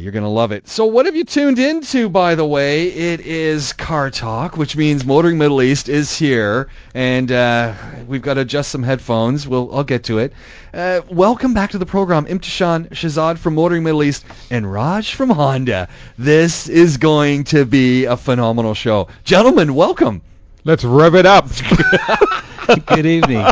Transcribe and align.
You're 0.00 0.12
going 0.12 0.24
to 0.24 0.30
love 0.30 0.50
it. 0.50 0.66
So, 0.66 0.86
what 0.86 1.04
have 1.04 1.14
you 1.14 1.24
tuned 1.24 1.58
into, 1.58 2.08
by 2.08 2.34
the 2.34 2.44
way? 2.44 2.88
It 2.88 3.20
is 3.20 3.74
Car 3.74 4.10
Talk, 4.10 4.56
which 4.56 4.74
means 4.74 5.04
Motoring 5.04 5.36
Middle 5.36 5.60
East 5.60 5.90
is 5.90 6.16
here, 6.16 6.68
and 6.94 7.30
uh, 7.30 7.74
we've 8.06 8.22
got 8.22 8.34
to 8.34 8.40
adjust 8.40 8.70
some 8.70 8.82
headphones. 8.82 9.46
We'll, 9.46 9.74
I'll 9.74 9.84
get 9.84 10.04
to 10.04 10.18
it. 10.18 10.32
Uh, 10.72 11.02
welcome 11.10 11.52
back 11.52 11.72
to 11.72 11.78
the 11.78 11.84
program, 11.84 12.24
Imtishan 12.24 12.88
Shazad 12.88 13.36
from 13.36 13.56
Motoring 13.56 13.82
Middle 13.82 14.02
East 14.02 14.24
and 14.50 14.70
Raj 14.72 15.14
from 15.14 15.28
Honda. 15.28 15.88
This 16.16 16.66
is 16.66 16.96
going 16.96 17.44
to 17.44 17.66
be 17.66 18.06
a 18.06 18.16
phenomenal 18.16 18.72
show. 18.72 19.08
Gentlemen, 19.24 19.74
welcome. 19.74 20.22
Let's 20.64 20.82
rev 20.82 21.14
it 21.14 21.26
up. 21.26 21.46
Good 22.86 23.06
evening. 23.06 23.46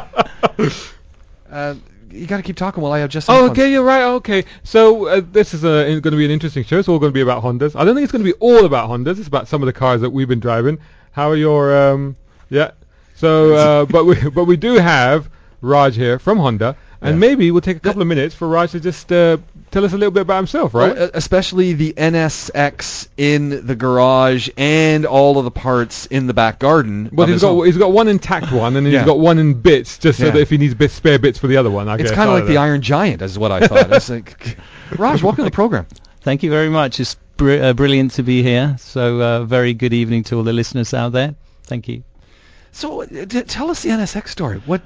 Uh, 1.50 1.74
you 2.18 2.26
got 2.26 2.38
to 2.38 2.42
keep 2.42 2.56
talking 2.56 2.82
while 2.82 2.92
I 2.92 3.00
adjust. 3.00 3.28
oh, 3.28 3.32
headphones. 3.32 3.50
okay, 3.52 3.72
you're 3.72 3.84
right. 3.84 4.04
Okay, 4.04 4.44
so 4.62 5.06
uh, 5.06 5.20
this 5.24 5.54
is 5.54 5.64
uh, 5.64 5.84
going 5.84 6.02
to 6.02 6.16
be 6.16 6.24
an 6.24 6.30
interesting 6.30 6.64
show. 6.64 6.78
It's 6.78 6.88
all 6.88 6.98
going 6.98 7.12
to 7.12 7.14
be 7.14 7.20
about 7.20 7.42
Hondas. 7.42 7.78
I 7.78 7.84
don't 7.84 7.94
think 7.94 8.04
it's 8.04 8.12
going 8.12 8.24
to 8.24 8.32
be 8.32 8.38
all 8.40 8.64
about 8.64 8.90
Hondas. 8.90 9.18
It's 9.18 9.28
about 9.28 9.48
some 9.48 9.62
of 9.62 9.66
the 9.66 9.72
cars 9.72 10.00
that 10.00 10.10
we've 10.10 10.28
been 10.28 10.40
driving. 10.40 10.78
How 11.12 11.30
are 11.30 11.36
your 11.36 11.76
um? 11.76 12.16
Yeah. 12.50 12.72
So, 13.14 13.54
uh, 13.54 13.84
but 13.90 14.04
we 14.04 14.30
but 14.30 14.44
we 14.44 14.56
do 14.56 14.74
have 14.74 15.30
Raj 15.60 15.96
here 15.96 16.18
from 16.18 16.38
Honda, 16.38 16.76
and 17.00 17.14
Yeah. 17.16 17.18
maybe 17.28 17.50
we'll 17.50 17.60
take 17.60 17.76
a 17.76 17.80
couple 17.80 18.02
of 18.02 18.08
minutes 18.08 18.34
for 18.34 18.48
Raj 18.48 18.72
to 18.72 18.80
just 18.80 19.12
uh, 19.12 19.36
tell 19.70 19.84
us 19.84 19.92
a 19.92 19.96
little 19.98 20.10
bit 20.10 20.22
about 20.22 20.36
himself, 20.38 20.74
right? 20.74 20.94
Well, 20.96 21.10
especially 21.14 21.72
the 21.74 21.92
NSX 22.42 23.08
in 23.16 23.66
the 23.66 23.74
garage 23.76 24.48
and 24.56 25.06
all 25.06 25.38
of 25.38 25.44
the 25.44 25.50
parts 25.50 26.06
in 26.06 26.26
the 26.26 26.34
back 26.34 26.58
garden. 26.58 27.08
But 27.12 27.24
of 27.24 27.28
he's 27.28 27.34
his 27.36 27.42
got 27.42 27.48
home. 27.54 27.64
he's 27.66 27.76
got 27.78 27.92
one 27.92 28.08
intact 28.08 28.52
one, 28.52 28.76
and 28.76 28.84
then 28.86 28.92
Yeah. 28.92 29.00
he's 29.00 29.06
got 29.06 29.18
one 29.18 29.38
in 29.38 29.54
bits, 29.54 29.98
just 29.98 30.18
so 30.18 30.26
Yeah. 30.26 30.30
that 30.32 30.40
if 30.40 30.50
he 30.50 30.58
needs 30.58 30.74
bits, 30.74 30.94
spare 30.94 31.18
bits 31.18 31.38
for 31.38 31.46
the 31.46 31.56
other 31.56 31.70
one. 31.70 31.88
I 31.88 31.96
It's 31.96 32.10
kind 32.10 32.28
of 32.30 32.34
like 32.36 32.46
the. 32.46 32.56
Iron 32.58 32.82
Giant, 32.82 33.22
is 33.22 33.38
what 33.38 33.52
I 33.52 33.66
thought. 33.66 33.92
It's 33.92 34.08
like, 34.10 34.56
Raj, 34.98 35.22
welcome 35.22 35.44
to 35.44 35.50
the 35.50 35.54
program. 35.54 35.86
Thank 36.22 36.42
you 36.42 36.50
very 36.50 36.68
much. 36.68 36.98
It's 36.98 37.14
br- 37.36 37.52
uh, 37.62 37.72
brilliant 37.72 38.12
to 38.12 38.22
be 38.24 38.42
here. 38.42 38.76
So, 38.80 39.20
uh, 39.22 39.44
very 39.44 39.72
good 39.74 39.92
evening 39.92 40.24
to 40.24 40.36
all 40.36 40.42
the 40.42 40.52
listeners 40.52 40.92
out 40.92 41.12
there. 41.12 41.34
Thank 41.64 41.86
you. 41.88 42.02
So, 42.72 43.02
uh, 43.02 43.06
t- 43.06 43.42
tell 43.42 43.70
us 43.70 43.82
the 43.82 43.90
NSX 43.90 44.28
story. 44.28 44.60
What? 44.66 44.82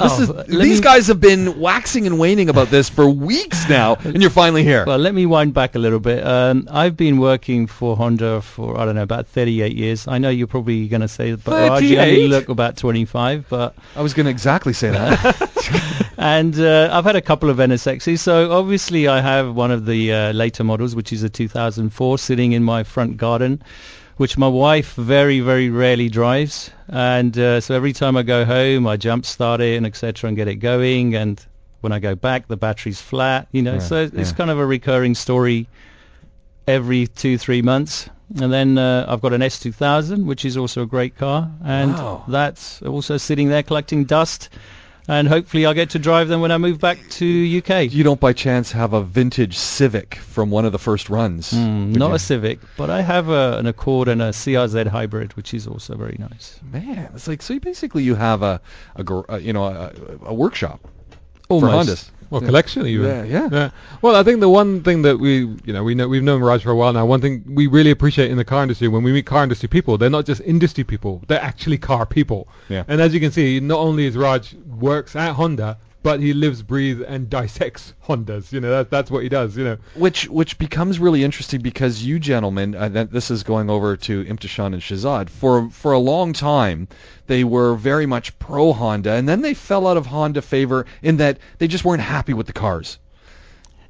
This 0.00 0.12
Oh, 0.30 0.40
is, 0.40 0.46
these 0.46 0.78
me- 0.78 0.84
guys 0.84 1.06
have 1.08 1.20
been 1.20 1.60
waxing 1.60 2.06
and 2.06 2.18
waning 2.18 2.48
about 2.48 2.68
this 2.68 2.88
for 2.88 3.08
weeks 3.08 3.68
now, 3.68 3.94
and 4.04 4.20
you're 4.20 4.30
finally 4.30 4.64
here. 4.64 4.84
Well, 4.86 4.98
let 4.98 5.14
me 5.14 5.26
wind 5.26 5.52
back 5.54 5.74
a 5.74 5.78
little 5.78 6.00
bit. 6.00 6.26
Um, 6.26 6.66
I've 6.70 6.96
been 6.96 7.18
working 7.18 7.66
for 7.66 7.96
Honda 7.96 8.40
for 8.42 8.78
I 8.80 8.84
don't 8.84 8.94
know 8.94 9.02
about 9.02 9.26
38 9.28 9.76
years. 9.76 10.08
I 10.08 10.18
know 10.18 10.30
you're 10.30 10.46
probably 10.46 10.88
going 10.88 11.02
to 11.02 11.08
say, 11.08 11.34
but 11.34 11.68
Raj, 11.70 11.82
you 11.82 11.98
only 11.98 12.28
look 12.28 12.48
about 12.48 12.76
25. 12.76 13.46
But 13.48 13.74
I 13.94 14.02
was 14.02 14.14
going 14.14 14.24
to 14.24 14.30
exactly 14.30 14.72
say 14.72 14.90
that. 14.90 16.12
and 16.18 16.58
uh, 16.58 16.88
I've 16.92 17.04
had 17.04 17.16
a 17.16 17.22
couple 17.22 17.50
of 17.50 17.58
NSXs. 17.58 18.18
So 18.20 18.52
obviously 18.52 19.06
I 19.08 19.20
have 19.20 19.54
one 19.54 19.70
of 19.70 19.86
the 19.86 20.12
uh, 20.12 20.32
later 20.32 20.64
models, 20.64 20.94
which 20.96 21.12
is 21.12 21.22
a 21.22 21.28
2004, 21.28 22.18
sitting 22.18 22.52
in 22.52 22.62
my 22.64 22.84
front 22.84 23.16
garden, 23.16 23.62
which 24.20 24.36
my 24.36 24.46
wife 24.46 24.96
very, 24.96 25.40
very 25.40 25.70
rarely 25.70 26.10
drives. 26.10 26.70
And 26.88 27.38
uh, 27.38 27.58
so 27.62 27.74
every 27.74 27.94
time 27.94 28.18
I 28.18 28.22
go 28.22 28.44
home, 28.44 28.86
I 28.86 28.98
jump 28.98 29.24
start 29.24 29.62
it 29.62 29.78
and 29.78 29.86
etc. 29.86 30.28
and 30.28 30.36
get 30.36 30.46
it 30.46 30.56
going. 30.56 31.14
And 31.14 31.42
when 31.80 31.90
I 31.90 32.00
go 32.00 32.14
back, 32.14 32.46
the 32.46 32.58
battery's 32.58 33.00
flat. 33.00 33.48
You 33.50 33.62
know, 33.62 33.78
so 33.78 34.02
it's 34.02 34.30
yeah. 34.30 34.36
kind 34.36 34.50
of 34.50 34.58
a 34.58 34.66
recurring 34.66 35.14
story 35.14 35.68
every 36.68 37.06
two, 37.06 37.38
three 37.38 37.62
months. 37.62 38.10
And 38.38 38.52
then 38.52 38.76
uh, 38.76 39.06
I've 39.08 39.22
got 39.22 39.32
an 39.32 39.40
S2000, 39.40 40.26
which 40.26 40.44
is 40.44 40.58
also 40.58 40.82
a 40.82 40.86
great 40.86 41.16
car, 41.16 41.50
and 41.64 41.94
Wow. 41.94 42.24
that's 42.28 42.82
also 42.82 43.16
sitting 43.16 43.48
there 43.48 43.62
collecting 43.62 44.04
dust. 44.04 44.50
And 45.08 45.26
hopefully 45.26 45.66
I'll 45.66 45.74
get 45.74 45.90
to 45.90 45.98
drive 45.98 46.28
them 46.28 46.40
when 46.40 46.52
I 46.52 46.58
move 46.58 46.78
back 46.78 46.98
to 47.10 47.26
UK. 47.58 47.92
you 47.92 48.04
don't 48.04 48.20
by 48.20 48.32
chance 48.32 48.72
have 48.72 48.92
a 48.92 49.02
vintage 49.02 49.56
Civic 49.56 50.14
from 50.16 50.50
one 50.50 50.64
of 50.64 50.72
the 50.72 50.78
first 50.78 51.10
runs? 51.10 51.52
Mm, 51.52 51.96
not 51.96 52.08
you? 52.08 52.14
a 52.14 52.18
Civic, 52.18 52.60
but 52.76 52.90
I 52.90 53.00
have 53.02 53.28
a, 53.28 53.58
an 53.58 53.66
Accord 53.66 54.08
and 54.08 54.22
a 54.22 54.30
CRZ 54.30 54.86
hybrid, 54.86 55.34
which 55.34 55.54
is 55.54 55.66
also 55.66 55.96
very 55.96 56.16
nice. 56.18 56.60
Man, 56.70 57.10
it's 57.14 57.26
like 57.26 57.42
so. 57.42 57.54
You 57.54 57.60
basically, 57.60 58.02
you 58.04 58.14
have 58.14 58.42
a, 58.42 58.60
a, 58.96 59.04
uh, 59.32 59.36
you 59.36 59.52
know, 59.52 59.64
a, 59.64 59.92
a 60.26 60.34
workshop 60.34 60.80
Almost. 61.48 61.72
for 61.72 61.92
Hondas. 61.92 62.10
Well, 62.30 62.40
Yeah. 62.40 62.46
collection 62.46 62.86
even. 62.86 63.06
Yeah, 63.28 63.48
yeah. 63.50 63.70
Well, 64.02 64.14
I 64.14 64.22
think 64.22 64.38
the 64.40 64.48
one 64.48 64.82
thing 64.82 65.02
that 65.02 65.18
we, 65.18 65.38
you 65.64 65.72
know, 65.72 65.82
we 65.82 65.94
know 65.96 66.06
we've 66.08 66.22
known 66.22 66.40
Raj 66.42 66.62
for 66.62 66.70
a 66.70 66.76
while 66.76 66.92
now. 66.92 67.04
One 67.04 67.20
thing 67.20 67.42
we 67.46 67.66
really 67.66 67.90
appreciate 67.90 68.30
in 68.30 68.36
the 68.36 68.44
car 68.44 68.62
industry 68.62 68.86
when 68.88 69.02
we 69.02 69.12
meet 69.12 69.26
car 69.26 69.42
industry 69.42 69.68
people, 69.68 69.98
they're 69.98 70.10
not 70.10 70.26
just 70.26 70.40
industry 70.42 70.84
people; 70.84 71.22
they're 71.26 71.42
actually 71.42 71.78
car 71.78 72.06
people. 72.06 72.48
Yeah. 72.68 72.84
And 72.86 73.00
as 73.00 73.12
you 73.12 73.20
can 73.20 73.32
see, 73.32 73.58
not 73.58 73.78
only 73.80 74.06
is 74.06 74.16
Raj 74.16 74.54
works 74.78 75.16
at 75.16 75.32
Honda, 75.32 75.78
but 76.02 76.20
he 76.20 76.32
lives, 76.32 76.62
breathes, 76.62 77.02
and 77.02 77.28
dissects 77.30 77.94
Hondas. 78.06 78.52
You 78.52 78.60
know, 78.60 78.70
that, 78.70 78.90
that's 78.90 79.10
what 79.10 79.22
he 79.22 79.28
does. 79.28 79.56
You 79.56 79.64
know. 79.64 79.78
which 79.94 80.28
which 80.28 80.58
becomes 80.58 80.98
really 80.98 81.24
interesting 81.24 81.60
because 81.60 82.02
you 82.02 82.18
gentlemen, 82.18 82.74
uh, 82.74 83.06
this 83.10 83.30
is 83.30 83.42
going 83.42 83.70
over 83.70 83.96
to 83.96 84.24
Imtishan 84.24 84.72
and 84.72 84.82
Shazad. 84.82 85.30
For 85.30 85.70
for 85.70 85.92
a 85.92 85.98
long 85.98 86.32
time, 86.32 86.88
they 87.26 87.44
were 87.44 87.74
very 87.74 88.06
much 88.06 88.38
pro 88.38 88.72
Honda, 88.72 89.12
and 89.12 89.28
then 89.28 89.42
they 89.42 89.54
fell 89.54 89.86
out 89.86 89.96
of 89.96 90.06
Honda 90.06 90.42
favor 90.42 90.86
in 91.02 91.18
that 91.18 91.38
they 91.58 91.68
just 91.68 91.84
weren't 91.84 92.02
happy 92.02 92.34
with 92.34 92.46
the 92.46 92.52
cars. 92.52 92.98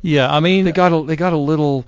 Yeah, 0.03 0.35
I 0.35 0.41
mean, 0.41 0.65
They 0.65 0.73
got 0.73 0.93
a 0.93 1.05
they 1.05 1.17
got 1.17 1.33
a 1.33 1.39
little 1.39 1.85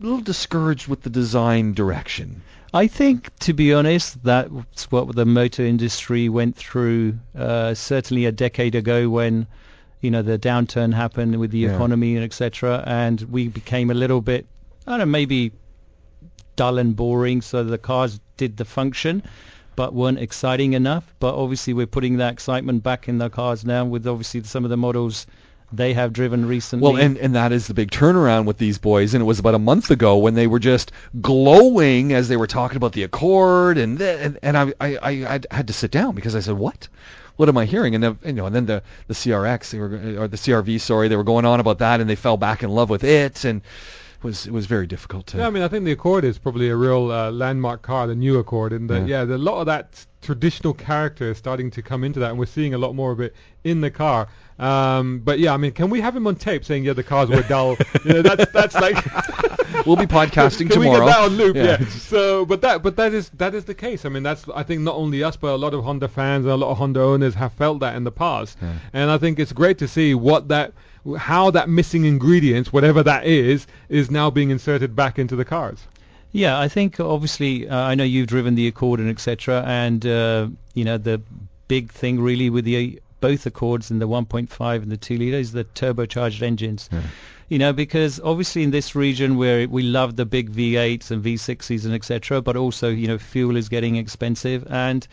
little 0.00 0.20
discouraged 0.20 0.88
with 0.88 1.02
the 1.02 1.10
design 1.10 1.72
direction. 1.72 2.42
I 2.74 2.88
think, 2.88 3.30
to 3.38 3.52
be 3.52 3.72
honest, 3.72 4.20
that's 4.24 4.90
what 4.90 5.14
the 5.14 5.24
motor 5.24 5.64
industry 5.64 6.28
went 6.28 6.56
through. 6.56 7.16
Uh, 7.38 7.72
certainly 7.74 8.24
a 8.26 8.32
decade 8.32 8.74
ago, 8.74 9.08
when 9.08 9.46
you 10.00 10.10
know 10.10 10.22
the 10.22 10.40
downturn 10.40 10.92
happened 10.92 11.36
with 11.36 11.52
the 11.52 11.60
Yeah. 11.60 11.74
economy 11.74 12.16
and 12.16 12.24
etc., 12.24 12.82
and 12.84 13.20
we 13.30 13.46
became 13.46 13.92
a 13.92 13.94
little 13.94 14.20
bit, 14.20 14.46
I 14.88 14.90
don't 14.90 14.98
know, 14.98 15.06
maybe 15.06 15.52
dull 16.56 16.78
and 16.78 16.96
boring. 16.96 17.42
So 17.42 17.62
the 17.62 17.78
cars 17.78 18.18
did 18.36 18.56
the 18.56 18.64
function, 18.64 19.22
but 19.76 19.94
weren't 19.94 20.18
exciting 20.18 20.72
enough. 20.72 21.14
But 21.20 21.36
obviously, 21.36 21.74
we're 21.74 21.86
putting 21.86 22.16
that 22.16 22.32
excitement 22.32 22.82
back 22.82 23.08
in 23.08 23.18
the 23.18 23.30
cars 23.30 23.64
now 23.64 23.84
with 23.84 24.04
obviously 24.04 24.42
some 24.42 24.64
of 24.64 24.70
the 24.70 24.76
models 24.76 25.26
they 25.76 25.94
have 25.94 26.12
driven 26.12 26.46
recently. 26.46 26.82
Well, 26.82 26.96
and, 27.00 27.16
and 27.18 27.34
that 27.34 27.52
is 27.52 27.66
the 27.66 27.74
big 27.74 27.90
turnaround 27.90 28.44
with 28.46 28.58
these 28.58 28.78
boys. 28.78 29.14
And 29.14 29.22
it 29.22 29.24
was 29.24 29.38
about 29.38 29.54
a 29.54 29.58
month 29.58 29.90
ago 29.90 30.18
when 30.18 30.34
they 30.34 30.46
were 30.46 30.58
just 30.58 30.92
glowing 31.20 32.12
as 32.12 32.28
they 32.28 32.36
were 32.36 32.46
talking 32.46 32.76
about 32.76 32.92
the 32.92 33.02
Accord, 33.02 33.78
and 33.78 34.00
and, 34.00 34.38
and 34.42 34.56
I, 34.56 34.72
I, 34.80 34.96
I, 34.96 35.40
I 35.50 35.54
had 35.54 35.66
to 35.68 35.72
sit 35.72 35.90
down 35.90 36.14
because 36.14 36.34
I 36.34 36.40
said, 36.40 36.56
what? 36.56 36.88
What 37.36 37.48
am 37.48 37.58
I 37.58 37.64
hearing? 37.64 37.96
And 37.96 38.04
then, 38.04 38.18
you 38.24 38.32
know, 38.32 38.46
and 38.46 38.54
then 38.54 38.66
the, 38.66 38.82
the 39.08 39.14
CRX, 39.14 39.70
they 39.70 39.78
were, 39.78 40.22
or 40.22 40.28
the 40.28 40.36
CRV, 40.36 40.80
sorry, 40.80 41.08
they 41.08 41.16
were 41.16 41.24
going 41.24 41.44
on 41.44 41.58
about 41.58 41.78
that, 41.78 42.00
and 42.00 42.08
they 42.08 42.14
fell 42.14 42.36
back 42.36 42.62
in 42.62 42.70
love 42.70 42.90
with 42.90 43.02
it, 43.02 43.44
and 43.44 43.62
was 44.24 44.46
it 44.46 44.52
was 44.52 44.66
very 44.66 44.86
difficult 44.86 45.26
to. 45.28 45.38
Yeah, 45.38 45.46
I 45.46 45.50
mean, 45.50 45.62
I 45.62 45.68
think 45.68 45.84
the 45.84 45.92
Accord 45.92 46.24
is 46.24 46.38
probably 46.38 46.68
a 46.70 46.76
real 46.76 47.12
uh, 47.12 47.30
landmark 47.30 47.82
car, 47.82 48.06
the 48.06 48.14
new 48.14 48.38
Accord, 48.38 48.72
and 48.72 48.90
that 48.90 49.06
Yeah. 49.06 49.20
yeah, 49.20 49.24
the, 49.26 49.36
a 49.36 49.38
lot 49.38 49.60
of 49.60 49.66
that 49.66 50.04
traditional 50.22 50.72
character 50.74 51.30
is 51.30 51.38
starting 51.38 51.70
to 51.72 51.82
come 51.82 52.02
into 52.02 52.18
that, 52.20 52.30
and 52.30 52.38
we're 52.38 52.46
seeing 52.46 52.74
a 52.74 52.78
lot 52.78 52.94
more 52.94 53.12
of 53.12 53.20
it 53.20 53.34
in 53.62 53.80
the 53.80 53.90
car. 53.90 54.26
Um, 54.58 55.20
but 55.20 55.38
yeah, 55.38 55.52
I 55.52 55.56
mean, 55.58 55.72
can 55.72 55.90
we 55.90 56.00
have 56.00 56.16
him 56.16 56.26
on 56.26 56.36
tape 56.36 56.64
saying, 56.64 56.84
yeah, 56.84 56.94
the 56.94 57.02
cars 57.02 57.28
were 57.28 57.42
dull? 57.42 57.76
you 58.04 58.14
know, 58.14 58.22
that's 58.22 58.50
that's 58.52 58.74
like. 58.74 58.96
we'll 59.86 59.96
be 59.96 60.06
podcasting 60.06 60.58
Can 60.70 60.80
tomorrow. 60.80 61.00
we 61.00 61.06
get 61.06 61.06
that 61.06 61.18
on 61.18 61.30
loop? 61.36 61.56
Yeah. 61.56 61.76
Yeah. 61.80 61.88
So, 61.88 62.46
but 62.46 62.60
that, 62.62 62.82
but 62.82 62.96
that 62.96 63.12
is 63.12 63.28
that 63.30 63.54
is 63.54 63.64
the 63.64 63.74
case. 63.74 64.04
I 64.04 64.08
mean, 64.08 64.22
that's 64.22 64.48
I 64.54 64.62
think 64.62 64.82
not 64.82 64.94
only 64.94 65.22
us, 65.24 65.36
but 65.36 65.48
a 65.54 65.56
lot 65.56 65.74
of 65.74 65.82
Honda 65.84 66.08
fans 66.08 66.44
and 66.44 66.52
a 66.52 66.56
lot 66.56 66.70
of 66.70 66.78
Honda 66.78 67.00
owners 67.00 67.34
have 67.34 67.52
felt 67.52 67.80
that 67.80 67.96
in 67.96 68.04
the 68.04 68.12
past. 68.12 68.56
Yeah. 68.62 68.72
And 68.92 69.10
I 69.10 69.18
think 69.18 69.38
it's 69.38 69.52
great 69.52 69.78
to 69.78 69.88
see 69.88 70.14
what 70.14 70.48
that, 70.48 70.72
how 71.18 71.50
that 71.50 71.68
missing 71.68 72.04
ingredient, 72.04 72.72
whatever 72.72 73.02
that 73.02 73.26
is, 73.26 73.66
is 73.88 74.10
now 74.10 74.30
being 74.30 74.50
inserted 74.50 74.96
back 74.96 75.18
into 75.18 75.36
the 75.36 75.44
cars. 75.44 75.86
Yeah, 76.32 76.58
I 76.58 76.68
think 76.68 76.98
obviously 76.98 77.68
uh, 77.68 77.76
I 77.76 77.94
know 77.94 78.04
you've 78.04 78.26
driven 78.26 78.56
the 78.56 78.66
Accord 78.66 78.98
and 78.98 79.08
etc. 79.08 79.62
And 79.66 80.04
uh, 80.04 80.48
you 80.74 80.84
know 80.84 80.98
the 80.98 81.22
big 81.68 81.92
thing 81.92 82.20
really 82.20 82.50
with 82.50 82.64
the 82.64 83.00
both 83.20 83.46
Accords 83.46 83.90
and 83.90 84.02
the 84.02 84.08
1.5 84.08 84.82
and 84.82 84.92
the 84.92 84.96
2 84.96 85.16
liter 85.16 85.36
is 85.38 85.52
the 85.52 85.64
turbocharged 85.64 86.42
engines. 86.42 86.90
You 87.48 87.58
know, 87.58 87.72
because 87.72 88.20
obviously 88.20 88.62
in 88.64 88.70
this 88.70 88.94
region 88.94 89.36
where 89.36 89.68
we 89.68 89.82
love 89.82 90.16
the 90.16 90.26
big 90.26 90.50
V8s 90.50 91.10
and 91.10 91.22
V6s 91.22 91.84
and 91.84 91.94
etc. 91.94 92.42
But 92.42 92.56
also 92.56 92.88
you 92.88 93.06
know 93.06 93.18
fuel 93.18 93.56
is 93.56 93.68
getting 93.68 93.96
expensive, 93.96 94.66
and 94.68 95.06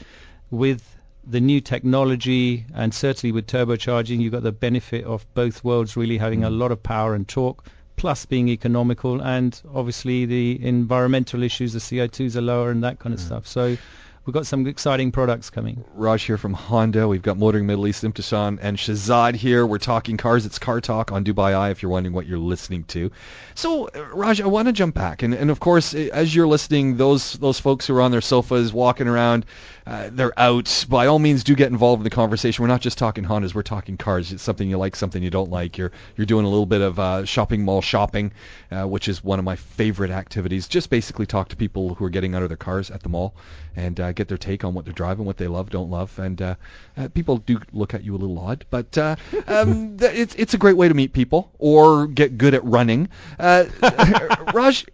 with 0.49 0.81
the 1.25 1.39
new 1.39 1.61
technology 1.61 2.65
and 2.73 2.93
certainly 2.93 3.31
with 3.31 3.47
turbocharging, 3.47 4.19
you've 4.19 4.33
got 4.33 4.43
the 4.43 4.51
benefit 4.51 5.05
of 5.05 5.25
both 5.33 5.63
worlds 5.63 5.95
really 5.95 6.17
having 6.17 6.43
a 6.43 6.49
mm. 6.49 6.57
lot 6.57 6.71
of 6.71 6.81
power 6.81 7.13
and 7.13 7.27
torque. 7.27 7.63
plus 7.95 8.25
being 8.25 8.47
economical, 8.49 9.21
and 9.21 9.61
obviously 9.75 10.25
the 10.25 10.65
environmental 10.65 11.43
issues, 11.43 11.73
the 11.73 11.79
CO2s 11.79 12.35
are 12.35 12.41
lower 12.41 12.71
and 12.71 12.83
that 12.83 12.97
kind 12.97 13.13
of 13.13 13.19
mm. 13.19 13.25
stuff. 13.25 13.45
So 13.45 13.77
we've 14.25 14.33
got 14.33 14.45
some 14.45 14.67
exciting 14.67 15.11
products 15.11 15.49
coming. 15.49 15.83
Raj 15.95 16.23
here 16.23 16.37
from 16.37 16.53
Honda. 16.53 17.07
We've 17.07 17.21
got 17.21 17.37
Motoring 17.37 17.65
Middle 17.65 17.87
East, 17.87 18.03
Imtishan, 18.03 18.59
and 18.61 18.77
Shazad 18.77 19.35
here. 19.35 19.65
We're 19.65 19.79
talking 19.79 20.17
cars. 20.17 20.45
It's 20.45 20.59
Car 20.59 20.79
Talk 20.79 21.11
on 21.11 21.23
Dubai 21.23 21.55
Eye 21.55 21.71
if 21.71 21.81
you're 21.81 21.91
wondering 21.91 22.13
what 22.13 22.27
you're 22.27 22.37
listening 22.37 22.83
to. 22.85 23.11
So, 23.55 23.87
uh, 23.87 24.05
Raj, 24.13 24.39
I 24.41 24.47
want 24.47 24.67
to 24.67 24.73
jump 24.73 24.95
back. 24.95 25.23
And, 25.23 25.33
and 25.33 25.49
of 25.49 25.59
course, 25.59 25.95
uh, 25.95 26.09
as 26.13 26.35
you're 26.35 26.47
listening, 26.47 26.97
those 26.97 27.33
those 27.33 27.59
folks 27.59 27.87
who 27.87 27.95
are 27.95 28.01
on 28.01 28.11
their 28.11 28.21
sofas 28.21 28.71
walking 28.71 29.07
around, 29.07 29.45
uh, 29.87 30.09
they're 30.11 30.37
out. 30.39 30.85
By 30.87 31.07
all 31.07 31.19
means, 31.19 31.43
do 31.43 31.55
get 31.55 31.71
involved 31.71 32.01
in 32.01 32.03
the 32.03 32.09
conversation. 32.09 32.61
We're 32.61 32.69
not 32.69 32.81
just 32.81 32.97
talking 32.97 33.23
Hondas. 33.23 33.55
We're 33.55 33.63
talking 33.63 33.97
cars. 33.97 34.31
It's 34.31 34.43
something 34.43 34.69
you 34.69 34.77
like, 34.77 34.95
something 34.95 35.23
you 35.23 35.31
don't 35.31 35.49
like. 35.49 35.77
You're 35.77 35.91
you're 36.15 36.25
doing 36.27 36.45
a 36.45 36.49
little 36.49 36.65
bit 36.65 36.81
of 36.81 36.99
uh, 36.99 37.25
shopping 37.25 37.65
mall 37.65 37.81
shopping, 37.81 38.33
uh, 38.71 38.85
which 38.85 39.07
is 39.07 39.23
one 39.23 39.39
of 39.39 39.45
my 39.45 39.55
favorite 39.55 40.11
activities. 40.11 40.67
Just 40.67 40.89
basically 40.89 41.25
talk 41.25 41.49
to 41.49 41.55
people 41.55 41.95
who 41.95 42.05
are 42.05 42.09
getting 42.09 42.35
out 42.35 42.43
of 42.43 42.49
their 42.49 42.57
cars 42.57 42.91
at 42.91 43.01
the 43.01 43.09
mall 43.09 43.33
and 43.75 43.99
uh, 44.11 44.13
get 44.13 44.27
their 44.27 44.37
take 44.37 44.63
on 44.63 44.73
what 44.73 44.85
they're 44.85 44.93
driving, 44.93 45.25
what 45.25 45.37
they 45.37 45.47
love, 45.47 45.69
don't 45.69 45.89
love, 45.89 46.17
and 46.19 46.41
uh, 46.41 46.55
uh, 46.97 47.07
people 47.13 47.37
do 47.37 47.59
look 47.73 47.93
at 47.93 48.03
you 48.03 48.13
a 48.15 48.19
little 48.19 48.37
odd, 48.39 48.65
but 48.69 48.97
uh, 48.97 49.15
um, 49.47 49.97
th- 49.97 50.13
it's 50.13 50.35
it's 50.35 50.53
a 50.53 50.57
great 50.57 50.77
way 50.77 50.87
to 50.87 50.93
meet 50.93 51.13
people 51.13 51.51
or 51.59 52.07
get 52.07 52.37
good 52.37 52.53
at 52.53 52.63
running. 52.63 53.09
Uh, 53.39 53.65
Raj, 54.53 54.85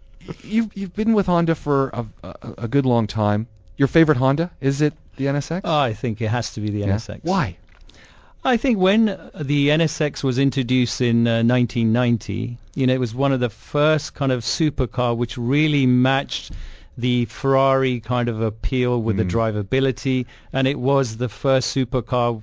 you've 0.42 0.74
you've 0.76 0.94
been 0.94 1.12
with 1.12 1.26
Honda 1.26 1.54
for 1.54 1.88
a, 1.90 2.06
a, 2.22 2.34
a 2.58 2.68
good 2.68 2.86
long 2.86 3.06
time. 3.06 3.46
Your 3.76 3.88
favorite 3.88 4.18
Honda 4.18 4.50
is 4.60 4.80
it 4.80 4.94
the 5.16 5.26
NSX? 5.26 5.64
I 5.64 5.92
think 5.94 6.20
it 6.20 6.28
has 6.28 6.52
to 6.54 6.60
be 6.60 6.70
the 6.70 6.80
Yeah? 6.80 6.94
NSX. 6.96 7.20
Why? 7.22 7.56
I 8.44 8.56
think 8.56 8.78
when 8.78 9.08
uh, 9.08 9.30
the 9.34 9.68
NSX 9.68 10.22
was 10.22 10.38
introduced 10.38 11.00
in 11.00 11.26
uh, 11.26 11.42
1990, 11.42 12.56
you 12.76 12.86
know, 12.86 12.94
it 12.94 13.00
was 13.00 13.14
one 13.14 13.32
of 13.32 13.40
the 13.40 13.50
first 13.50 14.14
kind 14.14 14.30
of 14.32 14.42
supercar 14.44 15.16
which 15.16 15.36
really 15.36 15.86
matched 15.86 16.52
the 16.98 17.24
Ferrari 17.26 18.00
kind 18.00 18.28
of 18.28 18.40
appeal 18.40 19.00
with 19.00 19.16
the 19.18 19.24
drivability, 19.24 20.26
and 20.52 20.66
it 20.66 20.80
was 20.80 21.16
the 21.16 21.28
first 21.28 21.74
supercar 21.74 22.42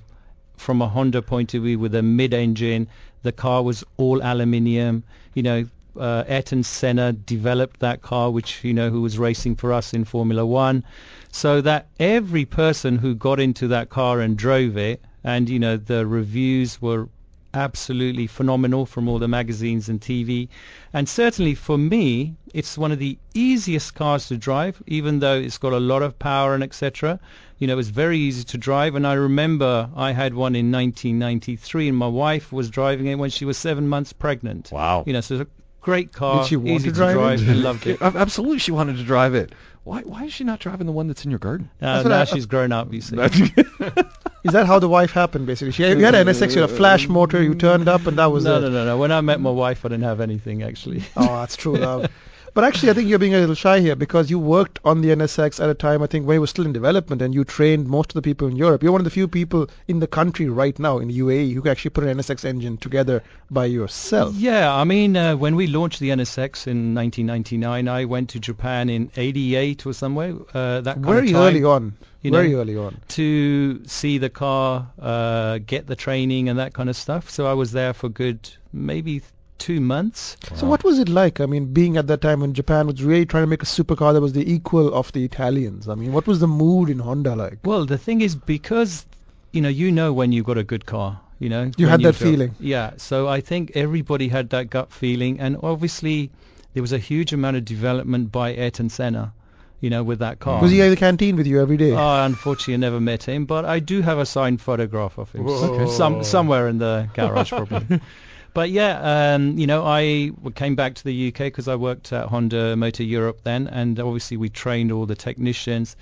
from 0.56 0.80
a 0.80 0.88
Honda 0.88 1.20
point 1.20 1.52
of 1.52 1.62
view 1.62 1.78
with 1.78 1.94
a 1.94 2.02
mid-engine. 2.02 2.88
The 3.22 3.32
car 3.32 3.62
was 3.62 3.84
all 3.98 4.22
aluminium. 4.22 5.04
You 5.34 5.42
know, 5.42 5.66
uh, 6.00 6.24
Ayrton 6.26 6.62
Senna 6.62 7.12
developed 7.12 7.80
that 7.80 8.00
car, 8.00 8.30
which 8.30 8.64
you 8.64 8.72
know 8.72 8.88
who 8.88 9.02
was 9.02 9.18
racing 9.18 9.56
for 9.56 9.74
us 9.74 9.92
in 9.92 10.06
Formula 10.06 10.46
One, 10.46 10.84
so 11.30 11.60
that 11.60 11.88
every 12.00 12.46
person 12.46 12.96
who 12.96 13.14
got 13.14 13.38
into 13.38 13.68
that 13.68 13.90
car 13.90 14.20
and 14.20 14.38
drove 14.38 14.78
it, 14.78 15.02
and 15.22 15.50
you 15.50 15.58
know 15.58 15.76
the 15.76 16.06
reviews 16.06 16.80
were 16.80 17.10
absolutely 17.56 18.26
phenomenal 18.26 18.86
from 18.86 19.08
all 19.08 19.18
the 19.18 19.26
magazines 19.28 19.88
and 19.88 20.00
TV. 20.00 20.48
And 20.92 21.08
certainly 21.08 21.54
for 21.54 21.78
me, 21.78 22.36
it's 22.54 22.76
one 22.78 22.92
of 22.92 22.98
the 22.98 23.18
easiest 23.34 23.94
cars 23.94 24.28
to 24.28 24.36
drive, 24.36 24.82
even 24.86 25.18
though 25.20 25.34
it's 25.36 25.58
got 25.58 25.72
a 25.72 25.80
lot 25.80 26.02
of 26.02 26.18
power 26.18 26.54
and 26.54 26.62
etc. 26.62 27.18
You 27.58 27.66
know, 27.66 27.78
it's 27.78 27.88
very 27.88 28.18
easy 28.18 28.44
to 28.44 28.58
drive. 28.58 28.94
And 28.94 29.06
I 29.06 29.14
remember 29.14 29.88
I 29.96 30.12
had 30.12 30.34
one 30.34 30.54
in 30.54 30.70
1993, 30.70 31.88
and 31.88 31.96
my 31.96 32.06
wife 32.08 32.52
was 32.52 32.70
driving 32.70 33.06
it 33.06 33.16
when 33.16 33.30
she 33.30 33.44
was 33.44 33.56
seven 33.56 33.88
months 33.88 34.12
pregnant. 34.12 34.70
Wow. 34.70 35.04
You 35.06 35.14
know, 35.14 35.20
so 35.22 35.34
it's 35.36 35.42
a 35.50 35.52
great 35.80 36.12
car, 36.12 36.40
Did 36.40 36.48
she 36.48 36.56
want 36.56 36.68
easy 36.68 36.88
to 36.90 36.94
drive 36.94 37.40
it? 37.40 37.48
I 37.48 37.52
loved 37.54 37.86
it. 37.86 38.00
Absolutely, 38.02 38.58
she 38.58 38.72
wanted 38.72 38.96
to 38.98 39.04
drive 39.04 39.34
it. 39.34 39.54
Why 39.84 40.00
why 40.02 40.24
is 40.24 40.32
she 40.32 40.42
not 40.44 40.58
driving 40.58 40.86
the 40.86 40.92
one 40.92 41.06
that's 41.06 41.24
in 41.24 41.30
your 41.30 41.38
garden? 41.38 41.70
Uh, 41.80 42.02
now 42.02 42.20
I- 42.22 42.24
she's 42.24 42.46
grown 42.46 42.72
up, 42.72 42.92
you 42.92 43.00
see. 43.00 43.16
Is 44.46 44.52
that 44.52 44.66
how 44.66 44.78
the 44.78 44.88
wife 44.88 45.10
happened, 45.10 45.46
basically? 45.46 45.72
She 45.72 45.82
you 45.82 46.04
had 46.04 46.14
an 46.14 46.26
NSX, 46.26 46.54
you 46.54 46.60
had 46.60 46.70
a 46.70 46.74
flash 46.74 47.08
motor, 47.08 47.42
you 47.42 47.54
turned 47.54 47.88
up, 47.88 48.06
and 48.06 48.16
that 48.18 48.26
was 48.26 48.44
no, 48.44 48.58
it. 48.58 48.60
no, 48.60 48.70
no, 48.70 48.84
no. 48.84 48.96
When 48.96 49.10
I 49.10 49.20
met 49.20 49.40
my 49.40 49.50
wife, 49.50 49.84
I 49.84 49.88
didn't 49.88 50.04
have 50.04 50.20
anything 50.20 50.62
actually. 50.62 51.02
Oh, 51.16 51.40
that's 51.40 51.56
true 51.56 51.76
love. 51.76 52.08
But 52.56 52.64
actually, 52.64 52.88
I 52.88 52.94
think 52.94 53.10
you're 53.10 53.18
being 53.18 53.34
a 53.34 53.38
little 53.38 53.54
shy 53.54 53.80
here 53.80 53.94
because 53.94 54.30
you 54.30 54.38
worked 54.38 54.78
on 54.82 55.02
the 55.02 55.10
NSX 55.10 55.62
at 55.62 55.68
a 55.68 55.74
time, 55.74 56.02
I 56.02 56.06
think, 56.06 56.26
when 56.26 56.38
it 56.38 56.40
was 56.40 56.48
still 56.48 56.64
in 56.64 56.72
development 56.72 57.20
and 57.20 57.34
you 57.34 57.44
trained 57.44 57.86
most 57.86 58.12
of 58.12 58.14
the 58.14 58.22
people 58.22 58.48
in 58.48 58.56
Europe. 58.56 58.82
You're 58.82 58.92
one 58.92 59.02
of 59.02 59.04
the 59.04 59.10
few 59.10 59.28
people 59.28 59.68
in 59.88 60.00
the 60.00 60.06
country 60.06 60.48
right 60.48 60.78
now, 60.78 60.96
in 60.96 61.08
the 61.08 61.18
UAE, 61.18 61.52
who 61.52 61.60
can 61.60 61.70
actually 61.70 61.90
put 61.90 62.04
an 62.04 62.16
NSX 62.16 62.46
engine 62.46 62.78
together 62.78 63.22
by 63.50 63.66
yourself. 63.66 64.34
Yeah, 64.36 64.74
I 64.74 64.84
mean, 64.84 65.18
uh, 65.18 65.36
when 65.36 65.54
we 65.54 65.66
launched 65.66 66.00
the 66.00 66.08
NSX 66.08 66.66
in 66.66 66.94
1999, 66.94 67.88
I 67.88 68.06
went 68.06 68.30
to 68.30 68.40
Japan 68.40 68.88
in 68.88 69.10
'88 69.14 69.84
or 69.84 69.92
somewhere. 69.92 70.34
Uh, 70.54 70.80
that 70.80 70.94
kind 70.94 71.04
Very 71.04 71.26
of 71.26 71.32
time, 71.34 71.42
early 71.42 71.64
on. 71.64 71.92
you 72.22 72.30
Very 72.30 72.52
know. 72.52 72.60
early 72.60 72.78
on. 72.78 72.96
to 73.08 73.84
see 73.86 74.16
the 74.16 74.30
car, 74.30 74.88
uh, 74.98 75.58
get 75.58 75.86
the 75.86 75.94
training 75.94 76.48
and 76.48 76.58
that 76.58 76.72
kind 76.72 76.88
of 76.88 76.96
stuff. 76.96 77.28
So 77.28 77.46
I 77.46 77.52
was 77.52 77.72
there 77.72 77.92
for 77.92 78.08
good 78.08 78.48
maybe 78.72 79.20
two 79.58 79.80
months. 79.80 80.36
So 80.54 80.66
what 80.66 80.84
was 80.84 80.98
it 80.98 81.08
like? 81.08 81.40
I 81.40 81.46
mean, 81.46 81.72
being 81.72 81.96
at 81.96 82.06
that 82.08 82.20
time 82.20 82.40
when 82.40 82.54
Japan 82.54 82.86
was 82.86 83.02
really 83.02 83.26
trying 83.26 83.42
to 83.44 83.46
make 83.48 83.62
a 83.62 83.66
supercar 83.66 84.12
that 84.12 84.20
was 84.20 84.32
the 84.32 84.50
equal 84.52 84.92
of 84.92 85.12
the 85.12 85.24
Italians. 85.24 85.88
I 85.88 85.94
mean, 85.94 86.12
what 86.12 86.26
was 86.26 86.40
the 86.40 86.48
mood 86.48 86.88
in 86.90 86.98
Honda 86.98 87.34
like? 87.36 87.58
Well, 87.64 87.86
the 87.86 87.98
thing 87.98 88.20
is 88.20 88.34
because 88.34 89.06
you 89.52 89.60
know 89.62 89.68
you 89.68 89.90
know 89.92 90.12
when 90.12 90.32
you've 90.32 90.46
got 90.46 90.58
a 90.58 90.64
good 90.64 90.86
car. 90.86 91.20
You 91.38 91.50
know 91.50 91.70
You 91.76 91.86
had 91.86 92.00
that 92.02 92.14
feel- 92.14 92.30
feeling. 92.32 92.54
Yeah. 92.58 92.92
So 92.96 93.28
I 93.28 93.40
think 93.42 93.72
everybody 93.74 94.28
had 94.28 94.50
that 94.50 94.70
gut 94.70 94.90
feeling, 94.92 95.38
and 95.40 95.56
obviously 95.62 96.30
there 96.72 96.82
was 96.82 96.92
a 96.92 96.98
huge 96.98 97.32
amount 97.32 97.56
of 97.56 97.64
development 97.64 98.32
by 98.32 98.54
Ayrton 98.54 98.88
Senna. 98.88 99.32
You 99.78 99.90
know, 99.90 100.02
with 100.02 100.20
that 100.20 100.40
car. 100.40 100.62
Was 100.62 100.70
he 100.70 100.80
at 100.80 100.88
the 100.88 100.96
canteen 100.96 101.36
with 101.36 101.46
you 101.46 101.60
every 101.60 101.76
day? 101.76 101.92
Oh, 101.92 102.24
unfortunately, 102.24 102.74
I 102.74 102.76
never 102.78 102.98
met 102.98 103.22
him, 103.24 103.44
but 103.44 103.66
I 103.66 103.78
do 103.78 104.00
have 104.00 104.18
a 104.18 104.24
signed 104.24 104.62
photograph 104.62 105.18
of 105.18 105.30
him 105.32 105.44
Whoa. 105.44 105.86
some 105.90 106.24
somewhere 106.24 106.66
in 106.66 106.78
the 106.78 107.10
garage 107.12 107.50
probably. 107.50 108.00
but 108.56 108.70
yeah, 108.70 109.34
um, 109.34 109.58
you 109.58 109.66
know, 109.66 109.84
I 109.84 110.30
came 110.54 110.76
back 110.76 110.94
to 110.94 111.04
the 111.04 111.28
UK 111.28 111.38
because 111.52 111.68
I 111.68 111.76
worked 111.76 112.10
at 112.14 112.28
Honda 112.28 112.74
Motor 112.74 113.02
Europe 113.02 113.40
then, 113.44 113.68
and 113.68 114.00
obviously 114.00 114.38
we 114.38 114.48
trained 114.48 114.90
all 114.90 115.04
the 115.04 115.14
technicians. 115.14 115.94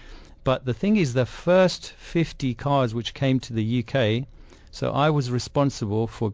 But 0.44 0.64
the 0.64 0.72
thing 0.72 0.96
is, 0.96 1.14
the 1.14 1.26
first 1.26 1.92
50 1.94 2.54
cars 2.54 2.94
which 2.94 3.12
came 3.12 3.40
to 3.40 3.52
the 3.52 3.82
UK, 3.84 4.28
so 4.70 4.92
I 4.92 5.10
was 5.10 5.32
responsible 5.32 6.06
for 6.06 6.32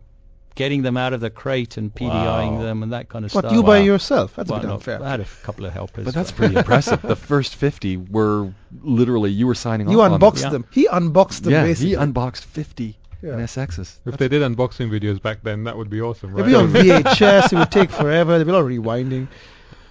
getting 0.57 0.83
them 0.83 0.99
out 0.99 1.15
of 1.15 1.21
the 1.21 1.31
crate 1.31 1.79
and 1.79 1.95
PDIing 1.95 2.57
Wow. 2.57 2.63
them 2.65 2.83
and 2.83 2.93
that 2.93 3.09
kind 3.09 3.25
of 3.25 3.31
stuff. 3.31 3.45
what, 3.45 3.49
stuff. 3.49 3.57
you 3.57 3.63
by 3.63 3.79
yourself? 3.79 4.37
That's 4.37 4.51
Well, 4.51 4.59
a 4.59 4.63
bit 4.63 4.71
unfair. 4.73 5.03
I 5.03 5.09
had 5.13 5.21
a 5.21 5.27
couple 5.43 5.65
of 5.65 5.73
helpers. 5.73 6.05
But 6.05 6.13
that's 6.13 6.33
pretty 6.33 6.55
impressive. 6.55 7.01
The 7.01 7.17
first 7.17 7.55
50 7.55 7.97
were 7.97 8.53
literally 8.83 9.31
you 9.31 9.47
were 9.47 9.55
signing 9.55 9.89
You 9.89 10.03
off 10.03 10.11
on 10.11 10.21
unboxed 10.21 10.43
Yeah. 10.43 10.51
them. 10.51 10.67
He 10.71 10.87
unboxed 10.87 11.45
them 11.45 11.53
Yeah, 11.53 11.63
basically. 11.63 11.91
he 11.91 11.95
unboxed 11.95 12.45
50 12.45 12.99
Yeah. 13.23 13.33
NSXs. 13.33 13.99
If 14.07 14.17
they 14.17 14.29
did 14.29 14.43
unboxing 14.43 14.91
videos 14.91 15.21
back 15.21 15.43
then, 15.43 15.65
that 15.65 15.77
would 15.77 15.91
be 15.91 16.01
awesome, 16.01 16.33
right? 16.35 16.49
It'd 16.49 16.55
right? 16.73 16.73
be 16.83 16.91
on 16.91 17.03
VHS. 17.03 17.53
it 17.53 17.59
would 17.59 17.71
take 17.71 17.91
forever. 17.91 18.33
There'd 18.33 18.47
be 18.47 18.51
a 18.53 18.55
lot 18.55 18.61
of 18.63 18.69
rewinding. 18.69 19.29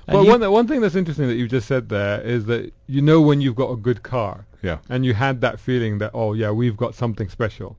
And 0.07 0.15
Well, 0.17 0.25
one 0.25 0.51
one 0.51 0.67
thing 0.67 0.81
that's 0.81 0.95
interesting 0.95 1.27
that 1.27 1.35
you 1.35 1.47
just 1.47 1.67
said 1.67 1.89
there 1.89 2.19
is 2.21 2.45
that 2.45 2.73
you 2.87 3.01
know 3.01 3.21
when 3.21 3.41
you've 3.41 3.55
got 3.55 3.69
a 3.71 3.75
good 3.75 4.01
car, 4.01 4.45
Yeah. 4.63 4.79
and 4.89 5.05
you 5.05 5.13
had 5.13 5.41
that 5.41 5.59
feeling 5.59 5.99
that 5.99 6.11
oh 6.15 6.33
yeah, 6.33 6.49
we've 6.51 6.75
got 6.77 6.95
something 6.95 7.29
special. 7.29 7.77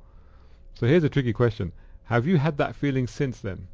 So 0.74 0.86
here's 0.86 1.02
a 1.04 1.08
tricky 1.08 1.32
question: 1.32 1.72
Have 2.04 2.26
you 2.28 2.36
had 2.38 2.58
that 2.58 2.76
feeling 2.76 3.06
since 3.08 3.40
then? 3.40 3.66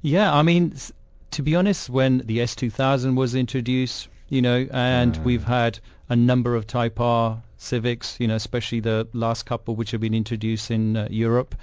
Yeah, 0.00 0.34
I 0.34 0.42
mean, 0.42 0.72
s- 0.74 0.90
to 1.30 1.42
be 1.42 1.54
honest, 1.54 1.88
when 1.88 2.18
the 2.26 2.38
S2000 2.40 3.14
was 3.14 3.36
introduced, 3.36 4.08
you 4.28 4.42
know, 4.42 4.66
and 4.72 5.16
Ah. 5.16 5.22
we've 5.22 5.44
had 5.44 5.78
a 6.12 6.16
number 6.16 6.54
of 6.58 6.66
Type 6.66 7.00
R 7.00 7.42
Civics, 7.56 8.16
you 8.20 8.28
know, 8.28 8.36
especially 8.36 8.80
the 8.80 9.08
last 9.14 9.46
couple 9.46 9.74
which 9.76 9.90
have 9.92 10.00
been 10.00 10.14
introduced 10.14 10.70
in 10.70 10.96
uh, 10.96 11.08
Europe. 11.10 11.54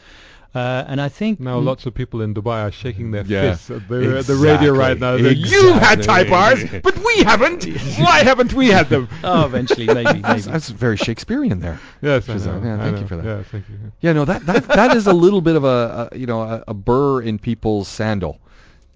Uh, 0.56 0.84
and 0.92 1.00
I 1.00 1.10
think 1.10 1.40
Now 1.40 1.60
lots 1.60 1.86
of 1.86 1.94
people 1.94 2.22
in 2.26 2.34
Dubai 2.34 2.60
are 2.68 2.72
shaking 2.72 3.12
their 3.12 3.24
Yeah, 3.24 3.42
fists 3.52 3.70
at 3.70 3.88
the, 3.88 4.18
at 4.18 4.26
the 4.26 4.36
radio 4.36 4.72
right 4.74 4.98
now. 5.00 5.14
exactly, 5.14 5.44
They're, 5.50 5.62
You've 5.62 5.82
had. 5.90 6.02
Type 6.02 6.32
Rs, 6.54 6.82
but 6.82 6.98
we 7.10 7.16
haven't. 7.32 7.66
Why 8.06 8.18
haven't 8.30 8.54
we 8.62 8.68
had 8.78 8.90
them? 8.90 9.08
oh, 9.24 9.46
eventually, 9.46 9.86
maybe, 9.86 10.22
That's, 10.22 10.48
maybe. 10.48 10.52
that's 10.54 10.70
very 10.70 10.98
Shakespearean 10.98 11.60
there. 11.60 11.78
Yes, 12.02 12.28
I 12.28 12.38
know, 12.38 12.62
Yeah, 12.64 12.76
I 12.76 12.78
thank 12.86 12.96
know. 12.96 13.02
you 13.02 13.08
for 13.08 13.16
that. 13.18 13.26
Yeah, 13.26 13.44
thank 13.52 13.70
you. 13.70 13.76
Yeah, 14.02 14.14
no, 14.14 14.26
that 14.26 14.42
that, 14.48 14.64
that 14.70 14.92
is 14.98 15.06
a 15.06 15.14
little 15.26 15.42
bit 15.42 15.56
of 15.56 15.64
a, 15.66 16.10
a 16.12 16.18
you 16.18 16.26
know 16.32 16.42
a, 16.42 16.64
a 16.70 16.74
burr 16.74 17.22
in 17.22 17.38
people's 17.38 17.88
sandal 17.88 18.40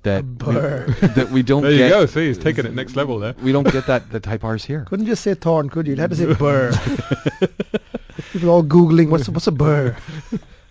that 0.03 0.19
A 0.21 0.23
burr. 0.23 0.85
we, 1.01 1.07
that 1.15 1.29
we 1.29 1.43
don't 1.43 1.61
There 1.63 1.71
you 1.71 1.77
get. 1.79 1.89
go. 1.89 2.05
See, 2.05 2.27
he's 2.27 2.37
taking 2.37 2.65
it 2.65 2.73
next 2.73 2.95
level 2.95 3.19
there. 3.19 3.35
We 3.41 3.51
don't 3.51 3.69
get 3.71 3.85
that 3.87 4.09
the 4.11 4.19
Type 4.19 4.43
R's 4.43 4.63
here. 4.63 4.85
Couldn't 4.85 5.05
just 5.05 5.23
say 5.23 5.33
thorn, 5.33 5.69
could 5.69 5.87
you? 5.87 5.95
You 5.95 6.01
had 6.01 6.09
to 6.11 6.15
say 6.15 6.33
burr. 6.39 6.71
People 8.31 8.49
all 8.49 8.63
googling 8.63 9.09
what's 9.09 9.27
what's 9.29 9.47
a 9.47 9.51
burr. 9.51 9.95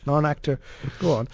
Non-actor. 0.06 0.58
Go 1.00 1.12
on. 1.12 1.28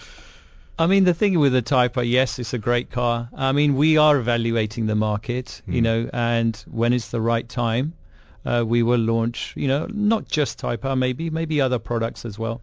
I 0.78 0.86
mean, 0.86 1.04
the 1.04 1.14
thing 1.14 1.38
with 1.38 1.52
the 1.52 1.62
Type 1.62 1.96
R, 1.96 2.04
yes, 2.04 2.38
it's 2.38 2.54
a 2.54 2.58
great 2.58 2.90
car. 2.90 3.28
I 3.34 3.52
mean, 3.52 3.74
we 3.76 3.96
are 3.96 4.16
evaluating 4.16 4.86
the 4.86 4.94
market, 4.94 5.60
you 5.66 5.78
Hmm. 5.80 5.84
know, 5.84 6.10
and 6.12 6.64
when 6.70 6.92
it's 6.92 7.10
the 7.10 7.20
right 7.20 7.48
time, 7.48 7.94
uh, 8.46 8.64
we 8.66 8.82
will 8.84 9.00
launch, 9.00 9.54
you 9.56 9.66
know, 9.66 9.88
not 9.92 10.28
just 10.28 10.58
Type 10.58 10.84
R, 10.84 10.94
maybe, 10.94 11.30
maybe 11.30 11.60
other 11.60 11.78
products 11.80 12.24
as 12.24 12.38
well. 12.38 12.60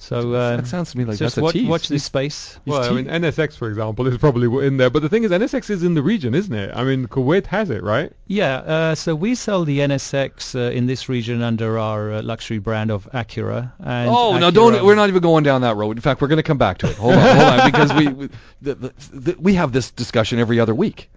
So 0.00 0.18
um, 0.36 0.58
that 0.58 0.66
sounds 0.66 0.92
to 0.92 0.98
me 0.98 1.04
like 1.04 1.18
just 1.18 1.36
that's 1.36 1.38
a 1.38 1.42
watch, 1.42 1.52
tease. 1.54 1.68
watch 1.68 1.88
this 1.88 2.04
space. 2.04 2.58
Well, 2.64 2.82
I 2.82 2.90
mean, 2.94 3.06
NSX, 3.06 3.56
for 3.56 3.68
example, 3.68 4.06
is 4.06 4.16
probably 4.16 4.66
in 4.66 4.76
there. 4.76 4.90
But 4.90 5.02
the 5.02 5.08
thing 5.08 5.24
is, 5.24 5.30
NSX 5.30 5.70
is 5.70 5.82
in 5.82 5.94
the 5.94 6.02
region, 6.02 6.34
isn't 6.34 6.54
it? 6.54 6.70
I 6.74 6.84
mean, 6.84 7.06
Kuwait 7.08 7.46
has 7.46 7.68
it, 7.70 7.82
right? 7.82 8.12
Yeah, 8.26 8.56
uh, 8.56 8.94
so 8.94 9.14
we 9.14 9.34
sell 9.34 9.64
the 9.64 9.80
NSX 9.80 10.54
uh, 10.54 10.70
in 10.70 10.86
this 10.86 11.08
region 11.08 11.42
under 11.42 11.78
our 11.78 12.12
uh, 12.12 12.22
luxury 12.22 12.58
brand 12.58 12.90
of 12.90 13.08
Acura. 13.12 13.72
And 13.80 14.08
Oh 14.08 14.38
no! 14.38 14.50
Don't. 14.50 14.84
We're 14.84 14.94
not 14.94 15.08
even 15.08 15.22
going 15.22 15.44
down 15.44 15.62
that 15.62 15.76
road. 15.76 15.96
In 15.96 16.00
fact, 16.00 16.20
we're 16.20 16.28
going 16.28 16.38
to 16.38 16.42
come 16.42 16.58
back 16.58 16.78
to 16.78 16.88
it. 16.88 16.96
Hold 16.96 17.14
on, 17.14 17.36
hold 17.36 17.60
on, 17.60 17.70
because 17.70 17.92
we 17.94 18.08
we, 18.08 18.28
the, 18.62 18.74
the, 18.74 18.92
the, 19.12 19.36
we 19.38 19.54
have 19.54 19.72
this 19.72 19.90
discussion 19.90 20.38
every 20.38 20.60
other 20.60 20.74
week. 20.74 21.10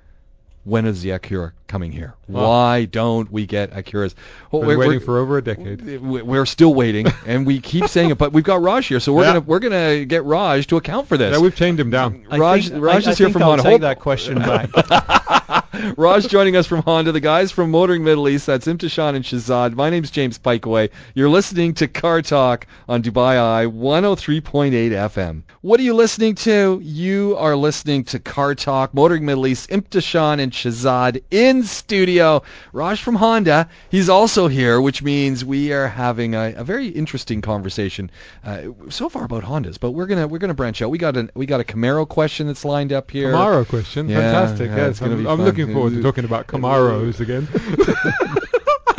When 0.64 0.86
is 0.86 1.02
the 1.02 1.10
Acura 1.10 1.54
coming 1.68 1.92
here? 1.92 2.14
Why 2.28 2.86
don't 2.86 3.32
we 3.32 3.48
get 3.48 3.72
Acuras? 3.72 4.14
Well, 4.52 4.62
Been 4.62 4.78
waiting 4.78 5.00
for 5.00 5.18
over 5.18 5.38
a 5.40 5.42
decade. 5.44 6.00
we- 6.02 6.22
We're 6.22 6.46
still 6.46 6.74
waiting, 6.74 7.08
and 7.26 7.48
we 7.48 7.60
keep 7.60 7.88
saying 7.88 8.12
it, 8.12 8.18
but 8.20 8.32
we've 8.32 8.44
got 8.44 8.62
Raj 8.62 8.86
here, 8.86 9.00
so 9.00 9.12
we're 9.12 9.24
Yeah. 9.24 9.30
gonna 9.30 9.40
we're 9.42 9.60
gonna 9.60 10.06
get 10.06 10.24
Raj 10.24 10.68
to 10.68 10.78
account 10.78 11.08
for 11.08 11.18
this. 11.18 11.34
Yeah, 11.36 11.42
we've 11.42 11.56
chained 11.56 11.80
him 11.80 11.90
down. 11.90 12.26
I 12.30 12.38
Raj, 12.38 12.70
think, 12.70 12.84
Raj 12.84 12.94
I, 12.94 12.98
is 13.00 13.08
I 13.08 13.10
here 13.16 13.16
think 13.28 13.34
from 13.34 13.42
I'll 13.44 13.50
Honda. 13.50 13.64
take 13.64 13.70
Hold- 13.72 13.82
that 13.82 14.00
question 14.00 14.38
back. 14.38 14.70
Raj 15.98 16.28
joining 16.28 16.58
us 16.58 16.68
from 16.68 16.82
Honda, 16.82 17.14
the 17.14 17.22
guys 17.22 17.50
from 17.52 17.72
Motoring 17.72 18.04
Middle 18.04 18.28
East. 18.28 18.46
That's 18.46 18.68
Imtishan 18.68 19.16
and 19.16 19.24
Shazad. 19.24 19.74
My 19.74 19.90
name's 19.90 20.12
James 20.12 20.38
Piecowye. 20.38 20.90
You're 21.14 21.30
listening 21.30 21.74
to 21.76 21.88
Car 21.88 22.22
Talk 22.22 22.68
on 22.90 23.02
Dubai 23.02 23.38
Eye 23.38 23.66
103.8 23.68 24.72
FM. 24.72 25.44
What 25.62 25.80
are 25.80 25.84
you 25.84 25.94
listening 25.94 26.36
to? 26.36 26.82
You 26.84 27.38
are 27.38 27.56
listening 27.56 28.04
to 28.06 28.20
Car 28.20 28.54
Talk, 28.54 28.94
Motoring 28.94 29.26
Middle 29.26 29.48
East, 29.48 29.70
Imtishan 29.70 30.42
and 30.42 30.52
Shazad 30.52 31.24
in 31.32 31.64
studio. 31.64 32.44
Raj 32.74 33.02
from 33.02 33.16
Honda, 33.16 33.70
he's 33.90 34.10
also 34.10 34.48
here, 34.48 34.82
which 34.82 35.02
means 35.02 35.46
we 35.46 35.72
are 35.72 35.88
having 35.88 36.36
a, 36.36 36.54
a 36.58 36.64
very 36.66 36.88
interesting 36.88 37.42
conversation 37.42 38.12
uh, 38.44 38.64
so 38.90 39.08
far 39.08 39.24
about 39.24 39.44
Hondas. 39.44 39.80
But 39.80 39.92
we're 39.92 40.08
gonna 40.08 40.28
we're 40.28 40.40
gonna 40.40 40.54
branch 40.54 40.82
out. 40.82 40.90
We 40.90 40.98
got 40.98 41.16
an 41.16 41.32
we 41.34 41.46
got 41.46 41.62
a 41.62 41.64
Camaro 41.64 42.06
question 42.06 42.48
that's 42.48 42.66
lined 42.66 42.92
up 42.92 43.10
here. 43.10 43.32
Camaro 43.32 43.66
question, 43.66 44.10
Yeah, 44.10 44.18
fantastic. 44.18 44.70
yeah, 44.70 44.76
yes, 44.76 44.90
it's 44.90 45.00
gonna 45.00 45.14
I'm, 45.14 45.24
be 45.24 45.30
I'm 45.30 45.38
fun. 45.38 45.46
Looking 45.62 45.74
forward 45.76 45.94
to 45.94 46.02
talking 46.04 46.26
about 46.26 46.48
Camaros 46.48 47.20
again. 47.20 47.48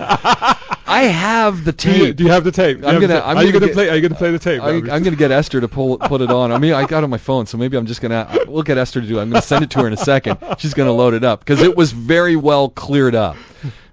I 0.85 1.05
have 1.05 1.65
the 1.65 1.73
do, 1.73 1.91
you, 1.91 2.05
tape. 2.07 2.17
do 2.17 2.25
you 2.25 2.31
have 2.31 2.45
the 2.45 2.53
tape? 2.53 2.81
Do 2.81 2.87
I'm 2.87 3.01
gonna- 3.01 3.15
tape? 3.15 3.23
I'm 3.27 3.37
are 3.39 3.43
you 3.45 3.53
gonna 3.53 3.61
gonna 3.61 3.67
get- 3.67 3.75
play? 3.75 3.89
Are 3.89 3.97
you 3.97 4.03
gonna 4.03 4.15
play 4.15 4.31
the 4.31 4.39
tape? 4.39 4.61
I, 4.63 4.67
That 4.67 4.75
would 4.75 4.85
be- 4.85 4.91
I'm 4.91 5.03
going 5.03 5.15
to 5.15 5.19
get 5.19 5.31
Esther 5.31 5.61
to 5.61 5.69
pull 5.69 5.97
put 5.99 6.21
it 6.21 6.31
on. 6.31 6.53
I 6.53 6.59
mean, 6.59 6.75
I 6.75 6.85
got 6.87 6.99
it 6.99 7.05
on 7.05 7.11
my 7.11 7.19
phone, 7.19 7.47
so 7.47 7.57
maybe 7.57 7.77
I'm 7.77 7.87
just 7.87 8.01
going 8.03 8.11
to. 8.11 8.45
We'll 8.49 8.63
get 8.63 8.77
Esther 8.79 9.01
to 9.01 9.07
do 9.07 9.19
it. 9.19 9.23
I'm 9.23 9.31
going 9.31 9.41
to 9.41 9.47
send 9.47 9.65
it 9.65 9.71
to 9.71 9.81
her 9.81 9.87
in 9.87 9.93
a 9.93 9.97
second. 9.97 10.39
She's 10.59 10.75
going 10.75 10.89
to 10.89 10.93
load 10.93 11.15
it 11.15 11.25
up 11.25 11.41
because 11.41 11.63
it 11.63 11.77
was 11.77 11.93
very 11.93 12.37
well 12.37 12.69
cleared 12.69 13.15
up 13.15 13.37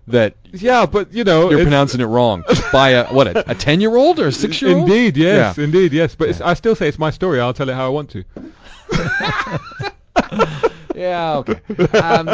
that 0.07 0.35
yeah, 0.51 0.85
but 0.87 1.13
you 1.13 1.23
know, 1.23 1.51
you're 1.51 1.61
pronouncing 1.61 2.01
it 2.01 2.05
wrong 2.05 2.43
by 2.73 2.89
a 2.89 3.05
what 3.13 3.27
a, 3.27 3.55
ten 3.55 3.79
year 3.79 3.95
old 3.95 4.19
or 4.19 4.27
a 4.27 4.31
six 4.31 4.61
year 4.61 4.75
old. 4.75 4.89
Indeed, 4.89 5.15
yes, 5.17 5.57
Yeah. 5.57 5.63
indeed, 5.63 5.93
yes. 5.93 6.15
But 6.15 6.29
it's, 6.29 6.41
I 6.41 6.53
still 6.55 6.75
say 6.75 6.87
it's 6.89 6.99
my 6.99 7.11
story. 7.11 7.39
I'll 7.39 7.53
tell 7.53 7.69
it 7.69 7.75
how 7.75 7.85
I 7.85 7.89
want 7.89 8.09
to. 8.11 8.23
Yeah, 10.95 11.37
okay. 11.37 11.61
Um, 11.97 12.27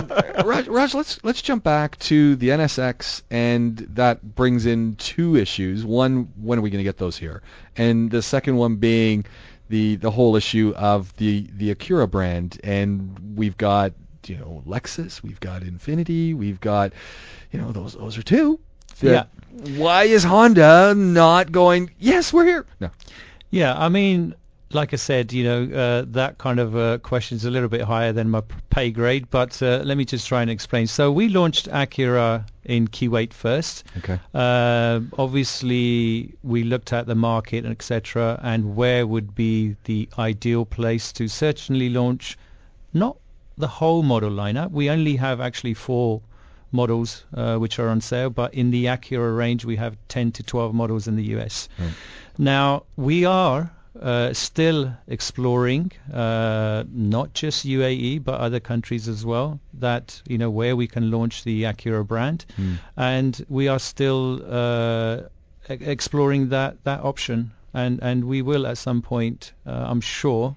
Raj, 0.44 0.68
Raj, 0.68 0.96
let's 0.96 1.24
let's 1.24 1.44
jump 1.44 1.63
back 1.63 2.00
to 2.00 2.36
the 2.36 2.50
NSX, 2.50 3.22
and 3.30 3.77
that 3.94 4.24
brings 4.24 4.65
in 4.65 4.96
two 4.96 5.36
issues. 5.36 5.86
One, 5.86 6.30
when 6.42 6.58
are 6.58 6.63
we 6.63 6.72
going 6.72 6.80
to 6.80 6.84
get 6.84 6.98
those 6.98 7.15
here? 7.15 7.44
And 7.77 8.10
the 8.10 8.24
second 8.24 8.56
one 8.56 8.77
being 8.77 9.25
the 9.70 9.98
the 9.98 10.10
whole 10.10 10.36
issue 10.36 10.74
of 10.75 11.15
the 11.18 11.48
the 11.54 11.75
Acura 11.75 12.10
brand, 12.10 12.60
and 12.63 13.36
we've 13.38 13.56
got 13.56 13.94
you 14.25 14.38
know 14.38 14.63
Lexus, 14.65 15.22
we've 15.22 15.39
got 15.39 15.62
Infiniti, 15.62 16.36
we've 16.36 16.60
got 16.60 16.94
you 17.51 17.62
know 17.62 17.72
those 17.72 17.94
those 17.94 18.18
are 18.18 18.24
two. 18.24 18.60
Yeah. 19.01 19.25
Why 19.77 20.06
is 20.06 20.24
Honda 20.24 20.96
not 20.96 21.51
going? 21.51 21.92
Yes, 22.00 22.34
we're 22.34 22.46
here. 22.46 22.65
No. 22.80 22.89
Yeah, 23.51 23.75
I 23.77 23.89
mean, 23.89 24.36
like 24.72 24.93
I 24.93 24.98
said, 24.98 25.31
you 25.31 25.43
know, 25.43 25.63
uh, 25.63 26.05
that 26.10 26.38
kind 26.38 26.60
of 26.60 26.75
uh, 26.75 26.98
question 27.00 27.38
is 27.38 27.45
a 27.45 27.51
little 27.51 27.69
bit 27.69 27.81
higher 27.81 28.12
than 28.12 28.29
my 28.29 28.41
pay 28.69 28.91
grade, 28.91 29.29
but 29.29 29.62
uh, 29.62 29.81
let 29.86 29.98
me 29.98 30.05
just 30.05 30.27
try 30.27 30.41
and 30.41 30.50
explain. 30.50 30.88
So 30.88 31.12
we 31.12 31.29
launched 31.29 31.69
Acura 31.69 32.45
in 32.63 32.88
Kuwait 32.88 33.31
first. 33.34 33.84
Okay. 34.00 34.19
Uh, 34.34 35.01
obviously, 35.17 36.34
we 36.43 36.63
looked 36.63 36.93
at 36.93 37.05
the 37.05 37.15
market 37.15 37.63
and 37.63 37.72
etc. 37.72 38.39
and 38.43 38.75
where 38.75 39.05
would 39.05 39.36
be 39.36 39.75
the 39.86 40.10
ideal 40.17 40.65
place 40.65 41.13
to 41.13 41.27
certainly 41.27 41.89
launch 41.89 42.38
not 42.93 43.17
the 43.57 43.67
whole 43.67 44.03
model 44.03 44.31
lineup. 44.31 44.72
We 44.72 44.89
only 44.89 45.15
have 45.15 45.39
actually 45.41 45.75
four 45.75 46.22
models 46.72 47.24
uh, 47.34 47.57
which 47.57 47.79
are 47.79 47.88
on 47.89 48.01
sale, 48.01 48.29
but 48.29 48.53
in 48.53 48.72
the 48.72 48.86
Acura 48.86 49.38
range 49.38 49.63
we 49.63 49.77
have 49.77 49.95
10 50.10 50.34
to 50.34 50.43
12 50.43 50.74
models 50.74 51.07
in 51.07 51.15
the 51.15 51.24
US. 51.38 51.69
Right. 51.79 51.93
Now 52.38 52.84
we 52.98 53.25
are 53.25 53.72
uh, 54.01 54.33
still 54.33 54.93
exploring 55.07 55.91
uh, 56.13 56.83
not 56.91 57.33
just 57.33 57.65
UAE 57.65 58.23
but 58.23 58.39
other 58.39 58.59
countries 58.59 59.07
as 59.07 59.25
well 59.25 59.59
that 59.73 60.21
you 60.27 60.37
know 60.37 60.49
where 60.49 60.75
we 60.75 60.87
can 60.87 61.09
launch 61.11 61.43
the 61.43 61.63
Acura 61.63 62.05
brand 62.05 62.45
Hmm. 62.55 62.73
and 62.97 63.45
we 63.49 63.67
are 63.67 63.79
still 63.79 64.41
uh, 64.49 65.21
e- 65.69 65.85
exploring 65.85 66.49
that 66.49 66.83
that 66.83 67.01
option 67.03 67.51
and 67.73 67.99
and 68.01 68.25
we 68.25 68.41
will 68.41 68.67
at 68.67 68.77
some 68.77 69.01
point 69.01 69.53
uh, 69.65 69.71
I'm 69.71 70.01
sure 70.01 70.55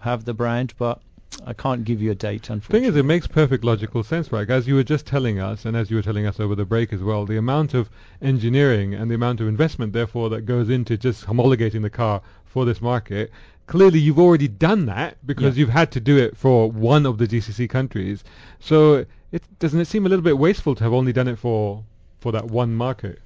have 0.00 0.24
the 0.24 0.34
brand 0.34 0.74
but 0.78 1.00
I 1.46 1.52
can't 1.52 1.84
give 1.84 2.00
you 2.00 2.10
a 2.10 2.14
date 2.14 2.44
The 2.44 2.58
thing 2.60 2.84
is, 2.84 2.96
it 2.96 3.04
makes 3.04 3.26
perfect 3.26 3.62
logical 3.62 4.02
sense, 4.02 4.32
right? 4.32 4.48
As 4.48 4.66
you 4.66 4.74
were 4.74 4.82
just 4.82 5.06
telling 5.06 5.38
us, 5.38 5.66
and 5.66 5.76
as 5.76 5.90
you 5.90 5.96
were 5.96 6.02
telling 6.02 6.26
us 6.26 6.40
over 6.40 6.54
the 6.54 6.64
break 6.64 6.90
as 6.90 7.02
well, 7.02 7.26
the 7.26 7.36
amount 7.36 7.74
of 7.74 7.90
engineering 8.22 8.94
and 8.94 9.10
the 9.10 9.14
amount 9.14 9.40
of 9.42 9.46
investment, 9.46 9.92
therefore, 9.92 10.30
that 10.30 10.46
goes 10.46 10.70
into 10.70 10.96
just 10.96 11.26
homologating 11.26 11.82
the 11.82 11.90
car 11.90 12.22
for 12.48 12.64
this 12.64 12.80
market. 12.80 13.30
Clearly, 13.66 13.98
you've 13.98 14.18
already 14.18 14.48
done 14.48 14.86
that 14.86 15.18
because 15.26 15.56
Yeah. 15.56 15.60
you've 15.60 15.70
had 15.70 15.90
to 15.92 16.00
do 16.00 16.16
it 16.16 16.36
for 16.36 16.70
one 16.70 17.04
of 17.06 17.18
the 17.18 17.26
GCC 17.26 17.68
countries. 17.68 18.24
So, 18.58 19.04
it 19.30 19.42
doesn't 19.58 19.78
it 19.80 19.86
seem 19.86 20.06
a 20.06 20.08
little 20.08 20.24
bit 20.24 20.38
wasteful 20.38 20.74
to 20.76 20.84
have 20.84 20.92
only 20.92 21.12
done 21.12 21.28
it 21.28 21.38
for 21.38 21.84
for 22.20 22.32
that 22.32 22.46
one 22.50 22.74
market? 22.74 23.20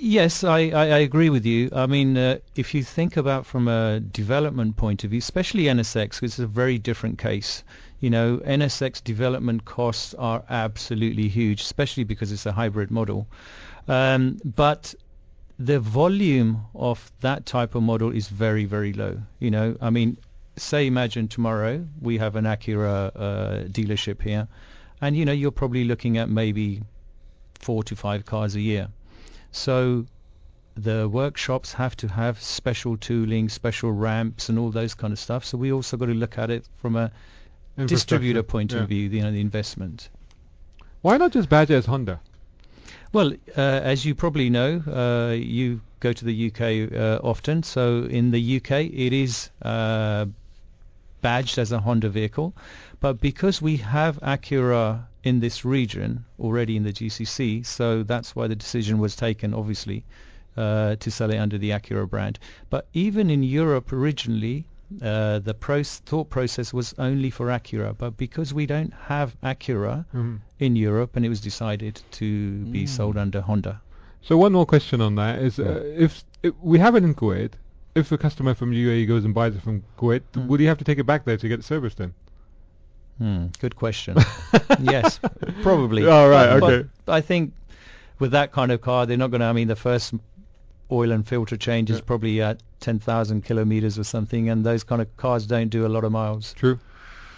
Yes, 0.00 0.42
I, 0.42 0.58
I, 0.70 0.86
I 0.88 0.98
agree 0.98 1.30
with 1.30 1.46
you. 1.46 1.70
I 1.72 1.86
mean, 1.86 2.16
uh, 2.16 2.38
if 2.56 2.74
you 2.74 2.82
think 2.82 3.16
about 3.16 3.46
from 3.46 3.68
a 3.68 4.00
development 4.00 4.76
point 4.76 5.04
of 5.04 5.10
view, 5.10 5.18
especially 5.18 5.64
NSX, 5.64 6.20
which 6.20 6.32
is 6.32 6.40
a 6.40 6.46
very 6.48 6.78
different 6.78 7.16
case. 7.18 7.62
You 8.00 8.10
know, 8.10 8.38
NSX 8.44 9.02
development 9.02 9.64
costs 9.64 10.12
are 10.14 10.42
absolutely 10.50 11.28
huge, 11.28 11.60
especially 11.62 12.04
because 12.04 12.32
it's 12.32 12.44
a 12.44 12.52
hybrid 12.52 12.90
model. 12.90 13.28
Um, 13.86 14.38
but 14.44 14.94
the 15.58 15.78
volume 15.78 16.64
of 16.74 17.12
that 17.20 17.46
type 17.46 17.74
of 17.74 17.82
model 17.82 18.10
is 18.10 18.28
very, 18.28 18.64
very 18.64 18.92
low. 18.92 19.20
You 19.38 19.50
know, 19.50 19.76
I 19.80 19.90
mean, 19.90 20.16
say 20.56 20.86
imagine 20.86 21.28
tomorrow 21.28 21.86
we 22.00 22.18
have 22.18 22.36
an 22.36 22.44
Acura 22.44 23.12
uh, 23.14 23.64
dealership 23.68 24.22
here, 24.22 24.48
and 25.00 25.16
you 25.16 25.24
know 25.24 25.32
you're 25.32 25.50
probably 25.52 25.84
looking 25.84 26.18
at 26.18 26.28
maybe 26.28 26.82
four 27.60 27.82
to 27.84 27.96
five 27.96 28.24
cars 28.24 28.54
a 28.54 28.60
year. 28.60 28.88
So 29.52 30.06
the 30.76 31.08
workshops 31.08 31.72
have 31.72 31.96
to 31.98 32.08
have 32.08 32.40
special 32.42 32.96
tooling, 32.96 33.48
special 33.48 33.92
ramps, 33.92 34.48
and 34.48 34.58
all 34.58 34.70
those 34.70 34.94
kind 34.94 35.12
of 35.12 35.18
stuff. 35.18 35.44
So 35.44 35.56
we 35.56 35.72
also 35.72 35.96
got 35.96 36.06
to 36.06 36.14
look 36.14 36.36
at 36.36 36.50
it 36.50 36.66
from 36.76 36.96
a 36.96 37.12
distributor 37.86 38.42
point 38.42 38.72
Yeah. 38.72 38.80
of 38.80 38.88
view, 38.88 39.08
you 39.08 39.22
know, 39.22 39.30
the 39.30 39.40
investment. 39.40 40.08
Why 41.02 41.16
not 41.16 41.32
just 41.32 41.48
badge 41.48 41.70
as 41.70 41.86
Honda? 41.86 42.20
Well, 43.14 43.32
uh, 43.56 43.60
as 43.60 44.04
you 44.04 44.16
probably 44.16 44.50
know, 44.50 44.82
uh, 44.88 45.34
you 45.34 45.82
go 46.00 46.12
to 46.12 46.24
the 46.24 46.48
UK 46.48 46.92
uh, 46.92 47.20
often. 47.22 47.62
So 47.62 48.02
in 48.10 48.32
the 48.32 48.56
UK, 48.56 48.90
it 48.92 49.12
is 49.12 49.50
uh, 49.62 50.26
badged 51.20 51.56
as 51.58 51.70
a 51.70 51.78
Honda 51.78 52.08
vehicle, 52.08 52.54
but 52.98 53.20
because 53.20 53.62
we 53.62 53.76
have 53.76 54.18
Acura 54.18 55.04
in 55.22 55.38
this 55.38 55.64
region 55.64 56.24
already 56.40 56.76
in 56.76 56.82
the 56.82 56.92
GCC, 56.92 57.64
so 57.64 58.02
that's 58.02 58.34
why 58.34 58.48
the 58.48 58.56
decision 58.56 58.98
was 58.98 59.14
taken, 59.14 59.54
obviously, 59.54 60.02
uh, 60.56 60.96
to 60.96 61.08
sell 61.08 61.30
it 61.30 61.38
under 61.38 61.56
the 61.56 61.70
Acura 61.70 62.10
brand. 62.10 62.40
But 62.68 62.88
even 62.94 63.30
in 63.30 63.44
Europe 63.44 63.92
originally, 63.92 64.66
uh, 65.02 65.38
the 65.40 65.54
pro- 65.54 65.82
thought 65.82 66.30
process 66.30 66.72
was 66.72 66.94
only 66.98 67.30
for 67.30 67.46
Acura, 67.46 67.94
but 67.96 68.16
because 68.16 68.52
we 68.54 68.66
don't 68.66 68.92
have 69.08 69.34
Acura 69.42 70.04
Mhm. 70.14 70.40
in 70.58 70.76
Europe, 70.76 71.16
and 71.16 71.24
it 71.24 71.28
was 71.28 71.40
decided 71.40 72.00
to 72.12 72.64
be 72.66 72.86
sold 72.86 73.16
under 73.16 73.40
Honda. 73.40 73.80
So 74.22 74.36
one 74.36 74.52
more 74.52 74.66
question 74.66 75.00
on 75.00 75.16
that 75.16 75.40
is, 75.42 75.58
uh, 75.58 75.82
if, 75.96 76.24
if 76.42 76.54
we 76.62 76.78
have 76.78 76.94
it 76.96 77.04
in 77.04 77.14
Kuwait, 77.14 77.52
if 77.94 78.10
a 78.12 78.18
customer 78.18 78.54
from 78.54 78.72
UAE 78.72 79.06
goes 79.06 79.24
and 79.24 79.34
buys 79.34 79.54
it 79.54 79.62
from 79.62 79.82
Kuwait, 79.98 80.22
Mm. 80.32 80.46
would 80.46 80.60
he 80.60 80.66
have 80.66 80.78
to 80.78 80.84
take 80.84 80.98
it 80.98 81.04
back 81.06 81.24
there 81.24 81.36
to 81.36 81.48
get 81.48 81.58
it 81.60 81.64
serviced 81.64 81.98
then? 81.98 82.14
Hmm, 83.18 83.46
good 83.60 83.76
question. 83.76 84.16
yes, 84.80 85.20
probably. 85.62 86.04
Oh, 86.04 86.28
right, 86.28 86.58
But- 86.58 86.72
okay. 86.72 86.88
But 87.04 87.12
I 87.12 87.20
think 87.20 87.52
with 88.18 88.32
that 88.32 88.50
kind 88.52 88.72
of 88.72 88.80
car, 88.80 89.06
they're 89.06 89.16
not 89.16 89.30
going 89.30 89.40
to. 89.40 89.46
I 89.46 89.52
mean, 89.52 89.68
the 89.68 89.76
first 89.76 90.14
oil 90.92 91.12
and 91.12 91.26
filter 91.26 91.56
change 91.56 91.90
is 91.90 91.98
Yeah. 91.98 92.04
probably 92.06 92.42
at 92.42 92.62
10,000 92.80 93.42
kilometers 93.44 93.98
or 93.98 94.04
something, 94.04 94.48
and 94.50 94.64
those 94.64 94.84
kind 94.84 95.00
of 95.00 95.16
cars 95.16 95.46
don't 95.46 95.68
do 95.70 95.86
a 95.86 95.88
lot 95.88 96.04
of 96.04 96.12
miles. 96.12 96.52
True. 96.54 96.78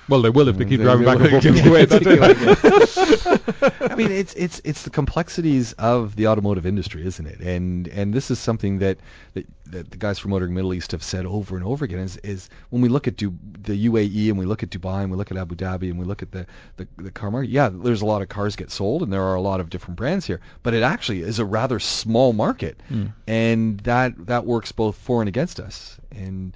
Well, 0.08 0.22
they 0.22 0.30
will 0.30 0.48
if 0.48 0.56
they 0.56 0.64
keep 0.64 0.78
They 0.78 0.84
driving 0.84 1.04
back 1.04 1.18
and 1.18 1.24
will. 1.24 1.30
forth 1.30 1.44
from 1.44 1.54
Kuwait. 1.56 1.88
That's 1.88 2.96
it. 2.96 3.90
I 3.90 3.94
mean, 3.96 4.12
it's 4.12 4.34
it's 4.34 4.60
it's 4.64 4.82
the 4.82 4.90
complexities 4.90 5.72
of 5.74 6.16
the 6.16 6.26
automotive 6.28 6.66
industry, 6.66 7.04
isn't 7.06 7.26
it? 7.26 7.40
And 7.40 7.88
and 7.88 8.14
this 8.14 8.30
is 8.30 8.38
something 8.38 8.78
that 8.78 8.98
that, 9.34 9.46
that 9.66 9.90
the 9.90 9.96
guys 9.96 10.18
from 10.18 10.30
Motoring 10.30 10.54
Middle 10.54 10.74
East 10.74 10.92
have 10.92 11.02
said 11.02 11.26
over 11.26 11.56
and 11.56 11.64
over 11.64 11.84
again. 11.84 11.98
Is 11.98 12.16
is 12.18 12.48
when 12.70 12.82
we 12.82 12.88
look 12.88 13.08
at 13.08 13.16
du- 13.16 13.36
the 13.62 13.88
UAE 13.88 14.28
and 14.28 14.38
we 14.38 14.46
look 14.46 14.62
at 14.62 14.70
Dubai 14.70 15.02
and 15.02 15.10
we 15.10 15.16
look 15.16 15.30
at 15.30 15.36
Abu 15.36 15.56
Dhabi 15.56 15.90
and 15.90 15.98
we 15.98 16.04
look 16.04 16.22
at 16.22 16.30
the, 16.30 16.46
the 16.76 16.86
the 16.98 17.10
car 17.10 17.30
market. 17.30 17.50
Yeah, 17.50 17.68
there's 17.72 18.02
a 18.02 18.06
lot 18.06 18.22
of 18.22 18.28
cars 18.28 18.54
get 18.54 18.70
sold 18.70 19.02
and 19.02 19.12
there 19.12 19.22
are 19.22 19.34
a 19.34 19.40
lot 19.40 19.60
of 19.60 19.70
different 19.70 19.96
brands 19.96 20.26
here, 20.26 20.40
but 20.62 20.74
it 20.74 20.82
actually 20.82 21.22
is 21.22 21.38
a 21.38 21.44
rather 21.44 21.80
small 21.80 22.32
market, 22.32 22.80
mm. 22.90 23.12
and 23.26 23.80
that 23.80 24.26
that 24.26 24.46
works 24.46 24.70
both 24.72 24.96
for 24.96 25.20
and 25.20 25.28
against 25.28 25.58
us. 25.58 25.98
And 26.12 26.54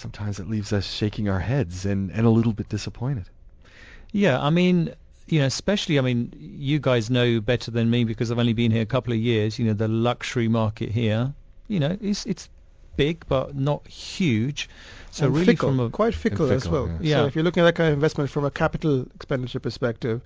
sometimes 0.00 0.40
it 0.40 0.48
leaves 0.48 0.72
us 0.72 0.86
shaking 0.86 1.28
our 1.28 1.40
heads 1.40 1.86
and 1.86 2.10
and 2.10 2.26
a 2.26 2.30
little 2.30 2.52
bit 2.52 2.68
disappointed. 2.68 3.26
Yeah, 4.12 4.40
I 4.40 4.50
mean, 4.50 4.94
you 5.28 5.38
know, 5.40 5.46
especially, 5.46 5.98
I 5.98 6.02
mean, 6.02 6.32
you 6.38 6.80
guys 6.80 7.10
know 7.10 7.40
better 7.40 7.70
than 7.70 7.88
me 7.90 8.04
because 8.04 8.30
I've 8.32 8.38
only 8.40 8.52
been 8.54 8.72
here 8.72 8.82
a 8.82 8.86
couple 8.96 9.12
of 9.12 9.18
years. 9.20 9.58
You 9.58 9.66
know, 9.66 9.72
the 9.74 9.88
luxury 9.88 10.48
market 10.48 10.90
here, 10.90 11.32
you 11.68 11.78
know, 11.78 11.96
it's 12.00 12.26
it's 12.26 12.48
big 12.96 13.24
but 13.28 13.54
not 13.54 13.86
huge. 13.86 14.68
So 15.10 15.26
And 15.26 15.34
really, 15.34 15.46
fickle, 15.46 15.68
from 15.70 15.80
a 15.80 15.90
quite 15.90 16.14
fickle, 16.14 16.50
as 16.50 16.68
well. 16.68 16.88
yeah. 16.88 16.98
Yeah. 17.00 17.16
So 17.22 17.26
if 17.26 17.34
you're 17.36 17.44
looking 17.44 17.62
at 17.62 17.66
that 17.66 17.74
kind 17.76 17.88
of 17.88 17.94
investment 17.94 18.30
from 18.30 18.44
a 18.44 18.50
capital 18.50 19.06
expenditure 19.14 19.60
perspective, 19.60 20.20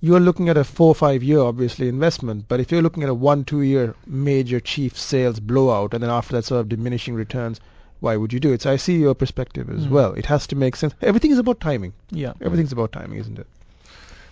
you're 0.00 0.20
looking 0.20 0.48
at 0.50 0.56
a 0.58 0.64
four 0.64 0.88
or 0.88 0.94
five 0.94 1.22
year 1.22 1.40
obviously 1.40 1.88
investment. 1.88 2.44
But 2.48 2.60
if 2.60 2.70
you're 2.70 2.82
looking 2.82 3.02
at 3.02 3.08
a 3.08 3.14
one 3.14 3.44
two 3.44 3.62
year 3.62 3.94
major 4.06 4.60
chief 4.60 4.98
sales 4.98 5.40
blowout 5.40 5.94
and 5.94 6.02
then 6.02 6.10
after 6.10 6.32
that 6.36 6.44
sort 6.44 6.60
of 6.60 6.68
diminishing 6.68 7.14
returns, 7.14 7.60
why 8.00 8.16
would 8.16 8.32
you 8.32 8.40
do 8.40 8.52
it? 8.52 8.62
So 8.62 8.72
I 8.72 8.76
see 8.76 8.96
your 8.96 9.14
perspective 9.14 9.68
as 9.70 9.86
Mm. 9.86 9.90
well. 9.90 10.12
It 10.12 10.26
has 10.26 10.46
to 10.48 10.56
make 10.56 10.76
sense. 10.76 10.94
Everything 11.02 11.30
is 11.32 11.38
about 11.38 11.60
timing. 11.60 11.92
yeah. 12.10 12.32
Everything's 12.40 12.72
about 12.72 12.92
timing, 12.92 13.18
isn't 13.18 13.38
it? 13.38 13.46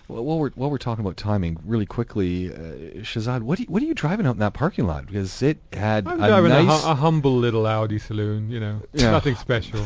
Well, 0.07 0.23
while 0.23 0.37
we're 0.37 0.51
while 0.51 0.69
we're 0.69 0.77
talking 0.77 1.03
about 1.03 1.17
timing, 1.17 1.57
really 1.65 1.87
quickly, 1.87 2.53
uh, 2.53 2.57
Shazad, 3.01 3.41
what 3.41 3.57
do 3.57 3.63
you, 3.63 3.67
what 3.71 3.81
are 3.81 3.87
you 3.87 3.95
driving 3.95 4.27
out 4.27 4.35
in 4.35 4.39
that 4.39 4.53
parking 4.53 4.85
lot? 4.85 5.07
Because 5.07 5.41
it 5.41 5.57
had 5.73 6.07
I'm 6.07 6.21
a 6.21 6.27
driving 6.27 6.51
a, 6.51 6.61
nice, 6.63 6.83
hu- 6.83 6.89
a 6.91 6.93
humble 6.93 7.37
little 7.37 7.65
Audi 7.65 7.97
saloon. 7.97 8.51
You 8.51 8.59
know, 8.59 8.81
Yeah. 8.93 9.09
nothing 9.17 9.35
special. 9.35 9.79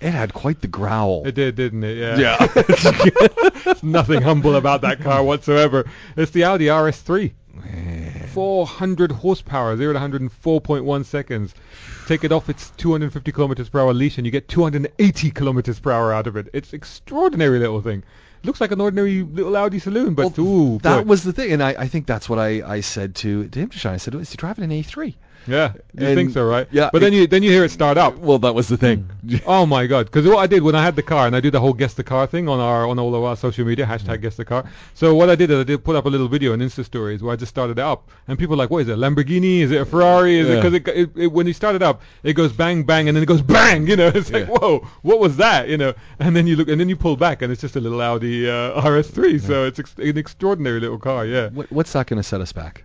it 0.00 0.10
had 0.10 0.34
quite 0.34 0.60
the 0.62 0.66
growl. 0.66 1.22
It 1.24 1.36
did, 1.36 1.54
didn't 1.54 1.84
it? 1.84 1.96
Yeah. 1.96 2.48
yeah. 2.56 3.74
Nothing 3.84 4.20
humble 4.22 4.56
about 4.56 4.80
that 4.80 4.98
car 5.00 5.22
whatsoever. 5.22 5.84
It's 6.16 6.32
the 6.32 6.42
Audi 6.42 6.66
RS3. 6.66 7.30
400 8.32 9.12
horsepower, 9.12 9.76
0 9.76 9.92
to 9.92 9.98
104.1 9.98 11.04
seconds. 11.04 11.54
Take 12.06 12.24
it 12.24 12.32
off 12.32 12.48
its 12.48 12.70
250 12.78 13.30
kilometers 13.32 13.68
per 13.68 13.80
hour 13.80 13.92
leash 13.92 14.16
and 14.18 14.26
you 14.26 14.30
get 14.32 14.48
280 14.48 15.30
kilometers 15.30 15.78
per 15.78 15.92
hour 15.92 16.12
out 16.12 16.26
of 16.26 16.36
it. 16.36 16.48
It's 16.52 16.72
extraordinary 16.72 17.58
little 17.58 17.80
thing. 17.82 18.02
Looks 18.44 18.60
like 18.60 18.72
an 18.72 18.80
ordinary 18.80 19.22
little 19.22 19.56
Audi 19.56 19.78
saloon, 19.78 20.14
but 20.14 20.36
Well, 20.36 20.46
ooh, 20.46 20.78
that 20.78 21.04
boy. 21.04 21.08
was 21.10 21.22
the 21.22 21.32
thing, 21.32 21.52
and 21.52 21.62
I, 21.62 21.70
I 21.78 21.86
think 21.86 22.06
that's 22.06 22.28
what 22.28 22.38
I, 22.40 22.62
I 22.66 22.80
said 22.80 23.14
to 23.16 23.46
to 23.48 23.58
him. 23.60 23.70
I 23.84 23.98
said, 23.98 24.14
"Is 24.16 24.30
he 24.32 24.36
driving 24.36 24.64
an 24.64 24.70
A3?" 24.70 25.14
Yeah. 25.46 25.72
You 25.98 26.06
and- 26.06 26.14
think 26.16 26.30
so, 26.32 26.44
right? 26.44 26.66
yeah, 26.70 26.90
But 26.92 27.00
then 27.00 27.12
you 27.12 27.26
then 27.26 27.42
you 27.42 27.50
hear 27.50 27.64
it 27.64 27.70
start 27.70 27.98
up. 27.98 28.16
Well, 28.18 28.38
that 28.40 28.54
was 28.54 28.68
the 28.68 28.76
thing. 28.76 29.08
Oh 29.46 29.66
my 29.66 29.86
god! 29.86 30.06
Because 30.06 30.26
what 30.26 30.38
I 30.38 30.46
did 30.46 30.62
when 30.62 30.74
I 30.74 30.82
had 30.82 30.96
the 30.96 31.02
car, 31.02 31.26
and 31.26 31.36
I 31.36 31.40
do 31.40 31.50
the 31.50 31.60
whole 31.60 31.72
guess 31.72 31.94
the 31.94 32.02
car 32.02 32.26
thing 32.26 32.48
on 32.48 32.58
our 32.58 32.86
on 32.88 32.98
all 32.98 33.14
of 33.14 33.22
our 33.22 33.36
social 33.36 33.64
media 33.64 33.86
hashtag 33.86 34.20
guess 34.20 34.36
the 34.36 34.44
car. 34.44 34.64
So 34.94 35.14
what 35.14 35.30
I 35.30 35.36
did 35.36 35.50
is 35.50 35.60
I 35.60 35.62
did 35.62 35.84
put 35.84 35.94
up 35.94 36.06
a 36.06 36.08
little 36.08 36.26
video 36.28 36.52
on 36.52 36.58
Insta 36.58 36.84
stories 36.84 37.22
where 37.22 37.32
I 37.32 37.36
just 37.36 37.50
started 37.50 37.78
it 37.78 37.82
up, 37.82 38.10
and 38.26 38.36
people 38.38 38.54
are 38.54 38.58
like, 38.58 38.70
"What 38.70 38.78
is 38.82 38.88
it? 38.88 38.98
Lamborghini? 38.98 39.60
Is 39.60 39.70
it 39.70 39.80
a 39.80 39.84
Ferrari? 39.84 40.38
Is 40.38 40.48
it 40.48 40.56
because 40.56 40.74
it, 40.74 40.88
it, 40.88 41.10
it 41.16 41.26
when 41.32 41.46
you 41.46 41.52
start 41.52 41.76
it 41.76 41.82
up, 41.82 42.02
it 42.24 42.32
goes 42.34 42.52
bang 42.52 42.82
bang, 42.82 43.08
and 43.08 43.16
then 43.16 43.22
it 43.22 43.26
goes 43.26 43.42
bang. 43.42 43.86
You 43.86 43.96
know, 43.96 44.08
it's 44.14 44.30
like 44.32 44.48
Yeah. 44.48 44.54
whoa, 44.56 44.88
what 45.02 45.20
was 45.20 45.36
that? 45.36 45.68
You 45.68 45.76
know, 45.76 45.94
and 46.18 46.34
then 46.34 46.46
you 46.48 46.56
look 46.56 46.68
and 46.68 46.80
then 46.80 46.88
you 46.88 46.96
pull 46.96 47.16
back, 47.16 47.42
and 47.42 47.52
it's 47.52 47.60
just 47.60 47.76
a 47.76 47.80
little 47.80 48.00
Audi 48.00 48.48
uh, 48.50 48.80
RS3. 48.82 49.40
So 49.40 49.66
it's 49.66 49.78
ex- 49.78 49.94
an 49.98 50.18
extraordinary 50.18 50.80
little 50.80 50.98
car. 50.98 51.24
Yeah. 51.26 51.48
what, 51.50 51.70
what's 51.70 51.92
that 51.92 52.06
going 52.08 52.18
to 52.20 52.22
set 52.28 52.40
us 52.40 52.52
back? 52.52 52.84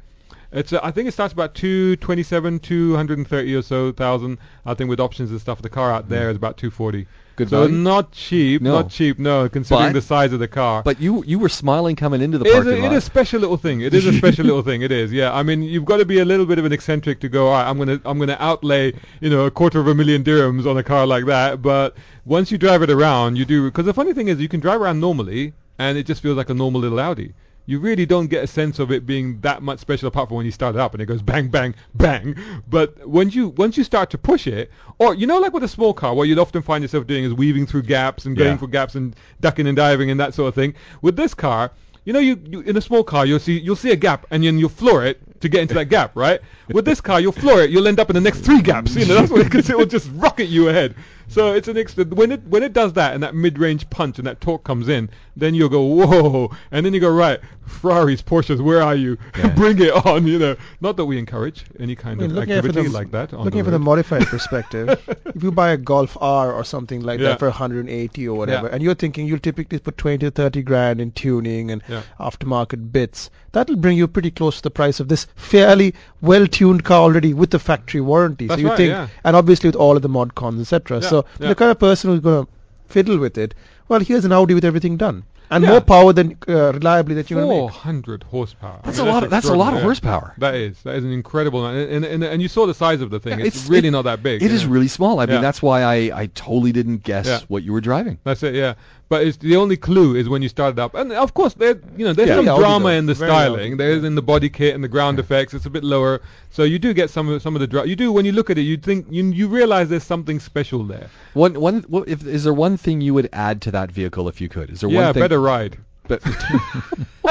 It's 0.51 0.71
uh, 0.73 0.79
I 0.81 0.91
think 0.91 1.07
it 1.09 1.11
starts 1.11 1.33
about 1.33 1.53
227, 1.55 2.59
230 2.59 3.55
or 3.55 3.61
so 3.61 3.91
thousand. 3.91 4.37
I 4.65 4.73
think 4.73 4.89
with 4.89 4.99
options 4.99 5.31
and 5.31 5.41
stuff, 5.41 5.61
the 5.61 5.69
car 5.69 5.91
out 5.91 6.09
there 6.09 6.29
is 6.29 6.37
about 6.37 6.57
240. 6.57 7.05
Good 7.35 7.49
so 7.49 7.61
value? 7.65 7.75
not 7.75 8.11
cheap, 8.13 8.61
No. 8.63 8.71
not 8.81 8.89
cheap, 8.89 9.19
no, 9.19 9.47
considering 9.47 9.89
But- 9.89 9.93
the 9.93 10.01
size 10.01 10.33
of 10.33 10.39
the 10.39 10.47
car. 10.47 10.81
But 10.83 10.99
you 10.99 11.23
you 11.27 11.37
were 11.37 11.49
smiling 11.49 11.95
coming 11.95 12.21
into 12.21 12.37
the 12.39 12.45
it 12.45 12.49
is, 12.49 12.53
parking 12.55 12.71
a, 12.79 12.87
lot. 12.87 12.93
it 12.93 12.95
is 12.95 13.03
a 13.03 13.05
special 13.05 13.39
little 13.41 13.57
thing. 13.57 13.81
It 13.81 13.93
is 13.93 14.05
a 14.07 14.13
special 14.17 14.45
little 14.45 14.63
thing. 14.63 14.81
It 14.81 14.91
is, 14.91 15.11
yeah. 15.13 15.35
I 15.35 15.43
mean, 15.43 15.61
you've 15.61 15.85
got 15.85 15.97
to 15.97 16.05
be 16.05 16.19
a 16.19 16.25
little 16.25 16.45
bit 16.45 16.57
of 16.57 16.65
an 16.65 16.71
eccentric 16.71 17.19
to 17.19 17.29
go. 17.29 17.47
All 17.47 17.53
right, 17.53 17.69
I'm 17.69 17.77
gonna 17.77 17.99
I'm 18.05 18.17
gonna 18.17 18.37
outlay 18.39 18.93
you 19.21 19.29
know 19.29 19.45
a 19.45 19.51
quarter 19.51 19.79
of 19.79 19.87
a 19.87 19.93
million 19.93 20.23
dirhams 20.23 20.65
on 20.65 20.77
a 20.77 20.83
car 20.83 21.05
like 21.05 21.25
that. 21.25 21.61
But 21.61 21.95
once 22.25 22.51
you 22.51 22.57
drive 22.57 22.81
it 22.81 22.89
around, 22.89 23.35
you 23.37 23.45
do 23.45 23.65
because 23.65 23.85
the 23.85 23.93
funny 23.93 24.13
thing 24.13 24.29
is 24.29 24.39
you 24.39 24.47
can 24.49 24.59
drive 24.61 24.81
around 24.81 24.99
normally 24.99 25.53
and 25.77 25.97
it 25.97 26.07
just 26.07 26.23
feels 26.23 26.37
like 26.37 26.49
a 26.49 26.53
normal 26.55 26.81
little 26.81 26.99
Audi. 26.99 27.33
You 27.69 27.79
really 27.79 28.05
don't 28.05 28.27
get 28.27 28.43
a 28.43 28.47
sense 28.47 28.79
of 28.79 28.91
it 28.93 29.05
being 29.05 29.41
that 29.41 29.61
much 29.61 29.79
special 29.79 30.07
apart 30.07 30.29
from 30.29 30.37
when 30.37 30.45
you 30.45 30.53
start 30.53 30.75
it 30.75 30.79
up 30.79 30.93
and 30.93 31.01
it 31.01 31.05
goes 31.05 31.21
bang 31.21 31.49
bang 31.49 31.75
bang. 31.93 32.35
But 32.67 33.05
when 33.07 33.29
you 33.29 33.49
once 33.49 33.77
you 33.77 33.83
start 33.83 34.09
to 34.11 34.17
push 34.17 34.47
it, 34.47 34.71
or 34.99 35.13
you 35.13 35.27
know 35.27 35.37
like 35.39 35.51
with 35.53 35.63
a 35.63 35.67
small 35.67 35.93
car, 35.93 36.13
what 36.15 36.29
you'd 36.29 36.39
often 36.39 36.61
find 36.61 36.81
yourself 36.81 37.05
doing 37.07 37.25
is 37.25 37.33
weaving 37.33 37.67
through 37.67 37.83
gaps 37.83 38.25
and 38.25 38.37
going 38.37 38.51
Yeah. 38.51 38.57
for 38.57 38.67
gaps 38.67 38.95
and 38.95 39.15
ducking 39.41 39.67
and 39.67 39.75
diving 39.75 40.09
and 40.09 40.19
that 40.19 40.33
sort 40.33 40.47
of 40.47 40.55
thing. 40.55 40.75
With 41.01 41.17
this 41.17 41.33
car, 41.33 41.71
you 42.05 42.13
know, 42.13 42.19
you, 42.19 42.39
you 42.49 42.61
in 42.61 42.77
a 42.77 42.81
small 42.81 43.03
car, 43.03 43.25
you'll 43.25 43.39
see 43.39 43.59
you'll 43.59 43.75
see 43.75 43.91
a 43.91 43.97
gap, 43.97 44.25
and 44.31 44.41
then 44.45 44.57
you'll 44.57 44.69
floor 44.69 45.05
it 45.05 45.19
to 45.41 45.49
get 45.49 45.61
into 45.61 45.73
that 45.73 45.85
gap, 45.89 46.15
right? 46.15 46.39
With 46.69 46.85
this 46.85 47.01
car, 47.01 47.19
you'll 47.19 47.33
floor 47.33 47.61
it, 47.61 47.69
you'll 47.69 47.87
end 47.89 47.99
up 47.99 48.09
in 48.09 48.13
the 48.13 48.21
next 48.21 48.39
three 48.45 48.61
gaps. 48.61 48.95
You 48.95 49.05
know, 49.05 49.15
that's 49.15 49.29
what 49.29 49.43
because 49.43 49.69
it 49.69 49.77
will 49.77 49.85
just 49.85 50.09
rocket 50.13 50.45
you 50.45 50.69
ahead. 50.69 50.95
So 51.29 51.53
it's 51.53 51.67
an 51.67 51.77
ex- 51.77 51.95
when 51.97 52.31
it 52.31 52.43
when 52.47 52.63
it 52.63 52.73
does 52.73 52.93
that 52.93 53.13
and 53.13 53.21
that 53.21 53.35
mid-range 53.35 53.89
punch 53.89 54.17
and 54.17 54.25
that 54.27 54.39
torque 54.41 54.63
comes 54.63 54.87
in, 54.87 55.09
then 55.35 55.53
you'll 55.55 55.69
go 55.69 55.83
whoa, 55.83 56.51
and 56.71 56.85
then 56.85 56.93
you 56.93 56.99
go 57.01 57.11
right, 57.11 57.39
Ferraris, 57.65 58.21
Porsches, 58.21 58.61
where 58.61 58.81
are 58.81 58.95
you? 58.95 59.17
Yeah. 59.37 59.49
Bring 59.53 59.79
it 59.81 59.93
on, 60.05 60.25
you 60.25 60.39
know. 60.39 60.55
Not 60.81 60.95
that 60.97 61.05
we 61.05 61.17
encourage 61.19 61.65
any 61.79 61.95
kind 61.95 62.19
I 62.19 62.23
mean, 62.23 62.31
of 62.31 62.37
looking 62.37 62.51
at 62.53 62.57
it 62.59 62.61
from 62.61 62.69
activity 62.69 62.87
the- 62.89 62.93
like 62.97 63.11
that. 63.11 63.33
On 63.33 63.43
Looking 63.43 63.57
the 63.57 63.59
at 63.59 63.63
from 63.65 63.71
the 63.73 63.77
road. 63.79 63.85
modified 63.85 64.25
perspective, 64.27 64.89
if 65.35 65.43
you 65.43 65.51
buy 65.51 65.69
a 65.71 65.77
Golf 65.77 66.17
R 66.21 66.53
or 66.53 66.63
something 66.63 67.01
like 67.01 67.19
Yeah. 67.19 67.29
that 67.29 67.39
for 67.39 67.47
180 67.49 68.27
or 68.27 68.37
whatever, 68.37 68.67
Yeah. 68.67 68.73
and 68.73 68.81
you're 68.81 68.95
thinking 68.95 69.27
you'll 69.27 69.39
typically 69.39 69.79
put 69.79 69.97
20 69.97 70.17
to 70.19 70.31
30 70.31 70.61
grand 70.63 71.01
in 71.01 71.11
tuning 71.11 71.69
and 71.71 71.83
Yeah. 71.89 72.01
aftermarket 72.19 72.91
bits, 72.91 73.29
that'll 73.57 73.75
bring 73.75 73.97
you 73.97 74.07
pretty 74.07 74.31
close 74.31 74.57
to 74.57 74.63
the 74.63 74.69
price 74.71 74.99
of 74.99 75.07
this 75.07 75.25
fairly 75.35 75.93
well-tuned 76.21 76.83
car 76.83 77.01
already 77.01 77.33
with 77.33 77.49
the 77.51 77.59
factory 77.59 78.01
warranty. 78.01 78.47
That's 78.47 78.57
so 78.59 78.61
you 78.63 78.69
right, 78.69 78.77
think, 78.77 78.89
yeah. 78.89 79.07
and 79.23 79.35
obviously 79.35 79.67
with 79.67 79.75
all 79.75 79.95
of 79.95 80.01
the 80.01 80.09
mod 80.09 80.35
cons, 80.35 80.61
etc. 80.61 80.99
Yeah, 81.01 81.09
so 81.09 81.25
yeah. 81.39 81.49
the 81.49 81.55
kind 81.55 81.71
of 81.71 81.79
person 81.79 82.09
who's 82.11 82.19
going 82.19 82.45
to 82.45 82.51
fiddle 82.87 83.17
with 83.17 83.37
it, 83.37 83.53
well, 83.87 83.99
here's 83.99 84.25
an 84.25 84.31
Audi 84.31 84.53
with 84.53 84.65
everything 84.65 84.97
done 84.97 85.23
and 85.49 85.63
Yeah. 85.63 85.69
more 85.71 85.81
power 85.81 86.11
than 86.11 86.37
uh, 86.49 86.73
reliably 86.73 87.15
that 87.15 87.29
you're 87.29 87.41
going 87.41 87.49
to 87.57 87.63
make. 87.67 87.71
400 87.71 88.23
horsepower. 88.23 88.81
That's 88.83 88.99
I 88.99 89.03
mean, 89.03 89.09
a 89.09 89.13
lot 89.13 89.23
of- 89.23 89.29
that's 89.29 89.47
a 89.47 89.55
lot 89.55 89.73
of 89.73 89.79
extraordinary. 89.79 89.83
horsepower. 89.83 90.33
That 90.39 90.55
is. 90.55 90.81
That 90.83 90.95
is 90.95 91.05
an 91.05 91.11
incredible. 91.13 91.65
And, 91.65 91.89
and, 91.89 92.03
and, 92.05 92.23
and 92.23 92.41
you 92.41 92.49
saw 92.49 92.65
the 92.65 92.73
size 92.73 92.99
of 92.99 93.09
the 93.11 93.19
thing. 93.21 93.39
Yeah, 93.39 93.45
it's, 93.45 93.55
it's- 93.55 93.69
really 93.69 93.87
it- 93.87 93.91
not 93.91 94.01
that 94.03 94.21
big. 94.21 94.43
It 94.43 94.49
you 94.49 94.55
is 94.55 94.65
know. 94.65 94.71
really 94.71 94.89
small. 94.89 95.21
I 95.21 95.25
mean, 95.25 95.41
that's 95.41 95.61
why 95.61 95.83
I, 95.83 95.95
I 96.23 96.25
totally 96.35 96.73
didn't 96.73 97.03
guess 97.03 97.27
Yeah. 97.27 97.39
what 97.47 97.63
you 97.63 97.71
were 97.71 97.79
driving. 97.81 98.17
That's 98.25 98.43
it, 98.43 98.55
yeah. 98.55 98.73
But 99.09 99.25
it's 99.25 99.37
the 99.37 99.55
only 99.55 99.77
clue 99.77 100.15
is 100.17 100.27
when 100.27 100.41
you 100.41 100.49
start 100.49 100.73
it 100.73 100.79
up, 100.79 100.93
and 100.93 101.13
of 101.13 101.33
course 101.33 101.53
there, 101.53 101.79
you 101.95 102.03
know, 102.05 102.11
there's 102.11 102.27
Yeah. 102.27 102.35
some 102.35 102.45
Very 102.45 102.55
Audi 102.55 102.61
drama 102.61 102.89
in 102.89 103.05
the 103.05 103.13
Very 103.13 103.29
styling. 103.31 103.73
Audi. 103.73 103.77
There's 103.77 104.03
in 104.03 104.15
the 104.15 104.21
body 104.21 104.49
kit 104.49 104.75
and 104.75 104.83
the 104.83 104.89
ground 104.89 105.17
effects. 105.17 105.53
It's 105.53 105.65
a 105.65 105.69
bit 105.69 105.85
lower, 105.85 106.19
so 106.51 106.63
you 106.63 106.77
do 106.77 106.93
get 106.93 107.09
some 107.09 107.29
of 107.29 107.41
some 107.41 107.55
of 107.55 107.61
the. 107.61 107.67
Dra- 107.67 107.85
you 107.87 107.95
do 107.95 108.11
when 108.11 108.25
you 108.25 108.33
look 108.33 108.49
at 108.49 108.57
it, 108.57 108.63
you 108.63 108.75
think 108.75 109.07
you 109.09 109.23
you 109.31 109.47
realize 109.47 109.87
there's 109.87 110.03
something 110.03 110.41
special 110.41 110.83
there. 110.83 111.09
One 111.35 111.53
one. 111.59 111.85
What, 111.87 112.09
if 112.09 112.25
is 112.27 112.43
there 112.43 112.53
one 112.53 112.75
thing 112.75 112.99
you 112.99 113.13
would 113.13 113.29
add 113.31 113.61
to 113.61 113.71
that 113.71 113.91
vehicle 113.93 114.27
if 114.27 114.41
you 114.41 114.49
could? 114.49 114.69
Is 114.71 114.81
there 114.81 114.89
Yeah, 114.89 115.05
one 115.05 115.13
thing? 115.13 115.21
Yeah, 115.21 115.27
better 115.29 115.39
ride. 115.39 115.77
But 116.07 116.21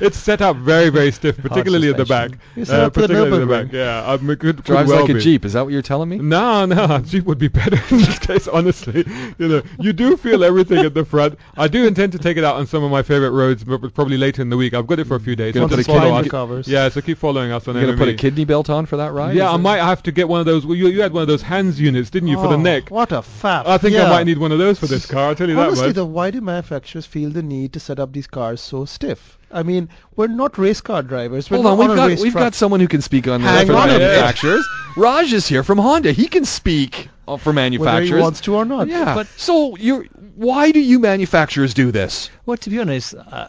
it's 0.00 0.16
set 0.16 0.40
up 0.40 0.56
very 0.56 0.88
very 0.88 1.10
stiff, 1.12 1.36
particularly 1.38 1.90
at 1.90 1.96
the 1.96 2.04
back. 2.04 2.30
suspension. 2.30 2.50
You 2.56 2.64
set 2.64 2.80
up 2.80 2.94
for 2.94 3.00
the 3.02 3.08
particularly 3.08 3.42
at 3.42 3.48
the 3.48 3.64
back. 3.64 3.72
Yeah, 3.72 4.04
um, 4.12 4.30
it 4.30 4.38
could, 4.38 4.56
could 4.56 4.64
drives 4.64 4.88
well 4.88 5.00
like 5.02 5.10
a 5.10 5.14
be. 5.14 5.20
Jeep. 5.20 5.44
Is 5.44 5.52
that 5.54 5.64
what 5.64 5.72
you're 5.72 5.82
telling 5.82 6.08
me? 6.08 6.18
No, 6.18 6.64
no, 6.66 6.84
a 6.96 7.00
Jeep 7.00 7.24
would 7.24 7.38
be 7.38 7.48
better 7.48 7.76
in 7.90 7.98
this 8.02 8.18
case, 8.18 8.48
honestly. 8.48 9.04
You 9.38 9.48
know, 9.48 9.62
you 9.78 9.92
do 9.92 10.16
feel 10.16 10.44
everything 10.44 10.78
at 10.84 10.94
the 10.94 11.04
front. 11.04 11.38
I 11.56 11.68
do 11.68 11.86
intend 11.86 12.12
to 12.12 12.18
take 12.18 12.36
it 12.36 12.44
out 12.44 12.56
on 12.56 12.66
some 12.66 12.82
of 12.84 12.90
my 12.90 13.02
favorite 13.02 13.30
roads, 13.32 13.64
but 13.64 13.92
probably 13.94 14.16
later 14.16 14.42
in 14.42 14.50
the 14.50 14.56
week. 14.56 14.74
I've 14.74 14.86
got 14.86 14.98
it 14.98 15.06
for 15.06 15.16
a 15.16 15.20
few 15.20 15.36
days. 15.36 15.54
So 15.54 15.68
put 15.68 15.76
just 15.76 15.88
a 15.88 15.92
follow 15.92 16.16
kid- 16.18 16.26
us. 16.26 16.30
covers. 16.30 16.68
Yeah, 16.68 16.88
so 16.88 17.00
keep 17.00 17.18
following 17.18 17.50
us 17.52 17.66
on 17.68 17.74
You're 17.76 17.86
gonna 17.86 17.96
put 17.98 18.08
a 18.08 18.14
kidney 18.14 18.44
belt 18.44 18.70
on 18.70 18.86
for 18.86 18.96
that 18.98 19.12
ride? 19.12 19.36
Yeah, 19.36 19.50
I 19.50 19.56
might 19.56 19.78
have 19.78 20.02
to 20.04 20.12
get 20.12 20.28
one 20.28 20.40
of 20.40 20.46
those. 20.46 20.64
Well, 20.64 20.76
you, 20.76 20.88
you 20.88 21.02
had 21.02 21.12
one 21.12 21.22
of 21.22 21.28
those 21.28 21.42
HANS 21.42 21.80
units, 21.80 22.10
didn't 22.10 22.28
you, 22.28 22.36
for 22.36 22.48
the 22.48 22.54
Oh, 22.54 22.60
neck? 22.60 22.90
What 22.90 23.12
a 23.12 23.22
fab. 23.22 23.66
I 23.66 23.78
think 23.78 23.94
yeah. 23.94 24.04
I 24.06 24.10
might 24.10 24.24
need 24.24 24.38
one 24.38 24.52
of 24.52 24.58
those 24.58 24.78
for 24.78 24.86
this 24.86 25.06
car. 25.06 25.28
I'll 25.28 25.34
tell 25.34 25.48
you 25.48 25.58
Honestly, 25.58 25.80
that 25.82 25.86
much. 25.88 25.94
though, 25.96 26.04
why 26.06 26.30
do 26.30 26.40
manufacturers 26.40 27.06
feel 27.06 27.30
the 27.30 27.42
need 27.42 27.72
to 27.74 27.80
set 27.80 27.98
up 27.98 28.11
these 28.12 28.26
cars 28.26 28.60
so 28.60 28.84
stiff? 28.84 29.38
I 29.50 29.62
mean, 29.62 29.88
we're 30.16 30.28
not 30.28 30.56
race 30.58 30.80
car 30.80 31.02
drivers. 31.02 31.50
We're 31.50 31.58
Hold 31.58 31.66
on, 31.66 31.78
we've 31.78 31.90
a 31.90 31.96
got 31.96 32.08
race 32.08 32.22
we've 32.22 32.32
truck. 32.32 32.44
got 32.44 32.54
someone 32.54 32.80
who 32.80 32.88
can 32.88 33.02
speak 33.02 33.28
on 33.28 33.40
Hang 33.42 33.66
for 33.66 33.74
on 33.74 33.90
a 33.90 33.98
manufacturers. 33.98 34.66
Raj 34.96 35.32
is 35.32 35.46
here 35.46 35.62
from 35.62 35.78
Honda. 35.78 36.12
He 36.12 36.26
can 36.26 36.44
speak 36.44 37.08
uh, 37.28 37.36
for 37.36 37.50
whether 37.50 37.54
manufacturers. 37.60 38.08
he 38.10 38.14
wants 38.22 38.40
to 38.42 38.54
or 38.54 38.64
not. 38.64 38.88
Yeah. 38.88 39.14
But- 39.14 39.26
so 39.36 39.76
you 39.76 40.08
why 40.36 40.70
do 40.72 40.80
you 40.80 40.98
manufacturers 40.98 41.74
do 41.74 41.90
this? 41.90 42.30
Well, 42.46 42.56
to 42.56 42.70
be 42.70 42.80
honest, 42.80 43.14
uh, 43.14 43.48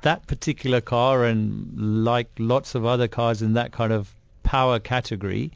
that 0.00 0.26
particular 0.26 0.80
car 0.80 1.24
and 1.24 2.04
like 2.04 2.28
lots 2.38 2.74
of 2.74 2.86
other 2.86 3.06
cars 3.08 3.42
in 3.42 3.52
that 3.54 3.72
kind 3.72 3.92
of 3.92 4.10
power 4.42 4.78
category, 4.80 5.52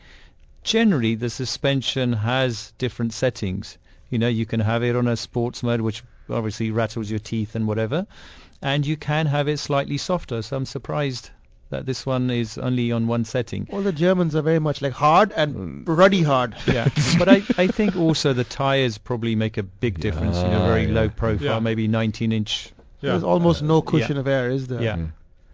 generally 0.63 1.15
the 1.15 1.31
suspension 1.31 2.13
has 2.13 2.73
different 2.79 3.13
settings. 3.15 3.79
You 4.11 4.19
know, 4.19 4.29
you 4.29 4.47
can 4.47 4.61
have 4.61 4.83
it 4.85 4.95
on 4.95 5.09
a 5.09 5.17
sports 5.17 5.63
mode, 5.63 5.81
which 5.81 6.05
obviously 6.31 6.71
rattles 6.71 7.11
your 7.11 7.19
teeth 7.19 7.55
and 7.55 7.67
whatever. 7.67 8.07
And 8.63 8.87
you 8.87 8.97
can 8.97 9.27
have 9.27 9.49
it 9.49 9.59
slightly 9.59 9.99
softer. 9.99 10.43
So 10.43 10.57
I'm 10.57 10.67
surprised 10.67 11.31
that 11.71 11.85
this 11.85 12.07
one 12.07 12.31
is 12.31 12.59
only 12.59 12.93
on 12.93 13.07
one 13.07 13.25
setting. 13.25 13.67
All 13.73 13.83
the 13.83 13.93
Germans 13.93 14.37
are 14.37 14.43
very 14.43 14.61
much 14.61 14.83
like 14.83 14.93
hard 14.93 15.33
and 15.33 15.87
ruddy 15.89 16.23
hard. 16.23 16.55
Yeah, 16.67 16.89
but 17.19 17.29
I, 17.29 17.43
I 17.59 17.67
think 17.67 17.97
also 17.97 18.33
the 18.33 18.45
tires 18.45 18.99
probably 18.99 19.35
make 19.35 19.57
a 19.57 19.63
big 19.63 19.99
difference. 19.99 20.37
You 20.37 20.45
know, 20.45 20.67
very 20.67 20.87
Yeah, 20.87 20.93
low 20.95 21.09
profile, 21.09 21.47
Yeah. 21.47 21.59
maybe 21.61 21.89
19 21.89 22.33
inch. 22.33 22.73
Yeah. 23.01 23.11
There's 23.11 23.25
almost 23.25 23.63
no 23.63 23.77
yeah. 23.77 23.91
cushion 23.91 24.17
of 24.17 24.27
air, 24.29 24.51
is 24.51 24.69
there? 24.69 24.81
Yeah. 24.81 24.97
Mm. 24.97 25.13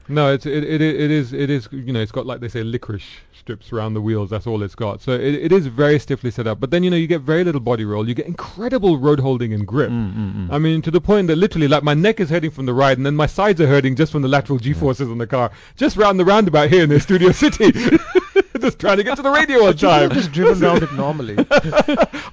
No, 0.09 0.33
it's 0.33 0.47
it, 0.47 0.65
it 0.65 0.81
it 0.81 1.11
is 1.11 1.33
it 1.33 1.51
is 1.51 1.69
you 1.71 1.93
know 1.93 2.01
it's 2.01 2.13
got 2.13 2.27
like 2.27 2.41
they 2.41 2.49
say 2.49 2.63
licorice 2.63 3.05
strips 3.43 3.73
around 3.73 3.95
the 3.95 4.01
wheels. 4.01 4.31
That's 4.31 4.47
all 4.47 4.63
it's 4.63 4.75
got. 4.75 5.01
So 5.01 5.13
it, 5.13 5.35
it 5.35 5.53
is 5.53 5.67
very 5.67 5.99
stiffly 5.99 6.31
set 6.31 6.47
up. 6.47 6.61
But 6.61 6.71
then 6.71 6.83
you 6.83 6.91
know 6.91 6.97
you 6.97 7.07
get 7.07 7.23
very 7.23 7.45
little 7.45 7.61
body 7.61 7.85
roll. 7.85 8.09
You 8.09 8.15
get 8.15 8.27
incredible 8.27 8.99
road 8.99 9.19
holding 9.21 9.53
and 9.53 9.67
grip. 9.67 9.91
Mm, 9.91 10.15
mm, 10.15 10.35
mm. 10.35 10.53
I 10.53 10.59
mean, 10.59 10.83
to 10.83 10.91
the 10.91 11.01
point 11.01 11.27
that 11.29 11.37
literally, 11.37 11.69
like, 11.69 11.83
my 11.83 11.95
neck 11.95 12.21
is 12.21 12.31
hurting 12.31 12.51
from 12.51 12.67
the 12.67 12.75
ride, 12.75 12.99
and 12.99 13.07
then 13.07 13.17
my 13.17 13.27
sides 13.27 13.61
are 13.61 13.67
hurting 13.67 13.97
just 13.97 14.13
from 14.13 14.23
the 14.23 14.29
lateral 14.29 14.59
G-forces 14.59 15.09
on 15.09 15.19
the 15.19 15.27
car, 15.27 15.51
just 15.77 15.97
round 15.97 16.21
the 16.21 16.25
roundabout 16.25 16.71
here 16.71 16.85
in 16.85 16.89
the 16.89 17.01
Studio 17.01 17.33
City, 17.33 17.73
just 18.63 18.79
trying 18.79 18.97
to 18.97 19.05
get 19.05 19.17
to 19.17 19.23
the 19.23 19.31
radio 19.31 19.67
on 19.67 19.77
time. 19.77 20.11
just 20.11 20.33
driven 20.33 20.63
around 20.63 20.83
it 20.83 20.93
normally. 20.95 21.37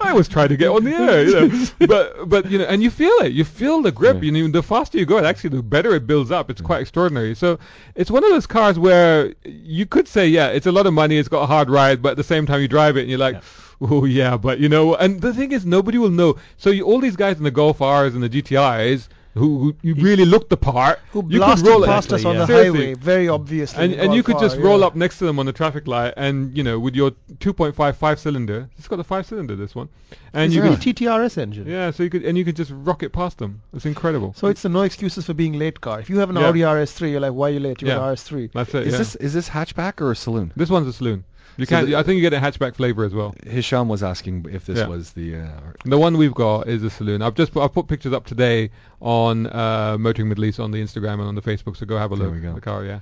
I 0.02 0.14
was 0.14 0.28
trying 0.28 0.50
to 0.50 0.58
get 0.58 0.70
on 0.70 0.84
the 0.84 0.94
air, 0.94 1.24
you 1.26 1.50
know. 1.50 1.66
but 1.88 2.30
but 2.30 2.50
you 2.50 2.58
know, 2.60 2.66
and 2.66 2.82
you 2.82 2.90
feel 2.90 3.12
it. 3.20 3.34
You 3.34 3.44
feel 3.44 3.82
the 3.82 3.92
grip. 3.92 4.18
Yeah. 4.18 4.32
You 4.32 4.48
know, 4.48 4.52
the 4.52 4.64
faster 4.64 4.98
you 4.98 5.06
go, 5.06 5.18
it 5.18 5.26
actually, 5.26 5.52
the 5.58 5.64
better 5.64 5.94
it 5.96 6.08
builds 6.08 6.32
up. 6.32 6.50
It's 6.50 6.62
quite 6.62 6.82
extraordinary. 6.82 7.36
So 7.36 7.60
it's 7.96 8.10
one 8.10 8.24
of 8.24 8.30
those 8.30 8.48
cars 8.48 8.80
where 8.80 9.34
you 9.44 9.86
could 9.86 10.08
say, 10.08 10.28
yeah, 10.28 10.48
it's 10.48 10.68
a 10.68 10.72
lot 10.72 10.86
of 10.86 10.94
money. 10.94 11.18
It's 11.18 11.30
got 11.30 11.44
a 11.44 11.48
hard 11.48 11.70
ride, 11.70 12.02
but 12.02 12.12
at 12.12 12.18
the 12.18 12.24
same 12.24 12.46
time, 12.46 12.62
you 12.62 12.68
drive 12.68 12.96
it 12.98 13.02
and 13.02 13.10
you're 13.10 13.20
like. 13.20 13.42
Oh 13.82 14.04
yeah, 14.04 14.36
but 14.36 14.60
you 14.60 14.68
know, 14.68 14.96
and 14.96 15.22
the 15.22 15.34
thing 15.34 15.54
is, 15.54 15.66
nobody 15.66 15.98
will 15.98 16.10
know. 16.10 16.36
So 16.58 16.70
you, 16.70 16.84
all 16.84 17.00
these 17.00 17.16
guys 17.16 17.38
in 17.38 17.46
the 17.46 17.50
Golf 17.52 17.80
R's 17.82 18.14
and 18.14 18.22
the 18.22 18.28
GTIs, 18.30 19.08
who, 19.36 19.60
who 19.60 19.76
you 19.82 19.94
really 19.96 20.26
looked 20.26 20.50
the 20.50 20.58
part, 20.58 21.00
Who 21.12 21.20
you 21.20 21.24
could 21.30 21.38
blasted 21.38 21.68
roll 21.68 21.84
it- 21.84 21.88
past 21.88 22.12
us 22.14 22.26
on 22.26 22.38
the 22.38 22.46
Seriously. 22.48 22.80
highway, 22.80 22.94
very 22.96 23.28
obviously. 23.30 23.84
and, 23.84 23.94
and 23.94 24.14
you 24.14 24.24
Golf 24.24 24.40
could 24.40 24.46
just 24.46 24.58
R, 24.58 24.64
roll 24.64 24.84
up 24.84 24.96
next 24.96 25.20
to 25.20 25.26
them 25.26 25.40
on 25.40 25.46
the 25.46 25.54
traffic 25.54 25.88
light, 25.88 26.14
and 26.18 26.56
you 26.58 26.64
know, 26.64 26.80
with 26.80 26.96
your 26.96 27.12
2.5 27.38 27.96
five 27.96 28.20
cylinder, 28.20 28.70
it's 28.78 28.88
got 28.88 29.00
a 29.00 29.04
five 29.04 29.26
cylinder 29.26 29.56
this 29.56 29.76
one, 29.76 29.88
and 30.34 30.46
It's 30.46 30.56
you 30.56 30.64
a 30.64 30.76
could, 30.76 30.80
TTRS 30.96 31.38
engine. 31.38 31.68
yeah, 31.68 31.92
so 31.92 32.04
you 32.04 32.10
could 32.10 32.24
and 32.26 32.38
you 32.38 32.44
could 32.46 32.56
just 32.56 32.72
rock 32.74 33.04
it 33.04 33.14
past 33.14 33.38
them. 33.38 33.62
It's 33.74 33.86
incredible. 33.86 34.34
So 34.36 34.48
it's 34.48 34.66
a 34.66 34.70
no 34.70 34.82
excuses 34.82 35.26
for 35.26 35.34
being 35.34 35.54
late 35.54 35.80
car. 35.80 36.00
If 36.00 36.10
you 36.10 36.18
have 36.20 36.30
an 36.30 36.36
Yeah. 36.36 36.48
Audi 36.48 36.62
RS3, 36.62 37.12
you're 37.12 37.20
like, 37.20 37.34
why 37.34 37.50
are 37.50 37.54
you 37.54 37.60
late? 37.60 37.82
You 37.82 37.90
have 37.90 37.98
Yeah. 38.00 38.08
an 38.10 38.16
RS3. 38.16 38.52
That's 38.54 38.74
it. 38.74 38.88
Is 38.88 38.94
yeah. 38.94 38.98
this 38.98 39.16
is 39.16 39.34
this 39.34 39.50
hatchback 39.50 40.02
or 40.02 40.12
a 40.12 40.16
saloon? 40.16 40.52
this 40.56 40.70
one's 40.70 40.88
a 40.88 40.94
saloon. 40.94 41.24
You 41.58 41.66
So 41.66 41.70
can't. 41.76 41.88
the- 41.88 41.96
I 41.98 42.04
think 42.04 42.16
you 42.16 42.22
get 42.22 42.34
a 42.34 42.40
hatchback 42.40 42.76
flavor 42.76 43.04
as 43.04 43.14
well. 43.14 43.36
Hisham 43.46 43.90
was 43.90 44.02
asking 44.04 44.46
if 44.52 44.66
this 44.66 44.80
Yeah. 44.80 44.88
was 44.88 45.12
the. 45.12 45.36
Uh, 45.36 45.48
The 45.86 45.98
one 45.98 46.18
we've 46.18 46.34
got 46.34 46.68
is 46.68 46.84
a 46.84 46.90
saloon. 46.90 47.22
I've 47.22 47.36
just 47.36 47.52
put, 47.52 47.64
I've 47.64 47.74
put 47.74 47.88
pictures 47.88 48.14
up 48.14 48.26
today 48.26 48.70
on 49.02 49.48
uh, 49.48 49.98
Motoring 50.00 50.30
Middle 50.30 50.46
East 50.46 50.60
on 50.60 50.72
the 50.72 50.82
Instagram 50.82 51.14
and 51.16 51.24
on 51.24 51.36
the 51.36 51.42
Facebook. 51.42 51.76
So 51.78 51.86
go 51.86 51.98
have 51.98 52.12
a 52.12 52.16
There 52.16 52.28
look. 52.28 52.36
we 52.36 52.42
go. 52.42 52.54
The 52.54 52.62
car, 52.62 52.86
yeah. 52.86 53.00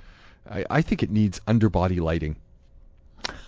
I, 0.50 0.64
I 0.70 0.82
think 0.82 1.02
it 1.02 1.10
needs 1.10 1.40
underbody 1.46 2.00
lighting. 2.00 2.36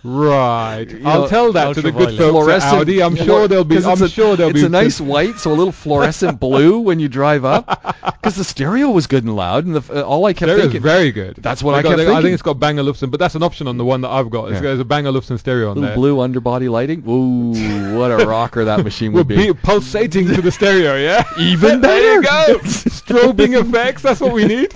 Right. 0.02 0.86
You 0.88 1.02
I'll 1.04 1.22
know, 1.22 1.28
tell 1.28 1.52
that 1.52 1.74
to 1.74 1.82
the 1.82 1.92
good 1.92 2.16
folks 2.16 2.48
at 2.64 2.72
Audi. 2.72 3.02
I'm 3.02 3.16
sure 3.16 3.46
they'll 3.48 3.64
be. 3.64 3.76
I'm 3.76 3.92
it's 3.92 4.00
a, 4.00 4.08
sure 4.08 4.34
they'll 4.34 4.48
it's 4.48 4.60
be. 4.60 4.66
a 4.66 4.68
nice 4.70 4.98
white, 4.98 5.36
so 5.36 5.52
a 5.52 5.54
little 5.54 5.72
fluorescent 5.72 6.40
blue 6.40 6.78
when 6.80 7.00
you 7.00 7.08
drive 7.08 7.44
up. 7.44 7.66
Because 8.02 8.34
the 8.36 8.44
stereo 8.44 8.90
was 8.90 9.06
good 9.06 9.24
and 9.24 9.36
loud, 9.36 9.66
and 9.66 9.76
the, 9.76 10.00
uh, 10.00 10.02
all 10.02 10.24
I 10.24 10.32
kept 10.32 10.48
Stereo 10.48 10.62
thinking. 10.62 10.80
very 10.82 11.12
good. 11.12 11.36
That's 11.36 11.62
what 11.62 11.72
They 11.72 11.78
I 11.80 11.82
got- 11.82 11.88
kept 11.90 11.98
they- 11.98 12.14
I 12.14 12.22
think 12.22 12.32
it's 12.32 12.42
got 12.42 12.58
Bang 12.58 12.78
Olufsen, 12.78 13.10
but 13.10 13.20
that's 13.20 13.34
an 13.34 13.42
option 13.42 13.66
on 13.68 13.76
the 13.76 13.84
one 13.84 14.00
that 14.00 14.08
I've 14.10 14.30
got. 14.30 14.44
It's 14.46 14.52
Yeah. 14.54 14.60
got 14.60 14.62
there's 14.68 14.80
a 14.80 14.84
Bang 14.86 15.06
Olufsen 15.06 15.36
stereo 15.36 15.68
on 15.70 15.74
little 15.76 15.88
there. 15.88 15.96
blue 15.96 16.20
underbody 16.20 16.68
lighting. 16.70 17.02
Ooh, 17.06 17.98
what 17.98 18.10
a 18.10 18.16
rocker 18.26 18.64
that 18.64 18.82
machine 18.82 19.12
would 19.12 19.28
be 19.28 19.52
pulsating 19.52 20.28
to 20.28 20.40
the 20.40 20.50
stereo, 20.50 20.96
yeah. 20.96 21.24
Even 21.38 21.80
better. 21.82 22.00
there 22.00 22.14
you 22.14 22.22
go. 22.22 22.58
Strobing 22.64 23.60
effects. 23.60 24.00
That's 24.02 24.20
what 24.20 24.32
we 24.32 24.46
need. 24.46 24.72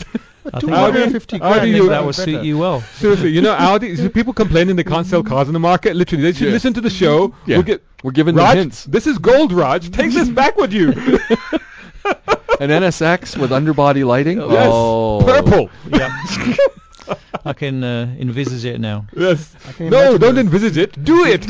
I 0.53 0.61
think, 0.61 0.73
Audi- 0.73 0.93
250 0.99 1.41
Audi 1.41 1.55
grand. 1.55 1.69
you- 1.69 1.83
that 1.85 1.89
that 1.91 2.01
will 2.05 2.13
better. 2.13 2.23
suit 2.25 2.45
you 2.45 2.59
well. 2.59 2.81
Seriously, 2.97 3.31
you 3.31 3.41
know, 3.41 3.53
Audi. 3.55 3.97
so 3.97 4.09
people 4.09 4.33
complaining 4.33 4.77
they 4.77 4.85
can't 4.85 5.07
sell 5.07 5.23
cars 5.23 5.49
in 5.49 5.55
the 5.55 5.61
market. 5.61 5.97
Literally, 5.97 6.23
they 6.23 6.33
should 6.33 6.49
Yeah. 6.49 6.53
listen 6.53 6.75
to 6.75 6.81
the 6.83 6.91
show. 6.91 7.35
Yeah. 7.47 7.57
We'll 7.57 7.63
get 7.65 7.83
We're 8.03 8.11
giving 8.13 8.35
them 8.35 8.57
hints. 8.57 8.85
This 8.85 9.07
is 9.07 9.17
gold, 9.19 9.53
Raj. 9.53 9.91
Take 9.91 10.13
this 10.13 10.29
back 10.29 10.57
with 10.59 10.73
you. 10.73 10.89
An 12.61 12.69
NSX 12.71 13.37
with 13.37 13.51
underbody 13.53 14.05
lighting. 14.05 14.39
Yes. 14.39 14.69
Oh, 14.71 15.23
Purple. 15.25 15.71
Yeah. 15.89 16.15
I 17.45 17.53
can 17.53 17.83
uh, 17.85 18.15
envisage 18.19 18.65
it 18.65 18.81
now. 18.81 19.07
Yes. 19.17 19.55
No, 19.81 20.17
don't 20.19 20.35
that. 20.37 20.41
envisage 20.41 20.77
it. 20.79 21.03
Do 21.05 21.25
it. 21.27 21.45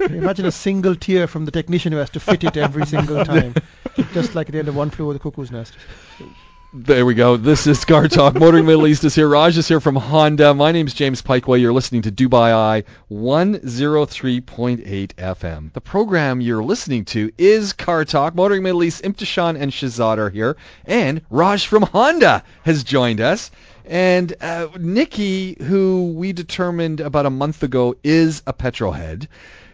Imagine 0.10 0.46
a 0.46 0.52
single 0.52 0.94
tear 0.94 1.26
from 1.26 1.44
the 1.46 1.50
technician 1.50 1.92
who 1.92 1.98
has 1.98 2.10
to 2.10 2.20
fit 2.20 2.44
it 2.44 2.56
every 2.56 2.86
single 2.86 3.22
time. 3.24 3.54
Just 4.14 4.34
like 4.34 4.48
at 4.48 4.52
the 4.52 4.58
end 4.60 4.68
of 4.68 4.76
One 4.76 4.88
Flew 4.90 5.06
Over 5.06 5.14
the 5.14 5.18
Cuckoo's 5.18 5.50
Nest. 5.50 5.74
There 6.72 7.04
we 7.04 7.14
go. 7.14 7.36
This 7.36 7.66
is 7.66 7.84
Car 7.84 8.06
Talk. 8.06 8.34
Motoring 8.34 8.64
Middle 8.64 8.86
East 8.86 9.02
is 9.02 9.16
here. 9.16 9.28
Raj 9.28 9.58
is 9.58 9.66
here 9.66 9.80
from 9.80 9.96
Honda. 9.96 10.54
My 10.54 10.70
name 10.70 10.86
is 10.86 10.94
James 10.94 11.20
Piecowye. 11.20 11.60
You're 11.60 11.72
listening 11.72 12.02
to 12.02 12.12
Dubai 12.12 12.54
Eye 12.54 12.84
103.8 13.10 15.14
FM. 15.16 15.72
The 15.72 15.80
program 15.80 16.40
you're 16.40 16.62
listening 16.62 17.06
to 17.06 17.32
is 17.36 17.72
Car 17.72 18.04
Talk. 18.04 18.36
Motoring 18.36 18.62
Middle 18.62 18.84
East, 18.84 19.02
Imtishan 19.02 19.60
and 19.60 19.72
Shazad 19.72 20.18
are 20.18 20.30
here. 20.30 20.56
And 20.84 21.22
Raj 21.28 21.66
from 21.66 21.82
Honda 21.82 22.44
has 22.62 22.84
joined 22.84 23.20
us. 23.20 23.50
And 23.84 24.32
uh, 24.40 24.68
Nikki, 24.78 25.56
who 25.60 26.12
we 26.14 26.32
determined 26.32 27.00
about 27.00 27.26
a 27.26 27.30
month 27.30 27.64
ago 27.64 27.96
is 28.04 28.44
a 28.46 28.52
petrol 28.52 28.92
head, 28.92 29.26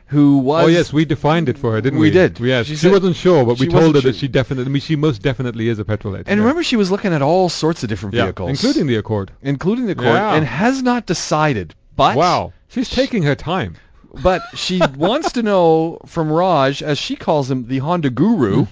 who 0.06 0.38
was... 0.38 0.64
Oh 0.64 0.68
yes, 0.68 0.92
we 0.92 1.04
defined 1.04 1.48
it 1.48 1.58
for 1.58 1.72
her, 1.72 1.80
didn't 1.80 1.98
we? 1.98 2.08
We 2.08 2.10
did. 2.12 2.38
Yes. 2.40 2.66
She 2.66 2.74
She, 2.74 2.76
said- 2.82 2.92
wasn't 2.92 3.16
sure, 3.16 3.44
but 3.44 3.58
we 3.58 3.66
told 3.66 3.94
her 3.96 4.00
that 4.02 4.16
she 4.16 4.28
definitely. 4.28 4.66
I 4.66 4.72
mean, 4.72 4.80
she 4.82 4.96
most 4.96 5.20
definitely 5.22 5.68
is 5.68 5.78
a 5.78 5.84
petrol 5.84 6.14
head. 6.14 6.24
And 6.28 6.38
yeah. 6.38 6.42
remember, 6.44 6.62
she 6.62 6.76
was 6.76 6.90
looking 6.90 7.12
at 7.12 7.22
all 7.22 7.48
sorts 7.48 7.82
of 7.82 7.88
different 7.88 8.14
yeah, 8.14 8.24
vehicles. 8.24 8.50
including 8.50 8.86
the 8.86 8.96
Accord. 8.96 9.32
including 9.42 9.86
the 9.86 9.92
Accord, 9.92 10.06
Yeah. 10.06 10.34
and 10.34 10.44
has 10.46 10.82
not 10.82 11.06
decided. 11.06 11.74
But 11.96 12.16
Wow, 12.16 12.52
she's 12.68 12.88
taking 12.90 13.22
her 13.24 13.34
time. 13.34 13.76
but 14.22 14.42
she 14.54 14.80
wants 14.96 15.32
to 15.32 15.42
know 15.42 15.98
from 16.06 16.30
Raj, 16.30 16.82
as 16.82 16.98
she 16.98 17.16
calls 17.16 17.50
him, 17.50 17.66
the 17.66 17.78
Honda 17.78 18.10
Guru. 18.10 18.66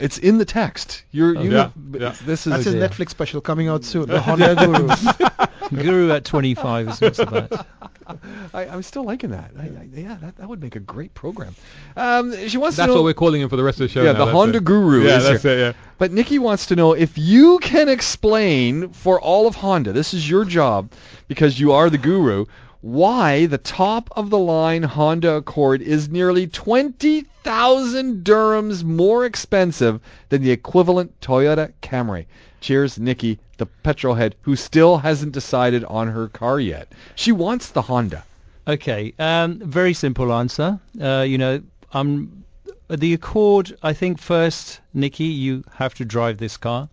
It's 0.00 0.18
in 0.18 0.38
the 0.38 0.44
text. 0.44 1.04
You're, 1.10 1.34
you 1.34 1.40
Hmm. 1.40 1.44
yeah, 1.52 1.70
know, 1.90 1.98
yeah. 1.98 2.14
this 2.24 2.46
is 2.46 2.52
That's 2.52 2.64
his 2.64 2.74
dear. 2.74 2.88
Netflix 2.88 3.10
special 3.10 3.40
coming 3.40 3.68
out 3.68 3.84
soon. 3.84 4.06
The 4.08 4.20
Honda 4.20 4.54
Guru. 4.54 4.88
Guru 5.82 6.10
at 6.12 6.24
25 6.24 6.88
is 6.88 7.00
not 7.02 7.16
so 7.16 7.26
bad. 7.26 7.66
I, 8.54 8.66
I'm 8.66 8.82
still 8.82 9.04
liking 9.04 9.30
that. 9.30 9.50
I, 9.58 9.62
I, 9.64 9.88
yeah, 9.92 10.16
that, 10.22 10.36
that 10.38 10.48
would 10.48 10.62
make 10.62 10.76
a 10.76 10.80
great 10.80 11.12
program. 11.12 11.54
Um, 11.94 12.32
she 12.48 12.56
wants 12.56 12.76
That's 12.78 12.86
to 12.86 12.92
know. 12.92 12.94
what 12.94 13.04
we're 13.04 13.12
calling 13.14 13.42
him 13.42 13.50
for 13.50 13.56
the 13.56 13.62
rest 13.62 13.78
of 13.80 13.86
the 13.88 13.92
show. 13.92 14.02
Yeah, 14.02 14.12
now, 14.12 14.24
the 14.24 14.32
Honda 14.32 14.58
it. 14.58 14.64
Guru 14.64 15.04
Yeah, 15.04 15.18
is 15.18 15.24
that's 15.24 15.42
here. 15.42 15.52
it. 15.52 15.58
Yeah. 15.60 15.72
But 15.98 16.12
Nikki 16.12 16.38
wants 16.38 16.66
to 16.66 16.76
know 16.76 16.94
if 16.94 17.18
you 17.18 17.58
can 17.58 17.88
explain 17.90 18.90
for 18.92 19.20
all 19.20 19.46
of 19.46 19.56
Honda, 19.56 19.92
this 19.92 20.14
is 20.14 20.28
your 20.28 20.44
job 20.46 20.90
because 21.26 21.60
you 21.60 21.72
are 21.72 21.90
the 21.90 21.98
guru, 21.98 22.46
why 22.80 23.46
the 23.46 23.58
top 23.58 24.08
of 24.16 24.30
the 24.30 24.38
line 24.38 24.82
Honda 24.82 25.36
Accord 25.36 25.82
is 25.82 26.08
nearly 26.08 26.46
20,000 26.46 28.24
dirhams 28.24 28.84
more 28.84 29.24
expensive 29.24 30.00
than 30.28 30.42
the 30.42 30.50
equivalent 30.52 31.20
Toyota 31.20 31.72
Camry. 31.82 32.26
Cheers, 32.60 32.98
Nikki, 32.98 33.38
the 33.56 33.66
petrol 33.66 34.14
head 34.14 34.36
who 34.42 34.54
still 34.54 34.98
hasn't 34.98 35.32
decided 35.32 35.84
on 35.84 36.08
her 36.08 36.28
car 36.28 36.60
yet. 36.60 36.92
She 37.16 37.32
wants 37.32 37.70
the 37.70 37.82
Honda. 37.82 38.24
Okay, 38.66 39.12
um, 39.18 39.58
very 39.60 39.94
simple 39.94 40.32
answer. 40.32 40.78
Uh, 41.00 41.24
you 41.26 41.38
know, 41.38 41.62
um, 41.92 42.44
the 42.88 43.14
Accord. 43.14 43.76
I 43.82 43.92
think 43.92 44.18
first, 44.18 44.80
Nikki, 44.94 45.24
you 45.24 45.64
have 45.74 45.94
to 45.94 46.04
drive 46.04 46.38
this 46.38 46.56
car, 46.56 46.88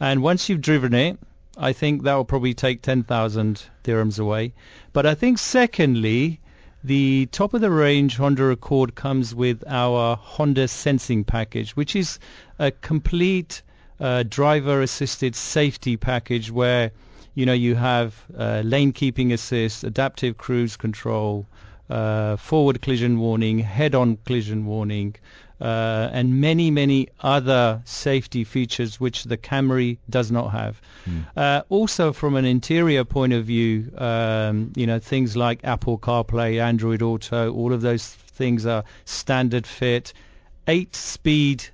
and 0.00 0.22
once 0.22 0.48
you've 0.48 0.60
driven 0.60 0.94
it, 0.94 1.18
I 1.62 1.74
think 1.74 2.04
that 2.04 2.14
will 2.14 2.24
probably 2.24 2.54
take 2.54 2.80
ten 2.80 3.02
thousand 3.02 3.64
dirhams 3.84 4.18
away. 4.18 4.54
But 4.94 5.04
I 5.04 5.14
think 5.14 5.38
secondly, 5.38 6.40
the 6.82 7.28
top 7.32 7.52
of 7.52 7.60
the 7.60 7.70
range 7.70 8.16
Honda 8.16 8.44
Accord 8.48 8.94
comes 8.94 9.34
with 9.34 9.62
our 9.66 10.16
Honda 10.16 10.66
Sensing 10.68 11.22
package, 11.22 11.76
which 11.76 11.94
is 11.94 12.18
a 12.58 12.70
complete 12.70 13.60
uh, 14.00 14.22
driver-assisted 14.22 15.36
safety 15.36 15.98
package 15.98 16.50
where 16.50 16.92
you 17.34 17.44
know 17.44 17.52
you 17.52 17.74
have 17.74 18.14
uh, 18.38 18.62
lane 18.64 18.92
keeping 18.92 19.30
assist, 19.30 19.84
adaptive 19.84 20.38
cruise 20.38 20.78
control, 20.78 21.46
uh, 21.90 22.36
forward 22.36 22.80
collision 22.80 23.18
warning, 23.18 23.58
head-on 23.58 24.16
collision 24.24 24.64
warning, 24.64 25.14
uh, 25.60 26.08
and 26.12 26.40
many 26.40 26.70
many 26.70 27.08
other 27.20 27.82
safety 27.84 28.44
features 28.44 28.98
which 28.98 29.24
the 29.24 29.36
Camry 29.36 29.98
does 30.08 30.30
not 30.30 30.50
have. 30.50 30.80
Uh, 31.36 31.62
also, 31.68 32.12
from 32.12 32.36
an 32.36 32.44
interior 32.44 33.04
point 33.04 33.32
of 33.32 33.44
view, 33.44 33.90
um, 33.98 34.72
you 34.76 34.86
know 34.86 34.98
things 34.98 35.36
like 35.36 35.60
Apple 35.64 35.98
CarPlay, 35.98 36.60
Android 36.60 37.02
Auto, 37.02 37.52
all 37.52 37.72
of 37.72 37.80
those 37.80 38.06
things 38.06 38.64
are 38.66 38.84
standard 39.04 39.66
fit. 39.66 40.12
Eight 40.68 40.94
speed, 40.94 41.64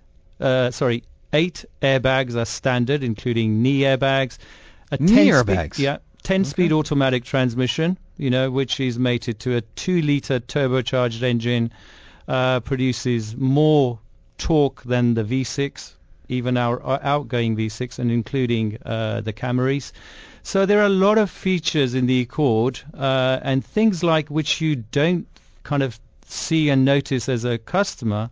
uh, 0.40 0.70
sorry, 0.70 1.02
eight 1.32 1.64
airbags 1.82 2.34
are 2.34 2.44
standard, 2.46 3.02
including 3.02 3.62
knee 3.62 3.80
airbags. 3.80 4.38
A 4.90 4.96
Knee 4.96 5.14
10 5.14 5.16
speed- 5.16 5.56
airbags? 5.56 5.78
yeah, 5.78 5.98
10-speed 6.22 6.72
automatic 6.72 7.24
transmission, 7.24 7.98
you 8.16 8.30
know, 8.30 8.50
which 8.50 8.80
is 8.80 8.98
mated 8.98 9.38
to 9.40 9.56
a 9.56 9.60
two-liter 9.60 10.40
turbocharged 10.40 11.22
engine, 11.22 11.70
uh, 12.28 12.60
produces 12.60 13.36
more 13.36 13.98
torque 14.38 14.82
than 14.82 15.14
the 15.14 15.24
V6 15.24 15.92
even 16.28 16.56
our, 16.56 16.82
our 16.82 17.00
outgoing 17.02 17.56
V6 17.56 17.98
and 17.98 18.10
including 18.10 18.78
uh, 18.84 19.20
the 19.20 19.32
Camrys. 19.32 19.92
So 20.42 20.66
there 20.66 20.80
are 20.80 20.86
a 20.86 20.88
lot 20.88 21.18
of 21.18 21.30
features 21.30 21.94
in 21.94 22.06
the 22.06 22.22
Accord 22.22 22.80
uh, 22.94 23.38
and 23.42 23.64
things 23.64 24.02
like 24.02 24.28
which 24.28 24.60
you 24.60 24.76
don't 24.76 25.26
kind 25.62 25.82
of 25.82 25.98
see 26.26 26.68
and 26.68 26.84
notice 26.84 27.28
as 27.28 27.44
a 27.44 27.58
customer 27.58 28.30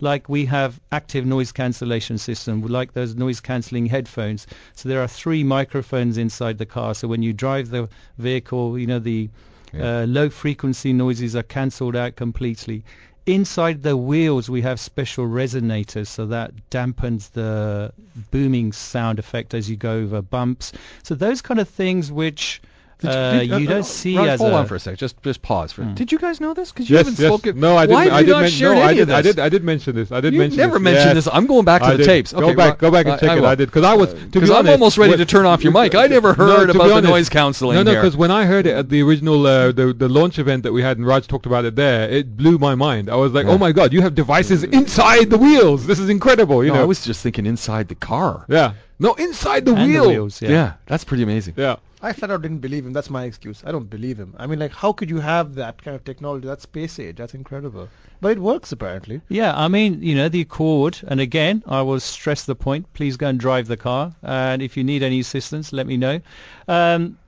like 0.00 0.28
we 0.28 0.44
have 0.46 0.80
active 0.90 1.24
noise 1.24 1.52
cancellation 1.52 2.18
system, 2.18 2.60
like 2.62 2.92
those 2.92 3.14
noise 3.14 3.40
cancelling 3.40 3.86
headphones. 3.86 4.48
So 4.74 4.88
there 4.88 5.00
are 5.00 5.06
three 5.06 5.44
microphones 5.44 6.18
inside 6.18 6.58
the 6.58 6.66
car. 6.66 6.94
So 6.94 7.06
when 7.06 7.22
you 7.22 7.32
drive 7.32 7.70
the 7.70 7.88
vehicle, 8.18 8.76
you 8.76 8.86
know 8.88 8.98
the 8.98 9.30
Yeah. 9.72 10.02
uh, 10.02 10.06
low 10.06 10.28
frequency 10.28 10.92
noises 10.92 11.36
are 11.36 11.44
cancelled 11.44 11.94
out 11.94 12.16
completely. 12.16 12.84
Inside 13.24 13.84
the 13.84 13.96
wheels, 13.96 14.50
we 14.50 14.62
have 14.62 14.80
special 14.80 15.26
resonators, 15.26 16.08
so 16.08 16.26
that 16.26 16.52
dampens 16.70 17.30
the 17.30 17.92
booming 18.32 18.72
sound 18.72 19.20
effect 19.20 19.54
as 19.54 19.70
you 19.70 19.76
go 19.76 19.92
over 19.92 20.20
bumps. 20.20 20.72
So 21.04 21.14
those 21.14 21.40
kind 21.40 21.60
of 21.60 21.68
things 21.68 22.10
which 22.10 22.60
Did 23.02 23.10
uh, 23.10 23.32
did- 23.40 23.48
you 23.50 23.54
uh, 23.54 23.58
don't 23.58 23.70
uh, 23.80 23.82
see 23.82 24.16
Raj, 24.16 24.28
as 24.28 24.40
hold 24.40 24.52
a 24.52 24.56
on 24.56 24.66
for 24.66 24.76
a 24.76 24.78
sec. 24.80 24.96
Just 24.96 25.22
just 25.22 25.42
pause 25.42 25.72
for. 25.72 25.82
Hmm. 25.82 25.94
Did 25.94 26.10
you 26.12 26.18
guys 26.18 26.40
know 26.40 26.54
this? 26.54 26.72
Because 26.72 26.88
you 26.88 26.96
Yes, 26.96 27.06
haven't 27.06 27.20
yes. 27.20 27.28
spoken. 27.28 27.60
No, 27.60 27.76
I 27.76 27.82
didn't. 27.86 27.94
Why 27.94 28.04
have 28.04 28.12
I 28.14 28.20
you 28.20 28.26
did 28.26 28.32
not 28.32 28.40
men- 28.42 28.50
shared 28.50 28.76
no, 28.76 28.82
any 28.82 28.88
I 28.90 28.94
did, 28.94 29.00
of 29.02 29.06
this? 29.08 29.16
I 29.16 29.22
did. 29.22 29.38
I 29.38 29.48
did 29.48 29.64
mention 29.64 29.94
this. 29.94 30.12
I 30.12 30.20
did 30.20 30.32
you 30.32 30.38
mention 30.38 30.58
never 30.58 30.74
this. 30.74 30.82
mentioned 30.82 31.14
Yes. 31.16 31.24
this. 31.26 31.28
I'm 31.34 31.46
going 31.46 31.64
back 31.64 31.82
to 31.82 31.88
I 31.88 31.92
the 31.92 31.98
did. 31.98 32.06
tapes. 32.06 32.32
Go 32.32 32.44
Okay, 32.46 32.54
back, 32.54 32.78
go 32.78 32.90
back 32.90 33.06
and 33.06 33.14
I- 33.14 33.18
check 33.18 33.30
I 33.30 33.36
it. 33.36 33.40
will. 33.40 33.46
I 33.48 33.54
did 33.54 33.66
because 33.68 33.84
I 33.84 33.94
was 33.94 34.10
to 34.10 34.16
be 34.16 34.26
Because 34.30 34.50
I'm 34.50 34.68
almost 34.68 34.98
ready 34.98 35.10
when- 35.10 35.18
to 35.18 35.26
turn 35.26 35.44
off 35.46 35.62
your 35.64 35.72
mic. 35.72 35.94
I 35.94 36.06
never 36.18 36.32
heard 36.34 36.66
to 36.68 36.72
be 36.72 36.78
about 36.78 37.02
the 37.02 37.08
noise 37.08 37.28
cancelling 37.28 37.76
No, 37.76 37.82
no, 37.82 37.92
because 37.94 38.16
when 38.16 38.30
I 38.30 38.44
heard 38.44 38.66
it 38.66 38.74
at 38.76 38.88
the 38.88 39.02
original 39.02 39.46
uh, 39.46 39.72
the 39.72 39.92
the 39.92 40.08
launch 40.08 40.38
event 40.38 40.62
that 40.62 40.72
we 40.72 40.82
had 40.82 40.96
and 40.98 41.06
Raj 41.06 41.26
talked 41.26 41.46
about 41.46 41.64
it 41.64 41.76
there, 41.76 42.08
it 42.08 42.36
blew 42.36 42.58
my 42.58 42.74
mind. 42.74 43.10
I 43.10 43.16
was 43.16 43.32
like, 43.32 43.46
Yeah. 43.46 43.52
oh 43.52 43.58
my 43.58 43.72
god, 43.72 43.92
you 43.92 44.00
have 44.02 44.14
devices 44.14 44.62
inside 44.64 45.30
the 45.30 45.38
wheels. 45.38 45.86
This 45.86 45.98
is 45.98 46.08
incredible. 46.08 46.64
You 46.64 46.72
know. 46.72 46.80
I 46.82 46.84
was 46.84 47.04
just 47.04 47.22
thinking 47.22 47.46
inside 47.46 47.88
the 47.88 47.94
car. 47.96 48.44
yeah. 48.48 48.72
No, 48.98 49.14
inside 49.14 49.64
the 49.64 49.74
wheel. 49.74 50.04
the 50.04 50.08
wheels. 50.10 50.40
Yeah. 50.40 50.50
Yeah. 50.50 50.72
that's 50.86 51.02
pretty 51.02 51.24
amazing. 51.24 51.54
Yeah. 51.56 51.76
I 52.02 52.12
flat 52.12 52.32
out 52.32 52.42
didn't 52.42 52.58
believe 52.58 52.84
him. 52.84 52.92
That's 52.92 53.10
my 53.10 53.24
excuse. 53.24 53.62
I 53.64 53.70
don't 53.70 53.88
believe 53.88 54.18
him. 54.18 54.34
I 54.36 54.48
mean, 54.48 54.58
like, 54.58 54.72
how 54.72 54.92
could 54.92 55.08
you 55.08 55.20
have 55.20 55.54
that 55.54 55.80
kind 55.82 55.94
of 55.94 56.04
technology? 56.04 56.48
That's 56.48 56.64
space 56.64 56.98
age. 56.98 57.16
That's 57.16 57.34
incredible. 57.34 57.88
But 58.20 58.32
it 58.32 58.38
works 58.40 58.72
apparently. 58.72 59.20
Yeah, 59.28 59.56
I 59.56 59.68
mean, 59.68 60.02
you 60.02 60.16
know, 60.16 60.28
the 60.28 60.40
Accord, 60.40 60.98
and 61.06 61.20
again, 61.20 61.62
I 61.66 61.82
will 61.82 62.00
stress 62.00 62.44
the 62.44 62.56
point, 62.56 62.92
please 62.92 63.16
go 63.16 63.28
and 63.28 63.38
drive 63.38 63.68
the 63.68 63.76
car, 63.76 64.14
and 64.22 64.62
if 64.62 64.76
you 64.76 64.84
need 64.84 65.02
any 65.02 65.20
assistance, 65.20 65.72
let 65.72 65.86
me 65.86 65.96
know. 65.96 66.20
Um, 66.66 67.18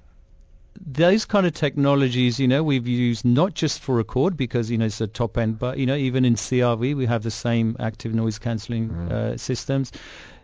those 0.86 1.24
kind 1.24 1.46
of 1.46 1.54
technologies, 1.54 2.40
you 2.40 2.48
know, 2.48 2.62
we've 2.62 2.86
used 2.86 3.24
not 3.24 3.54
just 3.54 3.80
for 3.80 4.00
Accord 4.00 4.36
because, 4.36 4.70
you 4.70 4.78
know, 4.78 4.86
it's 4.86 5.00
a 5.00 5.06
top 5.06 5.38
end, 5.38 5.58
but, 5.58 5.78
you 5.78 5.86
know, 5.86 5.94
even 5.94 6.24
in 6.24 6.34
CRV, 6.34 6.96
we 6.96 7.06
have 7.06 7.22
the 7.22 7.30
same 7.30 7.76
active 7.78 8.12
noise 8.12 8.38
cancelling 8.38 8.90
uh, 8.90 9.36
systems. 9.36 9.92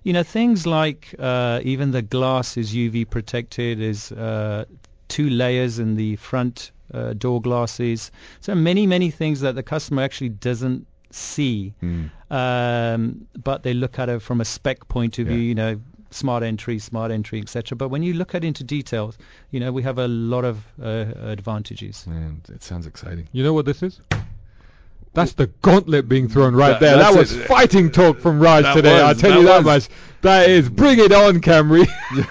You 0.03 0.13
know, 0.15 0.23
things 0.23 0.67
like 0.67 1.15
uh, 1.19 1.61
even 1.63 1.91
the 1.91 2.03
glass 2.03 2.57
is 2.57 2.75
UV 2.75 3.09
protected, 3.11 3.81
is 3.81 4.13
uh, 4.13 4.65
two 5.09 5.29
layers 5.29 5.79
in 5.79 5.97
the 5.97 6.17
front 6.17 6.71
uh, 6.95 7.13
door 7.13 7.41
glasses. 7.43 8.11
So 8.41 8.55
many, 8.55 8.87
many 8.87 9.11
things 9.11 9.41
that 9.41 9.55
the 9.55 9.63
customer 9.63 10.03
actually 10.03 10.31
doesn't 10.31 10.87
see, 11.11 11.75
Hmm. 11.81 12.07
um, 12.31 13.27
but 13.43 13.63
they 13.63 13.75
look 13.75 13.99
at 13.99 14.09
it 14.09 14.23
from 14.23 14.41
a 14.41 14.45
spec 14.45 14.89
point 14.89 15.19
of 15.19 15.27
Yeah. 15.27 15.35
view. 15.35 15.43
You 15.43 15.55
know, 15.55 15.81
smart 16.13 16.43
entry, 16.43 16.79
smart 16.79 17.13
entry, 17.13 17.41
etc. 17.41 17.77
But 17.77 17.89
when 17.91 18.03
you 18.03 18.15
look 18.15 18.35
at 18.35 18.43
into 18.43 18.65
details, 18.65 19.17
you 19.51 19.61
know, 19.61 19.71
we 19.71 19.83
have 19.83 19.99
a 19.99 20.09
lot 20.09 20.45
of 20.45 20.65
uh, 20.83 21.13
advantages. 21.39 22.07
Man, 22.07 22.41
it 22.49 22.63
sounds 22.63 22.87
exciting. 22.87 23.29
You 23.33 23.45
know 23.45 23.53
what 23.53 23.65
this 23.67 23.83
is? 23.83 24.01
That's 25.12 25.33
the 25.33 25.49
gauntlet 25.62 26.09
being 26.09 26.29
thrown 26.29 26.55
right 26.55 26.73
That- 26.73 26.81
there. 26.81 26.96
That 26.99 27.14
was 27.16 27.33
it. 27.33 27.46
fighting 27.46 27.90
talk 27.90 28.20
from 28.20 28.38
Raj 28.40 28.62
That 28.62 28.75
today. 28.75 29.01
I'll 29.01 29.14
tell 29.14 29.31
that 29.33 29.38
you 29.40 29.46
that 29.46 29.64
was. 29.64 29.88
much. 29.88 29.96
That 30.23 30.49
is, 30.51 30.68
bring 30.68 30.99
it 31.01 31.12
on, 31.12 31.40
Camry. 31.40 31.88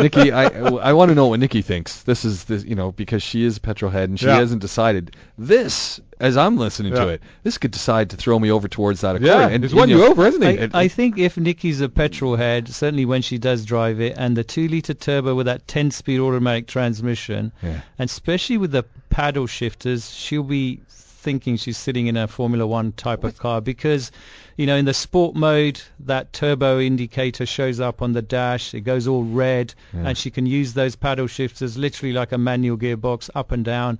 Nikki, 0.00 0.30
I 0.30 0.44
I 0.46 0.92
want 0.92 1.08
to 1.08 1.16
know 1.16 1.26
what 1.26 1.40
Nikki 1.40 1.62
thinks. 1.62 2.04
This 2.04 2.24
is 2.24 2.44
this, 2.44 2.62
you 2.64 2.76
know, 2.76 2.92
because 2.92 3.24
she 3.24 3.42
is 3.44 3.56
a 3.56 3.60
petrol 3.60 3.90
head 3.90 4.08
and 4.08 4.20
she 4.20 4.26
Yeah. 4.26 4.36
hasn't 4.36 4.60
decided. 4.60 5.16
This, 5.36 5.98
as 6.20 6.36
I'm 6.36 6.56
listening 6.58 6.92
to 6.94 7.08
it, 7.08 7.22
this 7.42 7.58
could 7.58 7.72
decide 7.72 8.10
to 8.10 8.16
throw 8.16 8.38
me 8.38 8.52
over 8.52 8.68
towards 8.68 9.00
that 9.00 9.16
Accord. 9.16 9.26
yeah, 9.26 9.48
and, 9.48 9.64
it's 9.64 9.74
won 9.74 9.88
you 9.88 9.96
you 9.98 10.04
know, 10.04 10.10
over, 10.12 10.24
hasn't 10.24 10.44
I, 10.44 10.50
it? 10.50 10.74
I 10.74 10.86
think 10.86 11.18
if 11.18 11.36
Nikki's 11.36 11.80
a 11.80 11.88
petrol 11.88 12.36
head, 12.36 12.68
certainly 12.68 13.04
when 13.04 13.22
she 13.22 13.38
does 13.38 13.64
drive 13.64 14.00
it, 14.00 14.14
and 14.16 14.36
the 14.36 14.44
two-liter 14.44 14.94
turbo 14.94 15.34
with 15.34 15.46
that 15.46 15.66
10-speed 15.66 16.20
automatic 16.20 16.68
transmission, 16.68 17.50
Yeah. 17.60 17.80
and 17.98 18.08
especially 18.08 18.58
with 18.58 18.70
the 18.70 18.84
paddle 19.08 19.48
shifters, 19.48 20.08
she'll 20.14 20.44
be 20.44 20.82
thinking 21.20 21.56
she's 21.56 21.76
sitting 21.76 22.06
in 22.06 22.16
a 22.16 22.26
Formula 22.26 22.66
One 22.66 22.92
type 22.92 23.24
of 23.24 23.38
car 23.38 23.60
because, 23.60 24.10
you 24.56 24.66
know, 24.66 24.76
in 24.76 24.86
the 24.86 24.94
sport 24.94 25.36
mode, 25.36 25.80
that 26.00 26.32
turbo 26.32 26.80
indicator 26.80 27.44
shows 27.46 27.78
up 27.78 28.00
on 28.02 28.12
the 28.12 28.22
dash. 28.22 28.72
It 28.74 28.80
goes 28.82 29.06
all 29.06 29.22
red, 29.24 29.74
Yeah. 29.94 30.08
and 30.08 30.18
she 30.18 30.30
can 30.30 30.46
use 30.46 30.72
those 30.74 30.96
paddle 30.96 31.26
shifters 31.26 31.76
literally 31.76 32.12
like 32.14 32.32
a 32.32 32.38
manual 32.38 32.78
gearbox 32.78 33.28
up 33.34 33.52
and 33.52 33.64
down. 33.64 33.98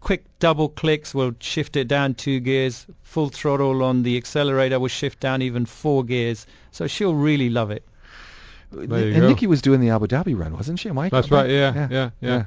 Quick 0.00 0.24
double 0.38 0.68
clicks 0.68 1.14
will 1.14 1.32
shift 1.40 1.76
it 1.76 1.88
down 1.88 2.14
two 2.14 2.40
gears. 2.40 2.86
Full 3.02 3.28
throttle 3.28 3.82
on 3.82 4.02
the 4.02 4.16
accelerator 4.16 4.78
will 4.78 4.88
shift 4.88 5.20
down 5.20 5.42
even 5.42 5.66
four 5.66 6.04
gears. 6.04 6.46
So 6.72 6.86
she'll 6.86 7.14
really 7.14 7.50
love 7.50 7.70
it. 7.70 7.84
Uh, 8.74 8.80
and 8.80 8.88
go. 9.16 9.28
Nikki 9.28 9.46
was 9.46 9.60
doing 9.62 9.80
the 9.80 9.90
Abu 9.90 10.06
Dhabi 10.06 10.38
run, 10.38 10.54
wasn't 10.54 10.78
she? 10.78 10.88
Am 10.88 10.98
I 10.98 11.08
That's 11.08 11.30
right. 11.30 11.50
Yeah, 11.50 11.88
yeah, 11.90 12.10
yeah. 12.20 12.38
She's- 12.38 12.46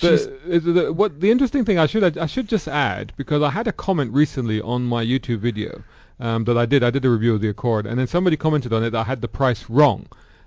The, 0.00 0.92
what 0.92 1.20
the 1.20 1.30
interesting 1.30 1.64
thing 1.64 1.78
I 1.78 1.86
should 1.86 2.18
I 2.18 2.26
should 2.26 2.48
just 2.48 2.68
add 2.68 3.12
because 3.16 3.42
I 3.42 3.50
had 3.50 3.68
a 3.68 3.72
comment 3.72 4.12
recently 4.12 4.60
on 4.60 4.84
my 4.84 5.04
YouTube 5.04 5.38
video 5.38 5.82
um, 6.20 6.44
that 6.44 6.58
I 6.58 6.66
did 6.66 6.82
I 6.82 6.90
did 6.90 7.04
a 7.04 7.10
review 7.10 7.34
of 7.34 7.40
the 7.40 7.48
Accord 7.48 7.86
and 7.86 7.98
then 7.98 8.06
somebody 8.06 8.36
commented 8.36 8.72
on 8.72 8.82
it 8.82 8.90
that 8.90 9.00
I 9.00 9.04
had 9.04 9.20
the 9.20 9.28
price 9.28 9.70
wrong 9.70 10.06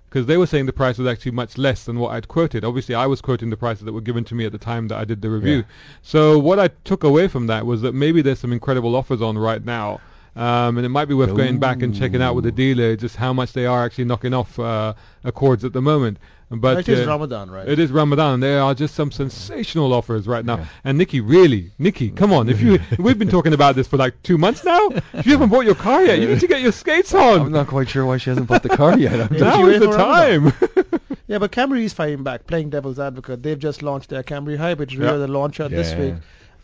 because 0.09 0.25
they 0.25 0.37
were 0.37 0.47
saying 0.47 0.65
the 0.65 0.73
price 0.73 0.97
was 0.97 1.07
actually 1.07 1.31
much 1.31 1.57
less 1.57 1.83
than 1.83 1.99
what 1.99 2.13
I'd 2.13 2.27
quoted. 2.27 2.63
Obviously, 2.63 2.95
I 2.95 3.05
was 3.05 3.21
quoting 3.21 3.49
the 3.49 3.57
prices 3.57 3.83
that 3.83 3.93
were 3.93 4.01
given 4.01 4.23
to 4.25 4.35
me 4.35 4.45
at 4.45 4.51
the 4.51 4.57
time 4.57 4.87
that 4.87 4.97
I 4.97 5.05
did 5.05 5.21
the 5.21 5.29
review. 5.29 5.57
Yeah. 5.57 5.63
So 6.01 6.39
what 6.39 6.59
I 6.59 6.69
took 6.85 7.03
away 7.03 7.27
from 7.27 7.47
that 7.47 7.65
was 7.65 7.81
that 7.81 7.93
maybe 7.93 8.21
there's 8.21 8.39
some 8.39 8.53
incredible 8.53 8.95
offers 8.95 9.21
on 9.21 9.37
right 9.37 9.63
now. 9.63 9.99
Um, 10.37 10.77
and 10.77 10.85
it 10.85 10.89
might 10.89 11.05
be 11.05 11.13
worth 11.15 11.35
going 11.35 11.57
back 11.59 11.81
and 11.81 11.95
checking 11.95 12.21
out 12.21 12.35
with 12.35 12.43
the 12.43 12.51
dealer 12.51 12.95
just 12.95 13.15
how 13.15 13.33
much 13.33 13.53
they 13.53 13.65
are 13.65 13.83
actually 13.83 14.05
knocking 14.05 14.33
off 14.33 14.57
uh, 14.59 14.93
Accords 15.23 15.65
at 15.65 15.73
the 15.73 15.81
moment. 15.81 16.19
But 16.49 16.77
it 16.79 16.87
is 16.87 17.05
uh, 17.05 17.09
Ramadan, 17.09 17.51
right? 17.51 17.67
it 17.67 17.77
is 17.77 17.91
Ramadan. 17.91 18.39
There 18.39 18.61
are 18.61 18.73
just 18.73 18.95
some 18.95 19.11
sensational 19.11 19.91
offers 19.93 20.27
right 20.27 20.45
now. 20.45 20.59
Yeah. 20.59 20.65
And 20.85 20.97
Nikki, 20.97 21.19
really, 21.19 21.71
Nikki, 21.77 22.09
come 22.09 22.31
on. 22.31 22.47
If 22.47 22.61
you, 22.61 22.79
we've 22.99 23.19
been 23.19 23.27
talking 23.27 23.53
about 23.53 23.75
this 23.75 23.85
for 23.87 23.97
like 23.97 24.21
two 24.23 24.37
months 24.37 24.63
now. 24.63 24.87
If 25.13 25.25
you 25.25 25.33
haven't 25.33 25.49
bought 25.49 25.65
your 25.65 25.75
car 25.75 26.05
yet, 26.05 26.19
you 26.19 26.27
need 26.29 26.39
to 26.39 26.47
get 26.47 26.61
your 26.61 26.71
skates 26.71 27.13
on. 27.13 27.41
I'm 27.41 27.51
not 27.51 27.67
quite 27.67 27.89
sure 27.89 28.05
why 28.05 28.15
she 28.17 28.29
hasn't 28.29 28.47
bought 28.47 28.63
the 28.63 28.69
car 28.69 28.97
yet. 28.97 29.19
I'm 29.19 29.33
Yeah. 29.35 29.39
not- 29.43 29.59
now 29.59 29.67
is 29.67 29.79
the 29.79 29.87
waiting 29.87 29.91
for 29.91 29.97
Ramadan? 29.97 30.51
time. 30.51 31.01
Yeah, 31.27 31.39
but 31.39 31.51
Camry 31.51 31.83
is 31.83 31.91
fighting 31.91 32.23
back, 32.23 32.47
playing 32.47 32.69
devil's 32.69 32.99
advocate. 32.99 33.43
They've 33.43 33.59
just 33.59 33.81
launched 33.83 34.09
their 34.09 34.23
Camry 34.23 34.55
Hybrid 34.57 34.93
rear, 34.95 35.09
Yeah. 35.11 35.17
the 35.17 35.27
launcher 35.27 35.67
this 35.67 35.91
Yeah. 35.91 35.99
week. 35.99 36.13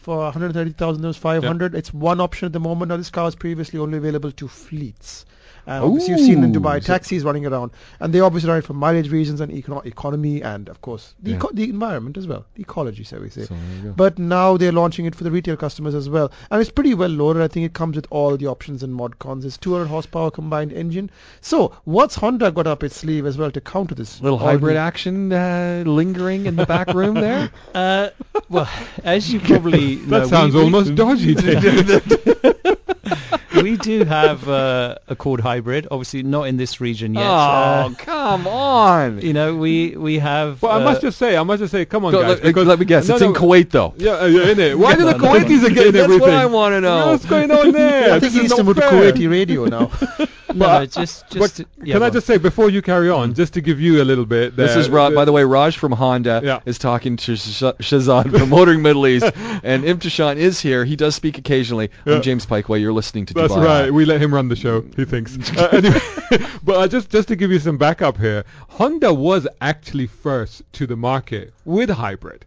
For 0.03 0.17
130,000, 0.17 1.03
it 1.03 1.07
was 1.07 1.17
500. 1.17 1.73
It's 1.75 1.93
one 1.93 2.19
option 2.19 2.45
at 2.47 2.51
the 2.53 2.59
moment. 2.59 2.89
Now, 2.89 2.97
this 2.97 3.09
car 3.09 3.23
was 3.23 3.35
previously 3.35 3.79
only 3.79 3.97
available 3.97 4.31
to 4.33 4.47
fleets. 4.49 5.25
Um, 5.65 5.81
obviously, 5.85 6.15
you've 6.15 6.25
seen 6.25 6.43
in 6.43 6.53
Ooh, 6.53 6.59
Dubai 6.59 6.81
so- 6.83 6.87
taxis 6.87 7.23
running 7.23 7.45
around, 7.45 7.71
and 8.01 8.13
they 8.13 8.19
obviously 8.19 8.49
run 8.49 8.59
it 8.59 8.65
for 8.65 8.73
mileage 8.73 9.09
reasons 9.09 9.39
and 9.39 9.49
econo- 9.49 9.85
economy, 9.85 10.41
and 10.43 10.67
of 10.67 10.81
course 10.81 11.13
the, 11.23 11.29
Yeah. 11.31 11.37
eco- 11.37 11.53
the 11.53 11.63
environment 11.69 12.17
as 12.17 12.27
well, 12.27 12.45
the 12.55 12.63
ecology, 12.63 13.03
shall 13.03 13.21
we 13.21 13.29
say. 13.29 13.43
So 13.45 13.53
there 13.53 13.77
you 13.77 13.83
go. 13.83 13.93
But 13.95 14.19
now 14.19 14.57
they're 14.57 14.73
launching 14.73 15.05
it 15.05 15.15
for 15.15 15.23
the 15.23 15.31
retail 15.31 15.55
customers 15.55 15.95
as 15.95 16.09
well, 16.09 16.33
and 16.51 16.59
it's 16.59 16.69
pretty 16.69 16.93
well 16.95 17.07
loaded. 17.11 17.41
I 17.41 17.47
think 17.47 17.65
it 17.65 17.71
comes 17.73 17.95
with 17.95 18.07
all 18.09 18.35
the 18.35 18.47
options 18.47 18.83
and 18.83 18.93
mod 18.93 19.19
cons. 19.19 19.45
It's 19.45 19.57
200 19.57 19.85
horsepower 19.85 20.31
combined 20.31 20.73
engine. 20.73 21.09
So 21.39 21.71
what's 21.85 22.15
Honda 22.15 22.51
got 22.51 22.67
up 22.67 22.83
its 22.83 22.97
sleeve 22.97 23.25
as 23.25 23.37
well 23.37 23.49
to 23.51 23.61
counter 23.61 23.95
this? 23.95 24.19
little 24.19 24.39
hybrid 24.39 24.75
action 24.75 25.31
uh, 25.31 25.83
lingering 25.85 26.45
in 26.45 26.57
the 26.57 26.65
back 26.65 26.93
room 26.93 27.13
there. 27.15 27.49
Uh, 27.73 28.09
well, 28.49 28.69
as 29.03 29.31
you 29.33 29.39
probably 29.39 29.92
that 29.95 30.27
sounds 30.27 30.53
we, 30.53 30.59
we- 30.59 30.65
almost 30.65 30.95
dodgy. 30.95 31.35
David. 33.53 33.63
we 33.63 33.77
do 33.77 34.03
have 34.05 34.47
uh, 34.49 34.95
a 35.07 35.13
Accord 35.13 35.39
Hybrid, 35.39 35.87
obviously 35.91 36.23
not 36.23 36.43
in 36.43 36.57
this 36.57 36.81
region 36.81 37.13
yet. 37.13 37.23
oh, 37.25 37.29
Uh, 37.31 37.89
come 37.97 38.47
on. 38.47 39.21
you 39.21 39.33
know, 39.33 39.55
we 39.55 39.95
we 39.95 40.19
have. 40.19 40.61
Well, 40.61 40.71
I 40.71 40.81
uh, 40.81 40.83
must 40.83 41.01
just 41.01 41.17
say, 41.17 41.37
I 41.37 41.43
must 41.43 41.59
just 41.61 41.71
say, 41.71 41.85
come 41.85 42.05
on, 42.05 42.13
guys. 42.13 42.23
let, 42.27 42.41
because 42.43 42.67
let 42.67 42.79
me 42.79 42.85
guess. 42.85 43.07
No, 43.07 43.15
it's 43.15 43.21
no, 43.21 43.29
in 43.29 43.33
Kuwait, 43.35 43.69
though. 43.69 43.93
Yeah, 43.97 44.11
uh, 44.21 44.25
yeah, 44.25 44.49
in 44.49 44.59
it. 44.59 44.77
Why 44.77 44.95
do 44.95 45.05
the 45.05 45.11
No, 45.11 45.17
no, 45.17 45.23
Kuwaitis 45.33 45.61
no. 45.61 45.67
are 45.67 45.69
getting 45.69 45.91
That's 45.93 46.03
everything? 46.03 46.19
what 46.21 46.33
I 46.33 46.45
want 46.45 46.73
to 46.73 46.81
know. 46.81 47.07
What's 47.11 47.25
going 47.25 47.51
on 47.51 47.71
there? 47.71 48.13
I 48.15 48.19
think 48.19 48.33
he 48.33 48.39
is 48.39 48.43
needs 48.45 48.55
to 48.55 48.63
move 48.63 48.75
to. 48.77 48.81
Kuwaiti 48.81 49.29
radio 49.29 49.65
now. 49.65 49.91
no, 50.19 50.27
but- 50.47 50.79
no, 50.79 50.85
just 50.85 51.25
But 51.29 51.39
just. 51.39 51.63
yeah, 51.83 51.93
can 51.95 52.03
I 52.03 52.09
just 52.09 52.27
say 52.27 52.37
before 52.37 52.69
you 52.69 52.81
carry 52.81 53.09
on, 53.09 53.33
just 53.33 53.53
to 53.53 53.61
give 53.61 53.79
you 53.79 54.01
a 54.01 54.05
little 54.05 54.25
bit? 54.25 54.55
This 54.55 54.75
is 54.75 54.89
Ra- 54.89 55.09
the- 55.09 55.15
by 55.15 55.25
the 55.25 55.31
way, 55.31 55.43
Raj 55.43 55.77
from 55.77 55.91
Honda 55.91 56.41
Yeah. 56.43 56.59
is 56.65 56.77
talking 56.77 57.17
to 57.17 57.35
Sh- 57.35 57.63
Shazad 57.79 58.37
from 58.37 58.49
Motoring 58.49 58.81
Middle 58.81 59.07
East, 59.07 59.25
and 59.63 59.83
Imtishan 59.83 60.37
is 60.37 60.59
here. 60.59 60.85
He 60.85 60.95
does 60.95 61.15
speak 61.15 61.37
occasionally. 61.37 61.89
Yeah. 62.05 62.15
I'm 62.15 62.21
James 62.21 62.45
Piecowye. 62.45 62.79
You're 62.81 62.93
listening 62.93 63.25
to 63.27 63.33
That's 63.47 63.53
Dubai. 63.53 63.65
right. 63.65 63.93
We 63.93 64.05
let 64.05 64.21
him 64.21 64.33
run 64.33 64.47
the 64.49 64.55
show. 64.55 64.81
He 64.95 65.05
thinks. 65.05 65.37
uh, 65.57 65.69
anyway, 65.71 65.99
but 66.63 66.75
uh, 66.75 66.87
just 66.87 67.09
just 67.09 67.27
to 67.29 67.35
give 67.35 67.51
you 67.51 67.59
some 67.59 67.77
backup 67.77 68.17
here, 68.17 68.43
Honda 68.69 69.13
was 69.13 69.47
actually 69.61 70.07
first 70.07 70.61
to 70.73 70.87
the 70.87 70.95
market 70.95 71.53
with 71.65 71.89
hybrid. 71.89 72.45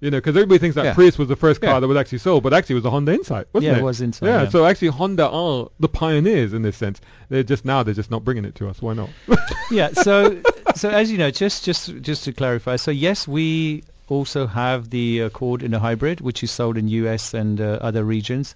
You 0.00 0.12
know, 0.12 0.18
because 0.18 0.36
everybody 0.36 0.58
thinks 0.58 0.76
that 0.76 0.84
Yeah. 0.84 0.94
Prius 0.94 1.18
was 1.18 1.26
the 1.26 1.34
first 1.34 1.60
car 1.60 1.70
Yeah. 1.74 1.80
that 1.80 1.88
was 1.88 1.96
actually 1.96 2.18
sold, 2.18 2.44
but 2.44 2.54
actually 2.54 2.74
it 2.74 2.76
was 2.76 2.84
a 2.84 2.90
Honda 2.90 3.14
Insight, 3.14 3.48
wasn't 3.52 3.72
Yeah, 3.72 3.78
it? 3.78 3.80
it 3.80 3.84
was 3.84 4.00
Insight, 4.00 4.28
Yeah, 4.28 4.42
yeah. 4.44 4.48
so 4.48 4.64
actually 4.64 4.88
Honda 4.88 5.28
are 5.28 5.68
the 5.80 5.88
pioneers 5.88 6.52
in 6.52 6.62
this 6.62 6.76
sense. 6.76 7.00
They're 7.30 7.42
just 7.42 7.64
now 7.64 7.82
they're 7.82 7.94
just 7.94 8.08
not 8.10 8.22
bringing 8.24 8.44
it 8.44 8.54
to 8.56 8.68
us. 8.68 8.80
Why 8.80 8.94
not? 8.94 9.10
yeah. 9.72 9.88
So, 9.92 10.40
so 10.76 10.88
as 10.88 11.10
you 11.10 11.18
know, 11.18 11.32
just 11.32 11.64
just 11.64 12.00
just 12.00 12.22
to 12.24 12.32
clarify, 12.32 12.76
so 12.76 12.92
yes, 12.92 13.26
we 13.26 13.82
also 14.06 14.46
have 14.46 14.88
the 14.88 15.18
Accord 15.20 15.64
in 15.64 15.74
a 15.74 15.80
hybrid, 15.80 16.20
which 16.20 16.44
is 16.44 16.52
sold 16.52 16.78
in 16.78 16.86
US 16.88 17.34
and 17.34 17.60
uh, 17.60 17.78
other 17.80 18.04
regions. 18.04 18.54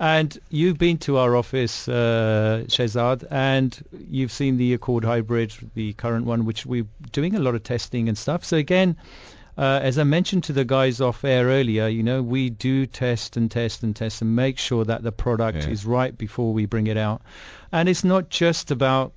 And 0.00 0.36
you've 0.48 0.78
been 0.78 0.96
to 1.00 1.18
our 1.18 1.36
office, 1.36 1.86
uh, 1.86 2.64
Shehzad, 2.68 3.26
and 3.30 3.78
you've 4.08 4.32
seen 4.32 4.56
the 4.56 4.72
Accord 4.72 5.04
hybrid, 5.04 5.52
the 5.74 5.92
current 5.92 6.24
one, 6.24 6.46
which 6.46 6.64
we're 6.64 6.86
doing 7.12 7.34
a 7.36 7.38
lot 7.38 7.54
of 7.54 7.62
testing 7.62 8.08
and 8.08 8.16
stuff. 8.16 8.42
So 8.42 8.56
again, 8.56 8.96
uh, 9.58 9.80
as 9.82 9.98
I 9.98 10.04
mentioned 10.04 10.44
to 10.44 10.54
the 10.54 10.64
guys 10.64 11.02
off 11.02 11.22
air 11.22 11.48
earlier, 11.48 11.86
you 11.86 12.02
know, 12.02 12.22
we 12.22 12.48
do 12.48 12.86
test 12.86 13.36
and 13.36 13.50
test 13.50 13.82
and 13.82 13.94
test 13.94 14.22
and 14.22 14.34
make 14.34 14.56
sure 14.58 14.86
that 14.86 15.02
the 15.02 15.12
product 15.12 15.64
Yeah. 15.66 15.70
is 15.70 15.84
right 15.84 16.16
before 16.16 16.54
we 16.54 16.64
bring 16.64 16.86
it 16.86 16.96
out. 16.96 17.20
And 17.70 17.86
it's 17.86 18.02
not 18.02 18.30
just 18.30 18.70
about 18.70 19.12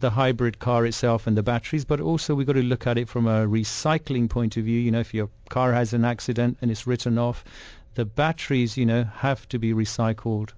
the 0.00 0.10
hybrid 0.10 0.58
car 0.58 0.84
itself 0.84 1.28
and 1.28 1.36
the 1.36 1.44
batteries, 1.44 1.84
but 1.84 2.00
also 2.00 2.34
we've 2.34 2.46
got 2.48 2.54
to 2.54 2.62
look 2.62 2.88
at 2.88 2.98
it 2.98 3.08
from 3.08 3.28
a 3.28 3.46
recycling 3.46 4.28
point 4.28 4.56
of 4.56 4.64
view. 4.64 4.80
You 4.80 4.90
know, 4.90 4.98
if 5.00 5.14
your 5.14 5.28
car 5.48 5.72
has 5.72 5.92
an 5.92 6.04
accident 6.04 6.58
and 6.60 6.72
it's 6.72 6.88
written 6.88 7.18
off, 7.18 7.44
the 7.94 8.04
batteries, 8.04 8.76
you 8.76 8.86
know, 8.86 9.04
have 9.04 9.48
to 9.48 9.58
be 9.58 9.72
recycled, 9.72 10.50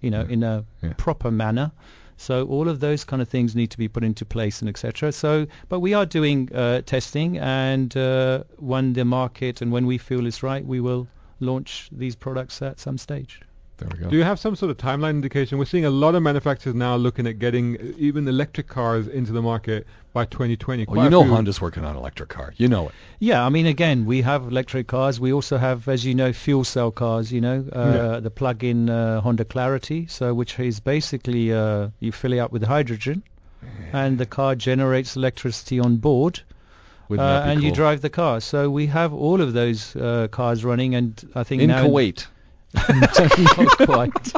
you 0.00 0.10
know, 0.10 0.22
in 0.22 0.42
a 0.42 0.64
Yeah. 0.82 0.92
proper 0.96 1.30
manner. 1.30 1.72
So 2.16 2.46
all 2.46 2.68
of 2.68 2.78
those 2.80 3.04
kind 3.04 3.20
of 3.22 3.28
things 3.28 3.56
need 3.56 3.70
to 3.70 3.78
be 3.78 3.88
put 3.88 4.04
into 4.04 4.24
place 4.24 4.60
and 4.60 4.68
etc. 4.68 5.12
So, 5.12 5.46
but 5.68 5.80
we 5.80 5.94
are 5.94 6.06
doing 6.06 6.48
uh, 6.54 6.82
testing, 6.82 7.38
and 7.38 7.96
uh, 7.96 8.44
when 8.58 8.92
the 8.92 9.04
market 9.04 9.60
and 9.62 9.72
when 9.72 9.86
we 9.86 9.98
feel 9.98 10.26
it's 10.26 10.42
right, 10.42 10.64
we 10.64 10.80
will 10.80 11.08
launch 11.40 11.88
these 11.90 12.14
products 12.14 12.62
at 12.62 12.78
some 12.78 12.98
stage. 12.98 13.40
There 13.82 13.90
we 13.98 14.04
go. 14.04 14.10
Do 14.10 14.16
you 14.16 14.22
have 14.22 14.38
some 14.38 14.54
sort 14.54 14.70
of 14.70 14.76
timeline 14.76 15.10
indication? 15.10 15.58
We're 15.58 15.64
seeing 15.64 15.84
a 15.84 15.90
lot 15.90 16.14
of 16.14 16.22
manufacturers 16.22 16.76
now 16.76 16.94
looking 16.96 17.26
at 17.26 17.38
getting 17.40 17.76
uh, 17.76 17.92
even 17.98 18.28
electric 18.28 18.68
cars 18.68 19.08
into 19.08 19.32
the 19.32 19.42
market 19.42 19.86
by 20.12 20.24
2020. 20.26 20.84
well, 20.84 20.94
Quite 20.94 21.04
you 21.04 21.10
know 21.10 21.24
Honda's 21.24 21.60
working 21.60 21.84
on 21.84 21.92
an 21.92 21.96
electric 21.96 22.28
car. 22.28 22.54
You 22.56 22.68
know 22.68 22.88
it. 22.88 22.94
Yeah, 23.18 23.44
I 23.44 23.48
mean, 23.48 23.66
again, 23.66 24.04
we 24.04 24.22
have 24.22 24.44
electric 24.44 24.86
cars. 24.86 25.18
We 25.18 25.32
also 25.32 25.56
have, 25.56 25.88
as 25.88 26.04
you 26.04 26.14
know, 26.14 26.32
fuel 26.32 26.62
cell 26.64 26.90
cars. 26.92 27.32
You 27.32 27.40
know, 27.40 27.64
uh, 27.72 27.92
Yeah. 27.94 28.20
the 28.20 28.30
plug-in 28.30 28.88
uh, 28.88 29.20
Honda 29.20 29.44
Clarity, 29.44 30.06
so 30.06 30.32
which 30.32 30.58
is 30.60 30.78
basically 30.80 31.52
uh, 31.52 31.88
you 31.98 32.12
fill 32.12 32.32
it 32.32 32.38
up 32.38 32.52
with 32.52 32.62
hydrogen, 32.62 33.22
and 33.92 34.18
the 34.18 34.26
car 34.26 34.54
generates 34.54 35.16
electricity 35.16 35.80
on 35.80 35.96
board, 35.96 36.40
uh, 37.10 37.16
that 37.16 37.44
be 37.44 37.50
and 37.50 37.62
you 37.62 37.72
drive 37.72 38.00
the 38.00 38.10
car. 38.10 38.40
So 38.40 38.70
we 38.70 38.86
have 38.86 39.12
all 39.12 39.40
of 39.40 39.52
those 39.54 39.96
uh, 39.96 40.28
cars 40.30 40.64
running, 40.64 40.94
and 40.94 41.20
I 41.34 41.42
think 41.42 41.62
in 41.62 41.68
now 41.68 41.84
Kuwait. 41.84 42.26
Not 42.74 43.76
quite. 43.78 44.32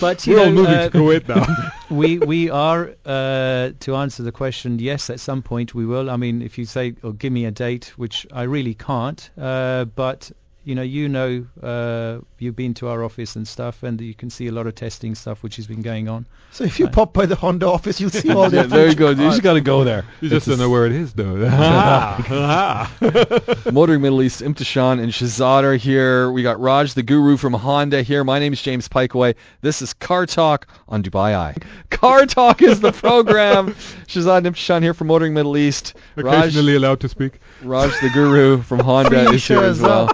But 0.00 0.26
you 0.26 0.34
We're 0.34 0.40
all 0.40 0.46
know, 0.46 0.52
moving 0.52 0.74
uh, 0.74 0.88
to 0.88 0.98
Kuwait 0.98 1.28
now. 1.28 1.44
we 1.90 2.18
we 2.18 2.50
are 2.50 2.92
uh, 3.04 3.70
to 3.80 3.96
answer 3.96 4.22
the 4.22 4.32
question. 4.32 4.78
Yes, 4.78 5.10
at 5.10 5.20
some 5.20 5.42
point 5.42 5.74
we 5.74 5.86
will. 5.86 6.10
I 6.10 6.16
mean, 6.16 6.42
if 6.42 6.58
you 6.58 6.64
say 6.64 6.94
or 7.02 7.12
give 7.12 7.32
me 7.32 7.44
a 7.46 7.50
date, 7.50 7.92
which 7.96 8.26
I 8.32 8.44
really 8.44 8.74
can't, 8.74 9.28
uh, 9.36 9.86
but 9.86 10.30
you 10.64 10.74
know, 10.74 10.82
you 10.82 11.08
know, 11.08 11.46
uh, 11.62 12.18
you've 12.42 12.56
been 12.56 12.74
to 12.74 12.88
our 12.88 13.02
office 13.04 13.36
and 13.36 13.46
stuff, 13.46 13.82
and 13.82 14.00
you 14.00 14.14
can 14.14 14.30
see 14.30 14.46
a 14.46 14.52
lot 14.52 14.66
of 14.66 14.74
testing 14.74 15.14
stuff 15.14 15.42
which 15.42 15.56
has 15.56 15.66
been 15.66 15.82
going 15.82 16.08
on. 16.08 16.26
So 16.52 16.64
if 16.64 16.78
you 16.78 16.86
Right. 16.86 16.94
pop 16.94 17.12
by 17.12 17.26
the 17.26 17.34
Honda 17.36 17.66
office, 17.68 18.00
you'll 18.00 18.10
see 18.10 18.30
all 18.32 18.48
that. 18.48 18.52
Yeah, 18.52 18.62
their 18.62 18.68
there 18.68 18.80
you 18.86 18.92
future 18.96 19.14
go. 19.14 19.22
You 19.22 19.30
just 19.30 19.42
got 19.42 19.54
to 19.54 19.60
go 19.60 19.84
there. 19.84 20.04
You 20.20 20.28
just 20.30 20.46
It's 20.48 20.56
don't 20.56 20.58
know 20.64 20.70
where 20.70 20.86
it 20.86 20.92
is, 20.92 21.12
though. 21.12 21.36
Ah, 21.50 22.24
ah. 22.30 23.70
Motoring 23.72 24.00
Middle 24.00 24.22
East, 24.22 24.40
Imtishan 24.40 25.00
and 25.02 25.12
Shahzad 25.12 25.62
are 25.64 25.76
here. 25.76 26.30
We 26.32 26.42
got 26.42 26.60
Raj, 26.60 26.94
the 26.94 27.02
guru 27.02 27.36
from 27.36 27.52
Honda 27.52 28.02
here. 28.02 28.24
My 28.24 28.38
name 28.38 28.52
is 28.52 28.62
James 28.62 28.88
Piecowye. 28.88 29.34
This 29.60 29.82
is 29.82 29.92
Car 29.92 30.26
Talk 30.26 30.66
on 30.88 31.02
Dubai 31.02 31.34
Eye. 31.34 31.54
Car 31.90 32.26
Talk 32.26 32.62
is 32.62 32.80
the 32.80 32.92
program. 32.92 33.68
Shahzad 34.06 34.38
and 34.38 34.46
Imtishan 34.46 34.82
here 34.82 34.94
from 34.94 35.08
Motoring 35.08 35.34
Middle 35.34 35.56
East. 35.56 35.94
Raj, 36.16 36.38
Occasionally 36.38 36.76
allowed 36.76 37.00
to 37.00 37.08
speak. 37.08 37.40
Raj, 37.62 37.90
the 38.00 38.10
guru 38.10 38.62
from 38.62 38.78
Honda 38.88 39.30
is 39.32 39.46
here 39.46 39.60
as 39.60 39.80
well. 39.80 40.08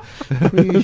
Free 0.50 0.80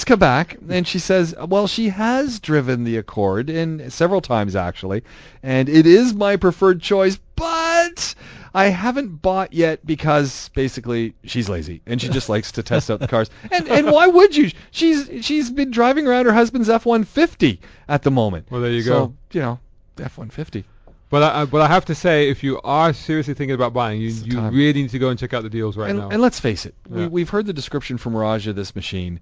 Shahzad. 0.00 0.06
Come 0.06 0.18
back 0.18 0.56
and 0.68 0.86
she 0.86 0.98
says, 0.98 1.34
well, 1.48 1.66
she 1.66 1.88
has 1.90 2.40
driven 2.40 2.84
the 2.84 2.96
Accord 2.96 3.48
in 3.50 3.90
several 3.90 4.20
times 4.20 4.56
actually, 4.56 5.02
and 5.42 5.68
it 5.68 5.86
is 5.86 6.14
my 6.14 6.36
preferred 6.36 6.80
choice, 6.82 7.18
but 7.36 8.14
I 8.54 8.66
haven't 8.66 9.22
bought 9.22 9.52
yet 9.52 9.84
because 9.86 10.50
basically 10.54 11.14
she's 11.24 11.48
lazy 11.48 11.80
and 11.86 12.00
she 12.00 12.08
just 12.08 12.28
likes 12.28 12.52
to 12.52 12.62
test 12.62 12.90
out 12.90 13.00
the 13.00 13.08
cars. 13.08 13.30
And 13.50 13.68
and 13.68 13.90
why 13.90 14.06
would 14.06 14.36
you? 14.36 14.50
She's 14.70 15.08
she's 15.24 15.50
been 15.50 15.70
driving 15.70 16.06
around 16.06 16.26
her 16.26 16.32
husband's 16.32 16.68
F150 16.68 17.58
at 17.88 18.02
the 18.02 18.10
moment. 18.10 18.46
Well, 18.50 18.60
there 18.60 18.70
you 18.70 18.82
so, 18.82 19.06
go. 19.06 19.14
you 19.32 19.40
know, 19.40 19.58
F150. 19.96 20.64
But 21.10 21.22
I, 21.22 21.44
but 21.44 21.60
I 21.60 21.66
have 21.68 21.84
to 21.86 21.94
say, 21.94 22.30
if 22.30 22.42
you 22.42 22.58
are 22.64 22.94
seriously 22.94 23.34
thinking 23.34 23.54
about 23.54 23.74
buying, 23.74 24.00
you, 24.00 24.08
you 24.08 24.32
time. 24.36 24.54
really 24.54 24.80
need 24.82 24.90
to 24.90 24.98
go 24.98 25.10
and 25.10 25.18
check 25.18 25.34
out 25.34 25.42
the 25.42 25.50
deals 25.50 25.76
right 25.76 25.90
and, 25.90 25.98
now. 25.98 26.08
and 26.08 26.22
let's 26.22 26.40
face 26.40 26.64
it, 26.64 26.74
we, 26.88 27.02
Yeah. 27.02 27.08
we've 27.08 27.28
heard 27.28 27.44
the 27.44 27.52
description 27.52 27.98
from 27.98 28.16
Raj 28.16 28.46
of 28.46 28.56
this 28.56 28.74
machine. 28.74 29.20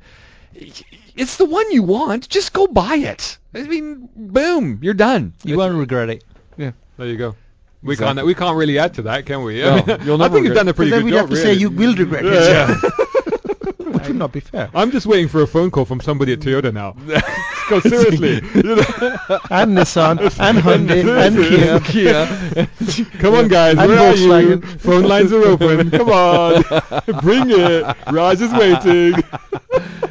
It's 0.55 1.37
the 1.37 1.45
one 1.45 1.71
you 1.71 1.83
want. 1.83 2.29
Just 2.29 2.53
go 2.53 2.67
buy 2.67 2.97
it. 2.97 3.39
I 3.55 3.63
mean, 3.63 4.09
boom, 4.17 4.79
you're 4.83 4.95
done. 4.95 5.35
You 5.45 5.57
won't 5.59 5.77
regret 5.77 6.11
it. 6.11 6.25
Yeah, 6.57 6.73
there 6.97 7.07
you 7.07 7.17
go. 7.17 7.35
We 7.83 7.95
Exactly. 7.95 8.15
can't 8.17 8.27
we 8.27 8.35
can't 8.35 8.57
really 8.59 8.79
add 8.79 8.95
to 8.95 9.03
that, 9.03 9.25
can 9.25 9.43
we? 9.43 9.63
No, 9.63 9.71
I, 9.79 9.85
mean, 9.87 9.99
you'll 10.05 10.23
I 10.23 10.29
think 10.29 10.47
you've 10.47 10.55
done 10.55 10.69
a 10.69 10.75
pretty 10.75 10.91
But 10.91 10.99
then 10.99 11.05
we'd 11.07 11.15
have 11.15 11.31
to 11.31 11.37
say 11.37 11.55
you 11.55 11.71
will 11.71 11.95
regret 11.95 12.25
it. 12.27 12.33
Yeah. 12.35 12.75
Which 13.93 14.07
would 14.09 14.17
not 14.17 14.33
be 14.33 14.41
fair. 14.41 14.69
I'm 14.75 14.91
just 14.91 15.07
waiting 15.07 15.29
for 15.29 15.41
a 15.43 15.47
phone 15.47 15.71
call 15.71 15.87
from 15.87 16.01
somebody 16.01 16.35
at 16.35 16.41
Toyota 16.41 16.73
now. 16.75 16.93
Go 17.71 17.81
seriously. 17.81 18.43
You 18.55 18.63
know? 18.63 18.83
And 19.51 19.79
Nissan, 19.79 20.19
and 20.21 20.59
Hyundai, 20.59 21.27
and 21.27 21.85
Kia. 21.87 22.67
Kia. 22.67 23.19
Come 23.21 23.35
on, 23.35 23.49
guys. 23.49 23.79
And 23.79 23.89
where 23.89 24.33
are 24.33 24.43
you? 24.43 24.61
Phone 24.61 25.05
lines 25.05 25.33
are 25.33 25.43
open. 25.43 25.91
Come 25.91 26.11
on. 26.11 26.63
Bring 27.23 27.45
it. 27.51 27.97
Raj 28.11 28.41
is 28.43 28.53
waiting. 28.53 29.23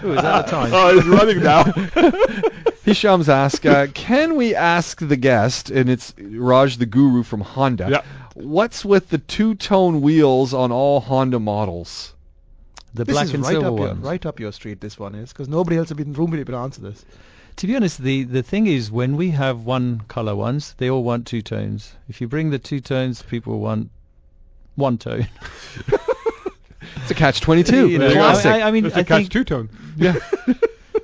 Ooh, 0.04 0.14
is 0.14 0.22
that 0.22 0.46
the 0.46 0.52
time? 0.52 0.72
Oh, 0.74 0.98
it's 0.98 1.08
running 1.08 1.42
now. 1.44 1.64
Hisham's 2.84 3.30
asked, 3.30 3.66
uh, 3.66 3.88
can 3.88 4.36
we 4.36 4.56
ask 4.56 5.00
the 5.06 5.16
guest, 5.18 5.70
and 5.70 5.90
it's 5.90 6.14
Raj 6.20 6.78
the 6.78 6.86
Guru 6.86 7.24
from 7.24 7.42
Honda, 7.42 7.88
Yeah. 7.92 8.02
what's 8.34 8.84
with 8.84 9.10
the 9.10 9.18
two-tone 9.20 10.02
wheels 10.02 10.54
on 10.54 10.72
all 10.72 11.00
Honda 11.00 11.40
models? 11.40 12.14
The 12.94 13.06
This 13.06 13.14
black 13.14 13.26
is 13.26 13.34
and 13.36 13.44
right 13.44 13.52
silver 13.52 13.68
up 13.68 13.78
your 13.78 13.88
ones. 13.90 14.04
right 14.04 14.26
up 14.26 14.40
your 14.40 14.52
street. 14.52 14.82
This 14.82 14.98
one 14.98 15.14
is 15.14 15.32
because 15.32 15.48
nobody 15.48 15.78
else 15.78 15.90
has 15.90 15.98
been 15.98 16.14
room 16.14 16.32
to 16.44 16.56
answer 16.56 16.82
this. 16.82 17.06
To 17.58 17.68
be 17.68 17.76
honest, 17.76 18.02
the, 18.02 18.24
the 18.24 18.42
thing 18.42 18.66
is, 18.66 18.90
when 18.90 19.16
we 19.18 19.30
have 19.32 19.66
one 19.66 20.02
color 20.08 20.36
ones, 20.36 20.74
they 20.78 20.90
all 20.90 21.04
want 21.04 21.28
two 21.28 21.42
tones. 21.44 21.94
If 22.08 22.22
you 22.22 22.28
bring 22.28 22.50
the 22.50 22.58
two 22.58 22.80
tones, 22.80 23.22
people 23.22 23.60
want 23.60 23.92
one 24.76 24.98
tone. 24.98 25.28
It's 26.98 27.12
a 27.12 27.14
catch-22. 27.16 27.90
You 27.90 27.98
There 28.00 28.10
you 28.10 28.14
go. 28.16 28.22
Classic. 28.22 28.46
I, 28.52 28.62
I 28.62 28.72
mean, 28.72 28.86
It's 28.86 28.96
I 28.96 29.02
a 29.02 29.04
catch 29.04 29.18
think 29.20 29.32
two 29.32 29.44
tone. 29.44 29.70
yeah. 29.98 30.16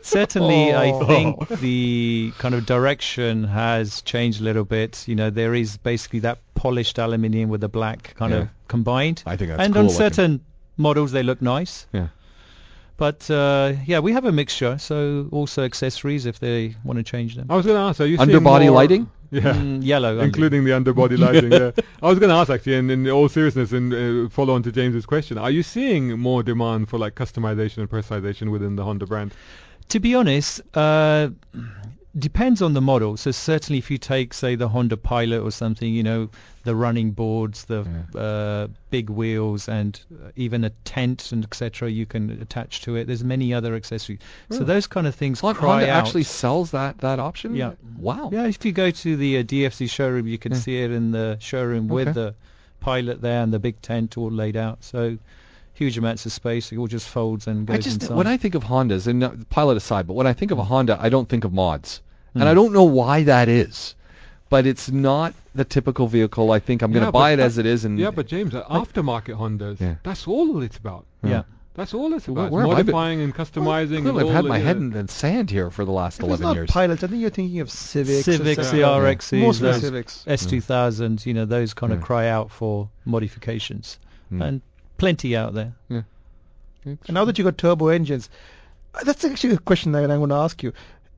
certainly, 0.02 0.74
I 0.74 0.92
Oh. 0.94 1.06
think 1.06 1.48
the 1.60 2.32
kind 2.38 2.56
of 2.56 2.66
direction 2.66 3.44
has 3.46 4.02
changed 4.04 4.42
a 4.42 4.44
little 4.44 4.66
bit. 4.66 5.08
You 5.08 5.16
know, 5.16 5.30
there 5.30 5.54
is 5.56 5.78
basically 5.78 6.20
that 6.20 6.40
polished 6.56 6.98
aluminium 7.00 7.50
with 7.50 7.62
the 7.62 7.70
black 7.70 8.14
kind 8.16 8.34
Yeah. 8.34 8.40
of 8.42 8.50
combined. 8.68 9.24
I 9.26 9.36
think 9.36 9.50
that's 9.52 9.62
and 9.64 9.74
cool 9.74 9.80
on 9.82 9.86
looking. 9.88 9.98
certain 9.98 10.42
models, 10.78 11.12
they 11.12 11.24
look 11.24 11.42
nice. 11.42 11.88
Yeah. 11.94 12.08
But 12.98 13.30
uh, 13.30 13.74
yeah, 13.86 14.00
we 14.00 14.14
have 14.14 14.24
a 14.26 14.32
mixture. 14.32 14.78
So 14.78 15.28
also 15.32 15.64
accessories 15.64 16.26
if 16.26 16.40
they 16.40 16.76
want 16.84 16.98
to 16.98 17.04
change 17.04 17.36
them. 17.36 17.48
I 17.50 17.56
was 17.58 17.66
going 17.66 17.78
to 17.78 17.82
ask, 17.82 18.00
are 18.00 18.06
you 18.06 18.16
seeing 18.18 18.22
Underbody 18.30 18.66
more- 18.66 18.76
lighting? 18.76 19.10
Yeah. 19.32 19.54
Mm, 19.54 19.84
yellow, 19.84 20.20
Including 20.20 20.64
the 20.64 20.74
underbody 20.74 21.18
lighting, 21.26 21.52
yeah. 21.52 21.72
I 22.02 22.08
was 22.08 22.20
going 22.20 22.30
to 22.30 22.36
ask 22.36 22.50
actually, 22.50 22.76
in, 22.76 22.90
in 22.90 23.10
all 23.10 23.30
seriousness, 23.30 23.72
and 23.72 23.94
uh, 23.94 24.30
follow 24.30 24.54
on 24.54 24.64
to 24.64 24.72
James's 24.72 25.06
question, 25.06 25.38
are 25.38 25.52
you 25.52 25.64
seeing 25.64 26.20
more 26.20 26.44
demand 26.44 26.90
for 26.90 26.98
like 26.98 27.16
customization 27.16 27.80
and 27.80 27.90
personalization 27.90 28.52
within 28.52 28.76
the 28.76 28.84
Honda 28.84 29.06
brand? 29.06 29.34
To 29.90 30.00
be 30.00 30.16
honest, 30.16 30.62
uh, 30.74 31.30
depends 32.18 32.62
on 32.62 32.74
the 32.74 32.82
model. 32.82 33.18
So 33.18 33.32
certainly, 33.32 33.78
if 33.80 33.92
you 33.92 33.98
take, 33.98 34.34
say, 34.34 34.56
the 34.56 34.68
Honda 34.70 34.98
Pilot 34.98 35.42
or 35.42 35.52
something, 35.52 35.92
you 35.94 36.04
know, 36.04 36.30
the 36.64 36.76
running 36.76 37.12
boards, 37.12 37.66
the 37.66 37.86
uh, 38.18 38.68
big 38.90 39.10
wheels, 39.10 39.68
and 39.68 40.00
uh, 40.24 40.32
even 40.36 40.64
a 40.64 40.70
tent 40.86 41.32
and 41.32 41.44
etc. 41.44 41.90
You 41.92 42.06
can 42.06 42.30
attach 42.42 42.82
to 42.82 42.96
it. 42.96 43.06
There's 43.08 43.24
many 43.24 43.54
other 43.54 43.76
accessories. 43.76 44.20
So 44.50 44.64
those 44.64 44.88
kind 44.88 45.08
of 45.08 45.16
things 45.16 45.42
cry 45.42 45.54
Honda 45.54 45.92
out. 45.92 46.06
actually 46.06 46.24
sells 46.24 46.72
that, 46.72 47.00
that 47.00 47.20
option? 47.20 47.56
Yeah. 47.56 47.74
Wow. 47.98 48.30
Yeah, 48.32 48.48
if 48.48 48.64
you 48.66 48.72
go 48.72 48.92
to 48.92 49.18
the 49.18 49.40
uh, 49.40 49.44
DFC 49.44 49.90
showroom, 49.90 50.28
you 50.28 50.38
can 50.38 50.54
Yeah. 50.54 50.60
see 50.60 50.78
it 50.82 50.92
in 50.92 51.12
the 51.12 51.38
showroom 51.40 51.86
Okay. 51.86 51.94
with 52.06 52.14
the 52.16 52.36
Pilot 52.80 53.20
there 53.22 53.42
and 53.42 53.52
the 53.52 53.58
big 53.60 53.82
tent 53.82 54.16
all 54.18 54.30
laid 54.32 54.56
out. 54.56 54.84
So 54.84 55.18
huge 55.74 55.98
amounts 55.98 56.26
of 56.26 56.32
space. 56.32 56.72
It 56.72 56.78
all 56.78 56.88
just 56.88 57.08
folds 57.10 57.48
and 57.48 57.66
goes 57.66 57.76
I 57.76 57.80
just 57.80 58.02
inside. 58.04 58.16
when 58.16 58.28
I 58.28 58.38
think 58.38 58.54
of 58.56 58.64
Hondas, 58.64 59.08
and 59.08 59.24
uh, 59.24 59.32
pilot 59.50 59.76
aside, 59.76 60.06
but 60.08 60.14
when 60.14 60.28
I 60.28 60.34
think 60.34 60.52
of 60.52 60.60
a 60.60 60.64
Honda, 60.64 60.98
I 61.02 61.10
don't 61.10 61.28
think 61.28 61.44
of 61.44 61.52
mods, 61.52 62.02
and 62.36 62.44
Mm. 62.44 62.48
I 62.48 62.54
don't 62.54 62.74
know 62.74 62.84
why 62.84 63.24
that 63.24 63.50
is, 63.50 63.96
but 64.50 64.66
it's 64.68 64.92
not 64.92 65.34
the 65.56 65.66
typical 65.66 66.06
vehicle. 66.08 66.52
I 66.52 66.60
think 66.60 66.82
I'm 66.84 66.92
going 66.92 67.02
to 67.02 67.08
Yeah, 67.08 67.12
buy 67.12 67.32
but 67.36 67.40
it 67.40 67.44
as 67.44 67.58
it 67.58 67.66
is, 67.66 67.86
and 67.86 67.98
Yeah, 67.98 68.12
but 68.12 68.28
James, 68.28 68.54
uh, 68.54 68.64
aftermarket 68.66 69.36
Hondas, 69.38 69.80
Yeah. 69.80 69.96
that's 70.04 70.28
all 70.28 70.62
it's 70.62 70.78
about. 70.78 71.06
yeah. 71.24 71.44
That's 71.78 71.94
all 71.94 72.14
it's 72.14 72.30
about. 72.30 72.52
where 72.52 72.62
have 72.62 72.72
I 72.72 72.76
been? 72.84 72.86
modifying 72.94 73.20
and 73.22 73.36
customizing. 73.36 74.04
Clearly, 74.04 74.22
and 74.22 74.30
I've 74.30 74.36
had 74.36 74.46
my 74.46 74.60
head 74.60 74.78
in, 74.78 74.94
in 74.96 75.10
sand 75.10 75.52
here 75.52 75.70
for 75.70 75.84
the 75.84 75.92
last 75.92 76.20
If 76.20 76.24
it's 76.24 76.28
11 76.40 76.44
not 76.46 76.56
years. 76.56 76.70
pilots, 76.72 77.04
I 77.04 77.08
think 77.08 77.20
you're 77.20 77.30
thinking 77.30 77.60
of 77.60 77.70
Civics. 77.70 78.24
Civics, 78.24 78.60
etc. 78.60 78.72
the 78.72 78.78
Yeah. 78.80 79.12
RXs, 79.14 79.42
Mostly 79.42 79.74
Civics. 79.74 80.24
S2000s, 80.26 81.26
you 81.26 81.34
know, 81.34 81.44
those 81.44 81.74
kind 81.74 81.92
of 81.92 82.00
Yeah. 82.00 82.06
cry 82.06 82.28
out 82.30 82.50
for 82.50 82.88
modifications. 83.04 84.00
Mm. 84.32 84.42
And 84.48 84.62
plenty 84.98 85.36
out 85.36 85.54
there. 85.54 85.74
Yeah. 85.90 86.04
And 86.86 86.98
now 87.10 87.26
that 87.26 87.38
you've 87.38 87.46
got 87.46 87.58
turbo 87.58 87.88
engines, 87.90 88.30
uh, 88.94 89.04
that's 89.04 89.26
actually 89.26 89.56
a 89.56 89.58
question 89.58 89.92
that 89.94 90.10
I'm 90.10 90.20
going 90.20 90.30
to 90.30 90.36
ask 90.36 90.62
you. 90.64 90.72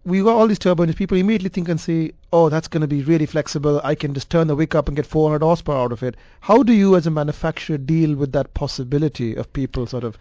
We 0.08 0.24
got 0.24 0.38
all 0.38 0.48
these 0.48 0.58
turbo 0.58 0.84
engines. 0.84 0.98
People 0.98 1.18
immediately 1.18 1.50
think 1.50 1.68
and 1.68 1.82
say, 1.82 2.14
"Oh, 2.32 2.48
that's 2.48 2.70
going 2.70 2.80
to 2.82 2.88
be 2.88 3.04
really 3.04 3.26
flexible. 3.26 3.82
I 3.84 3.94
can 3.94 4.14
just 4.14 4.30
turn 4.30 4.48
the 4.48 4.56
wick 4.56 4.74
up 4.74 4.88
and 4.88 4.96
get 4.96 5.06
400 5.06 5.42
horsepower 5.44 5.84
out 5.84 5.92
of 5.92 6.02
it." 6.02 6.16
How 6.40 6.64
do 6.64 6.72
you, 6.72 6.96
as 6.96 7.06
a 7.08 7.12
manufacturer, 7.12 7.78
deal 7.78 8.16
with 8.16 8.32
that 8.32 8.54
possibility 8.54 9.36
of 9.36 9.52
people 9.52 9.86
sort 9.86 10.06
of 10.06 10.18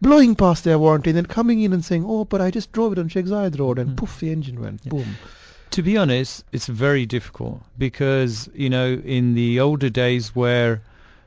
blowing 0.00 0.36
past 0.36 0.62
their 0.62 0.78
warranty 0.78 1.10
and 1.10 1.16
then 1.16 1.26
coming 1.26 1.62
in 1.62 1.72
and 1.72 1.84
saying, 1.84 2.04
"Oh, 2.06 2.24
but 2.24 2.40
I 2.40 2.52
just 2.52 2.70
drove 2.70 2.92
it 2.92 2.98
on 3.00 3.08
Sheikh 3.08 3.26
Zayed 3.26 3.58
Road 3.58 3.80
and 3.80 3.90
Mm. 3.90 3.96
poof, 3.96 4.20
the 4.20 4.30
engine 4.30 4.60
went 4.60 4.88
boom." 4.88 5.16
To 5.70 5.82
be 5.82 5.96
honest, 5.96 6.44
it's 6.52 6.68
very 6.68 7.04
difficult 7.04 7.60
because, 7.76 8.48
you 8.54 8.70
know, 8.70 9.02
in 9.04 9.34
the 9.34 9.58
older 9.58 9.90
days 9.90 10.28
where 10.36 10.82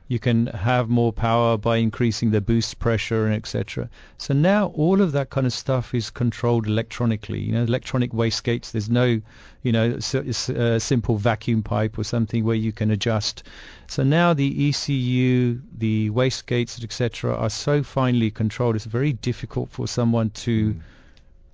you 0.08 0.18
can 0.18 0.46
have 0.46 0.88
more 0.88 1.12
power 1.12 1.58
by 1.58 1.76
increasing 1.76 2.30
the 2.30 2.40
boost 2.40 2.78
pressure 2.78 3.26
and 3.26 3.34
etc. 3.34 3.90
So 4.16 4.32
now 4.32 4.68
all 4.68 5.02
of 5.02 5.12
that 5.12 5.28
kind 5.28 5.46
of 5.46 5.52
stuff 5.52 5.94
is 5.94 6.08
controlled 6.08 6.66
electronically. 6.66 7.40
You 7.40 7.52
know, 7.52 7.62
electronic 7.62 8.12
wastegates. 8.12 8.70
There's 8.70 8.88
no, 8.88 9.20
you 9.62 9.72
know, 9.72 9.92
s- 9.96 10.48
uh, 10.48 10.78
simple 10.78 11.18
vacuum 11.18 11.62
pipe 11.62 11.98
or 11.98 12.04
something 12.04 12.42
where 12.42 12.56
you 12.56 12.72
can 12.72 12.90
adjust. 12.90 13.42
So 13.86 14.02
now 14.02 14.32
the 14.32 14.68
ECU, 14.68 15.60
the 15.76 16.08
wastegates, 16.08 16.82
etc., 16.82 17.36
are 17.36 17.50
so 17.50 17.82
finely 17.82 18.30
controlled. 18.30 18.76
It's 18.76 18.86
very 18.86 19.12
difficult 19.12 19.70
for 19.70 19.86
someone 19.86 20.30
to 20.30 20.74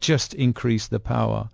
just 0.00 0.32
increase 0.34 0.86
the 0.86 1.00
power. 1.00 1.48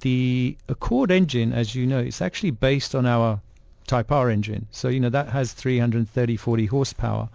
The 0.00 0.56
Accord 0.68 1.12
engine, 1.12 1.52
as 1.52 1.76
you 1.76 1.86
know, 1.86 2.00
is 2.00 2.20
actually 2.20 2.52
based 2.52 2.94
on 2.94 3.06
our 3.06 3.40
Type 3.86 4.12
R 4.12 4.30
engine. 4.30 4.66
So, 4.70 4.88
you 4.88 5.00
know, 5.00 5.10
that 5.10 5.28
has 5.28 5.52
330, 5.52 6.36
40 6.36 6.66
horsepower. 6.66 7.28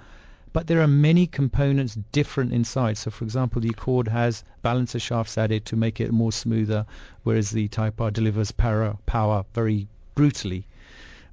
But 0.53 0.67
there 0.67 0.81
are 0.81 0.87
many 0.87 1.27
components 1.27 1.97
different 2.13 2.53
inside. 2.53 2.97
So, 2.97 3.11
for 3.11 3.25
example, 3.25 3.61
the 3.61 3.69
Accord 3.69 4.07
has 4.07 4.43
balancer 4.61 4.99
shafts 4.99 5.37
added 5.37 5.65
to 5.65 5.75
make 5.75 5.99
it 5.99 6.13
more 6.13 6.31
smoother, 6.31 6.85
whereas 7.23 7.51
the 7.51 7.67
Type 7.67 7.99
R 7.99 8.09
delivers 8.09 8.51
power, 8.51 8.95
power 9.05 9.43
very 9.53 9.87
brutally. 10.15 10.65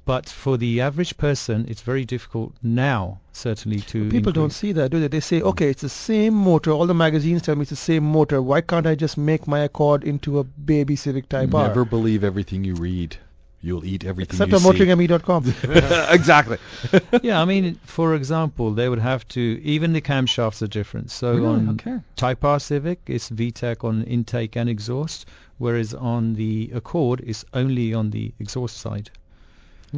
But 0.04 0.28
for 0.28 0.56
the 0.56 0.80
average 0.80 1.16
person, 1.16 1.66
it's 1.68 1.82
very 1.82 2.04
difficult 2.04 2.52
now, 2.60 3.20
certainly, 3.32 3.78
to 3.82 4.10
People 4.10 4.32
don't 4.32 4.52
see 4.52 4.72
that, 4.72 4.90
do 4.90 4.98
they? 4.98 5.06
They 5.06 5.20
say, 5.20 5.40
"Okay, 5.40 5.70
it's 5.70 5.82
the 5.82 5.88
same 5.88 6.34
motor. 6.34 6.72
All 6.72 6.88
the 6.88 6.94
magazines 6.94 7.42
tell 7.42 7.54
me 7.54 7.62
it's 7.62 7.70
the 7.70 7.76
same 7.76 8.02
motor. 8.02 8.42
Why 8.42 8.62
can't 8.62 8.88
I 8.88 8.96
just 8.96 9.16
make 9.16 9.46
my 9.46 9.60
Accord 9.60 10.02
into 10.02 10.40
a 10.40 10.42
baby 10.42 10.96
Civic 10.96 11.28
Type 11.28 11.54
R?" 11.54 11.68
Never 11.68 11.84
believe 11.84 12.24
everything 12.24 12.64
you 12.64 12.74
read. 12.74 13.18
You'll 13.64 13.84
eat 13.84 14.04
everything 14.04 14.34
Except 14.34 14.50
you 14.50 14.56
on 14.56 14.76
see. 14.76 14.84
motoringme.com. 14.84 15.54
exactly. 16.14 16.58
yeah, 17.22 17.40
I 17.40 17.44
mean, 17.44 17.76
for 17.84 18.14
example, 18.16 18.72
they 18.72 18.88
would 18.88 18.98
have 18.98 19.26
to, 19.28 19.40
even 19.62 19.92
the 19.92 20.00
camshafts 20.00 20.62
are 20.62 20.66
different. 20.66 21.10
So 21.12 21.34
Really? 21.34 21.46
on 21.46 21.68
Okay. 21.70 21.98
Type 22.16 22.44
R 22.44 22.58
Civic, 22.58 23.00
it's 23.06 23.30
VTEC 23.30 23.84
on 23.84 24.02
intake 24.02 24.56
and 24.56 24.68
exhaust, 24.68 25.26
whereas 25.58 25.94
on 25.94 26.34
the 26.34 26.72
Accord, 26.74 27.22
it's 27.24 27.44
only 27.54 27.94
on 27.94 28.10
the 28.10 28.32
exhaust 28.40 28.78
side. 28.78 29.10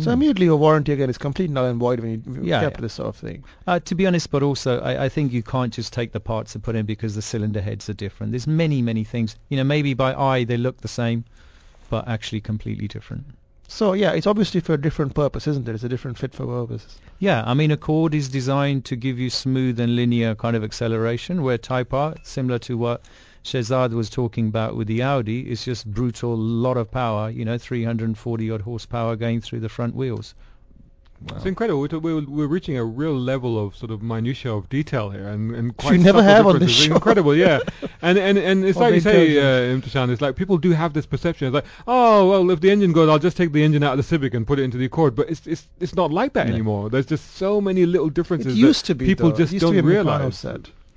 So 0.00 0.10
immediately 0.10 0.46
your 0.46 0.56
warranty 0.56 0.90
again 0.92 1.08
is 1.08 1.18
complete 1.18 1.48
null 1.50 1.66
and 1.66 1.78
void 1.78 2.00
when 2.00 2.10
you 2.10 2.18
Hmm. 2.18 2.44
Yeah, 2.44 2.60
kept 2.60 2.78
yeah. 2.78 2.80
this 2.82 2.94
sort 2.94 3.08
of 3.10 3.16
thing. 3.16 3.44
Uh, 3.64 3.78
to 3.78 3.94
be 3.94 4.08
honest, 4.08 4.28
but 4.30 4.42
also 4.42 4.80
I, 4.80 5.04
I 5.04 5.08
think 5.08 5.32
you 5.32 5.44
can't 5.44 5.72
just 5.72 5.92
take 5.92 6.10
the 6.10 6.18
parts 6.18 6.56
and 6.56 6.64
put 6.64 6.74
in 6.74 6.84
because 6.84 7.14
the 7.14 7.22
cylinder 7.22 7.60
heads 7.62 7.88
are 7.88 7.94
different. 7.94 8.32
There's 8.32 8.48
many, 8.48 8.82
many 8.82 9.04
things. 9.04 9.36
You 9.50 9.56
know, 9.56 9.62
maybe 9.64 9.94
by 9.94 10.12
eye 10.12 10.42
they 10.42 10.56
look 10.56 10.80
the 10.80 10.88
same, 10.88 11.24
but 11.90 12.08
actually 12.08 12.40
completely 12.40 12.88
different. 12.88 13.24
So 13.68 13.94
yeah, 13.94 14.12
it's 14.12 14.26
obviously 14.26 14.60
for 14.60 14.74
a 14.74 14.80
different 14.80 15.14
purpose, 15.14 15.46
isn't 15.46 15.68
it? 15.68 15.74
It's 15.74 15.84
a 15.84 15.88
different 15.88 16.18
fit 16.18 16.34
for 16.34 16.46
purpose. 16.46 16.98
Yeah, 17.18 17.42
I 17.46 17.54
mean, 17.54 17.70
a 17.70 17.74
Accord 17.74 18.14
is 18.14 18.28
designed 18.28 18.84
to 18.86 18.96
give 18.96 19.18
you 19.18 19.30
smooth 19.30 19.80
and 19.80 19.96
linear 19.96 20.34
kind 20.34 20.54
of 20.54 20.62
acceleration, 20.62 21.42
where 21.42 21.58
Type 21.58 21.92
R, 21.94 22.14
similar 22.22 22.58
to 22.60 22.76
what 22.76 23.02
Shahzad 23.42 23.92
was 23.92 24.10
talking 24.10 24.48
about 24.48 24.76
with 24.76 24.88
the 24.88 25.02
Audi, 25.02 25.50
is 25.50 25.64
just 25.64 25.86
brutal, 25.86 26.36
lot 26.36 26.76
of 26.76 26.90
power, 26.90 27.30
you 27.30 27.44
know, 27.44 27.58
340 27.58 28.50
odd 28.50 28.60
horsepower 28.60 29.16
going 29.16 29.40
through 29.40 29.60
the 29.60 29.68
front 29.68 29.94
wheels. 29.94 30.34
It's 31.36 31.46
incredible. 31.46 31.80
We're, 31.80 31.98
we're, 31.98 32.20
we're 32.26 32.46
reaching 32.46 32.76
a 32.76 32.84
real 32.84 33.16
level 33.18 33.58
of 33.64 33.74
sort 33.76 33.90
of 33.90 34.02
minutia 34.02 34.52
of 34.52 34.68
detail 34.68 35.10
here, 35.10 35.26
and 35.28 35.54
and 35.54 35.76
quite 35.76 35.92
you 35.94 35.98
never 36.04 36.22
have 36.22 36.46
on 36.46 36.58
this. 36.58 36.70
It's 36.70 36.80
show. 36.86 36.94
incredible, 36.94 37.34
yeah. 37.34 37.60
And 38.02 38.18
and 38.18 38.36
and 38.36 38.64
it's 38.66 38.78
like 38.78 38.94
you 38.94 39.00
say, 39.00 39.38
uh, 39.38 39.74
Imtishan, 39.78 40.10
it's 40.10 40.20
like 40.20 40.36
people 40.36 40.58
do 40.58 40.72
have 40.72 40.92
this 40.92 41.06
perception. 41.06 41.46
It's 41.48 41.54
like, 41.54 41.64
oh 41.86 42.28
well, 42.28 42.50
if 42.50 42.60
the 42.60 42.70
engine 42.70 42.92
goes, 42.92 43.08
I'll 43.08 43.18
just 43.18 43.36
take 43.38 43.52
the 43.52 43.62
engine 43.64 43.82
out 43.82 43.92
of 43.92 43.96
the 43.96 44.02
Civic 44.02 44.34
and 44.34 44.46
put 44.46 44.58
it 44.58 44.64
into 44.64 44.76
the 44.76 44.84
Accord. 44.84 45.14
But 45.16 45.30
it's 45.30 45.46
it's 45.46 45.66
it's 45.80 45.94
not 45.94 46.12
like 46.12 46.34
that 46.34 46.46
No. 46.48 46.52
anymore. 46.52 46.90
There's 46.90 47.06
just 47.06 47.36
so 47.36 47.60
many 47.62 47.86
little 47.86 48.10
differences. 48.10 48.52
It 48.52 48.58
used 48.58 48.82
that 48.82 48.86
to 48.88 48.94
be 48.96 49.06
people 49.06 49.30
though. 49.30 49.44
just 49.46 49.58
don't 49.58 49.82
realize. 49.84 50.44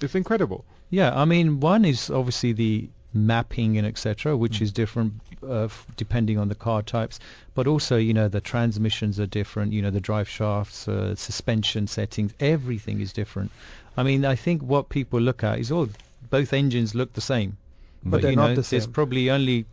It's 0.02 0.16
incredible. 0.16 0.66
Yeah, 0.90 1.18
I 1.20 1.26
mean, 1.26 1.60
one 1.62 1.86
is 1.86 2.10
obviously 2.10 2.52
the 2.54 2.90
mapping 3.26 3.78
and 3.78 3.88
etc., 3.88 4.38
which 4.38 4.62
is 4.62 4.72
different 4.72 5.14
uh, 5.44 5.66
f- 5.66 5.88
depending 5.98 6.38
on 6.38 6.50
the 6.50 6.56
car 6.56 6.82
types, 6.82 7.20
but 7.56 7.68
also, 7.68 7.98
you 7.98 8.14
know, 8.14 8.28
the 8.28 8.42
transmissions 8.42 9.20
are 9.20 9.26
different, 9.26 9.74
you 9.74 9.82
know, 9.82 9.92
the 9.92 10.00
drive 10.00 10.30
shafts, 10.30 10.88
uh, 10.88 11.16
suspension 11.16 11.88
settings, 11.88 12.34
everything 12.40 13.02
is 13.02 13.14
different. 13.14 13.52
I 13.96 14.04
mean, 14.04 14.26
I 14.26 14.36
think 14.36 14.62
what 14.62 14.90
people 14.90 15.20
look 15.20 15.44
at 15.44 15.60
is, 15.60 15.72
all 15.72 15.90
both 16.30 16.54
engines 16.54 16.94
look 16.94 17.14
the 17.14 17.22
same. 17.22 17.58
But 18.04 18.22
they're 18.22 18.32
you 18.32 18.38
not 18.38 18.50
know, 18.50 18.56
the 18.56 18.70
there's 18.70 18.88
probably 18.88 19.30
only 19.30 19.66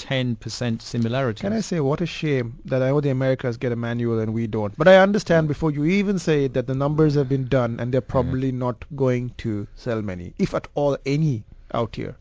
10% 0.00 0.80
similarity. 0.80 1.42
Can 1.42 1.52
I 1.52 1.60
say 1.60 1.78
what 1.80 2.00
a 2.00 2.06
shame 2.06 2.58
that 2.64 2.82
I 2.82 2.88
know 2.88 3.00
the 3.00 3.10
Americans 3.10 3.58
get 3.58 3.70
a 3.72 3.76
manual 3.76 4.18
and 4.18 4.32
we 4.32 4.46
don't. 4.46 4.76
But 4.76 4.88
I 4.88 4.96
understand 4.96 5.46
before 5.46 5.70
you 5.70 5.84
even 5.84 6.18
say 6.18 6.48
that 6.48 6.66
the 6.66 6.74
numbers 6.74 7.14
have 7.14 7.28
been 7.28 7.46
done 7.48 7.78
and 7.78 7.92
they're 7.92 8.00
probably 8.00 8.50
not 8.50 8.84
going 8.96 9.34
to 9.38 9.66
sell 9.74 10.00
many, 10.00 10.32
if 10.38 10.54
at 10.54 10.68
all 10.74 10.96
any, 11.04 11.44
out 11.74 11.96
here. 11.96 12.16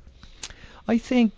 I 0.94 0.98
think 0.98 1.32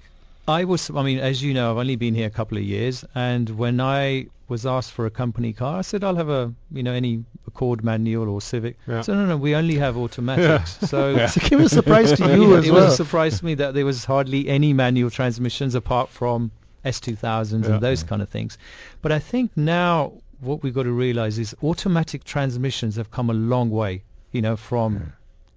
I 0.48 0.64
was, 0.64 0.90
I 0.90 1.04
mean, 1.04 1.20
as 1.20 1.42
you 1.44 1.54
know, 1.54 1.72
I've 1.72 1.78
only 1.78 1.96
been 1.98 2.16
here 2.16 2.28
a 2.28 2.36
couple 2.40 2.58
of 2.58 2.64
years, 2.64 3.06
and 3.16 3.50
when 3.64 3.80
I 3.80 4.28
was 4.48 4.66
asked 4.66 4.92
for 4.92 5.06
a 5.06 5.10
company 5.10 5.54
car, 5.54 5.80
I 5.80 5.82
said 5.82 6.04
I'll 6.04 6.16
have 6.16 6.30
a, 6.30 6.54
you 6.72 6.84
know, 6.84 6.92
any 6.94 7.24
Accord 7.48 7.84
manual 7.84 8.28
or 8.30 8.42
Civic. 8.42 8.76
Yeah. 8.88 9.02
So 9.02 9.14
no, 9.14 9.26
no, 9.26 9.38
we 9.38 9.56
only 9.56 9.76
have 9.76 9.98
automatics. 9.98 10.78
So 10.90 11.26
So 11.34 11.42
it 11.52 11.56
was 11.56 11.72
a 11.72 11.76
surprise 11.76 12.12
to 12.14 12.24
you 12.36 12.48
mean, 12.48 12.54
as 12.60 12.68
it 12.68 12.72
well. 12.72 12.86
was 12.86 12.94
a 12.94 12.98
surprise 13.04 13.40
to 13.40 13.46
me 13.46 13.54
that 13.56 13.74
there 13.74 13.86
was 13.86 14.04
hardly 14.06 14.48
any 14.50 14.74
manual 14.74 15.10
transmissions 15.10 15.76
apart 15.76 16.10
from 16.10 16.52
S2000s 16.86 17.64
Yeah. 17.64 17.74
and 17.76 17.82
those 17.82 18.04
kind 18.04 18.22
of 18.22 18.30
things. 18.30 18.58
But 19.02 19.12
I 19.12 19.20
think 19.20 19.52
now 19.56 20.14
what 20.40 20.64
we've 20.64 20.74
got 20.74 20.84
to 20.84 20.92
realize 20.92 21.38
is 21.40 21.56
automatic 21.64 22.24
transmissions 22.24 22.96
have 22.96 23.10
come 23.12 23.30
a 23.30 23.34
long 23.34 23.70
way, 23.70 24.04
you 24.32 24.42
know, 24.42 24.56
from 24.58 25.14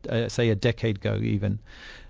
uh, 0.09 0.29
say 0.29 0.51
a 0.51 0.55
decade 0.55 0.97
ago 0.97 1.19
even. 1.23 1.59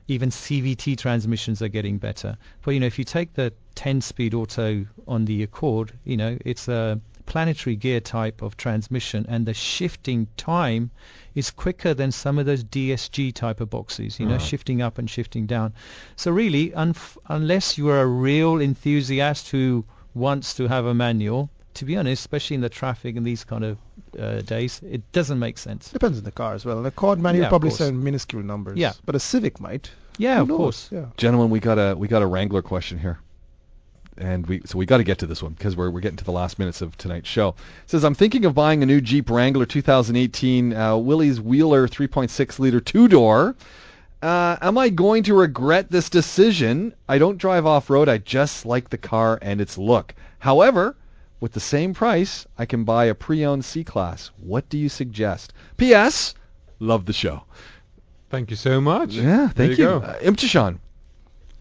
Even 0.08 0.30
CVT 0.30 0.98
transmissions 0.98 1.62
are 1.62 1.68
getting 1.68 1.98
better. 1.98 2.36
But 2.62 2.72
you 2.72 2.80
know, 2.80 2.86
if 2.86 2.98
you 2.98 3.04
take 3.04 3.34
the 3.34 3.52
10-speed 3.76 4.34
auto 4.34 4.86
on 5.08 5.24
the 5.24 5.42
Accord, 5.42 5.92
you 6.04 6.16
know, 6.16 6.36
it's 6.44 6.68
a 6.68 7.00
planetary 7.26 7.74
gear 7.76 8.00
type 8.00 8.42
of 8.42 8.56
transmission, 8.56 9.24
and 9.28 9.46
the 9.46 9.54
shifting 9.54 10.26
time 10.36 10.90
is 11.34 11.50
quicker 11.50 11.94
than 11.94 12.12
some 12.12 12.38
of 12.38 12.46
those 12.46 12.62
DSG 12.64 13.32
type 13.32 13.60
of 13.60 13.70
boxes. 13.70 14.20
You 14.20 14.26
know, 14.26 14.38
shifting 14.38 14.82
up 14.82 14.98
and 14.98 15.08
shifting 15.08 15.46
down. 15.46 15.72
So 16.16 16.30
really, 16.30 16.70
unf- 16.70 17.16
unless 17.28 17.78
you 17.78 17.88
are 17.88 18.00
a 18.00 18.06
real 18.06 18.60
enthusiast 18.60 19.50
who 19.50 19.84
wants 20.14 20.54
to 20.54 20.68
have 20.68 20.84
a 20.84 20.94
manual, 20.94 21.50
to 21.74 21.84
be 21.84 21.96
honest, 21.96 22.20
especially 22.20 22.54
in 22.54 22.60
the 22.60 22.68
traffic 22.68 23.16
and 23.16 23.26
these 23.26 23.44
kind 23.44 23.64
of 23.64 23.78
uh, 24.18 24.40
days, 24.42 24.80
it 24.88 25.02
doesn't 25.12 25.38
make 25.38 25.58
sense. 25.58 25.90
Depends 25.90 26.18
on 26.18 26.24
the 26.24 26.32
car 26.32 26.54
as 26.54 26.64
well. 26.64 26.78
An 26.78 26.86
Accord 26.86 27.18
manual 27.18 27.42
Yeah, 27.42 27.46
of 27.46 27.50
probably 27.50 27.70
course. 27.70 27.78
sell 27.78 27.92
minuscule 27.92 28.42
numbers. 28.42 28.76
Yeah. 28.78 28.92
But 29.04 29.14
a 29.14 29.20
Civic 29.20 29.60
might. 29.60 29.90
Yeah, 30.18 30.36
Who 30.36 30.42
of 30.42 30.48
knows? 30.48 30.56
course. 30.56 30.88
Yeah. 30.92 31.06
Gentlemen, 31.16 31.50
we 31.50 31.60
got 31.60 31.78
a 31.78 31.94
we 31.96 32.06
got 32.08 32.22
a 32.22 32.26
Wrangler 32.26 32.62
question 32.62 32.98
here, 32.98 33.18
and 34.16 34.46
we 34.46 34.62
so 34.64 34.78
we 34.78 34.86
got 34.86 34.98
to 34.98 35.04
get 35.04 35.18
to 35.18 35.26
this 35.26 35.42
one 35.42 35.52
because 35.54 35.76
we're 35.76 35.90
we're 35.90 36.00
getting 36.00 36.18
to 36.18 36.24
the 36.24 36.32
last 36.32 36.58
minutes 36.58 36.80
of 36.82 36.96
tonight's 36.96 37.28
show. 37.28 37.48
It 37.48 37.90
says 37.90 38.04
I'm 38.04 38.14
thinking 38.14 38.44
of 38.44 38.54
buying 38.54 38.82
a 38.82 38.86
new 38.86 39.00
Jeep 39.00 39.28
Wrangler 39.28 39.66
2018 39.66 40.72
uh, 40.72 40.96
Willys 40.96 41.40
Wheeler 41.40 41.88
3.6 41.88 42.58
liter 42.60 42.80
two 42.80 43.08
door. 43.08 43.56
Uh, 44.22 44.56
am 44.62 44.78
I 44.78 44.88
going 44.88 45.22
to 45.24 45.34
regret 45.34 45.90
this 45.90 46.08
decision? 46.08 46.94
I 47.08 47.18
don't 47.18 47.36
drive 47.36 47.66
off 47.66 47.90
road. 47.90 48.08
I 48.08 48.18
just 48.18 48.64
like 48.64 48.88
the 48.88 48.96
car 48.96 49.38
and 49.42 49.60
its 49.60 49.76
look. 49.76 50.14
However, 50.38 50.96
with 51.40 51.52
the 51.52 51.60
same 51.60 51.94
price, 51.94 52.46
I 52.58 52.66
can 52.66 52.84
buy 52.84 53.04
a 53.06 53.14
pre-owned 53.14 53.64
C 53.64 53.84
class. 53.84 54.30
What 54.38 54.68
do 54.68 54.78
you 54.78 54.88
suggest? 54.88 55.52
P.S. 55.76 56.34
Love 56.78 57.06
the 57.06 57.12
show. 57.12 57.44
Thank 58.30 58.50
you 58.50 58.56
so 58.56 58.80
much. 58.80 59.10
Yeah, 59.12 59.50
There 59.54 59.66
thank 59.68 59.78
you 59.78 59.84
you. 59.84 59.90
Uh, 59.90 60.18
Imtishan. 60.20 60.78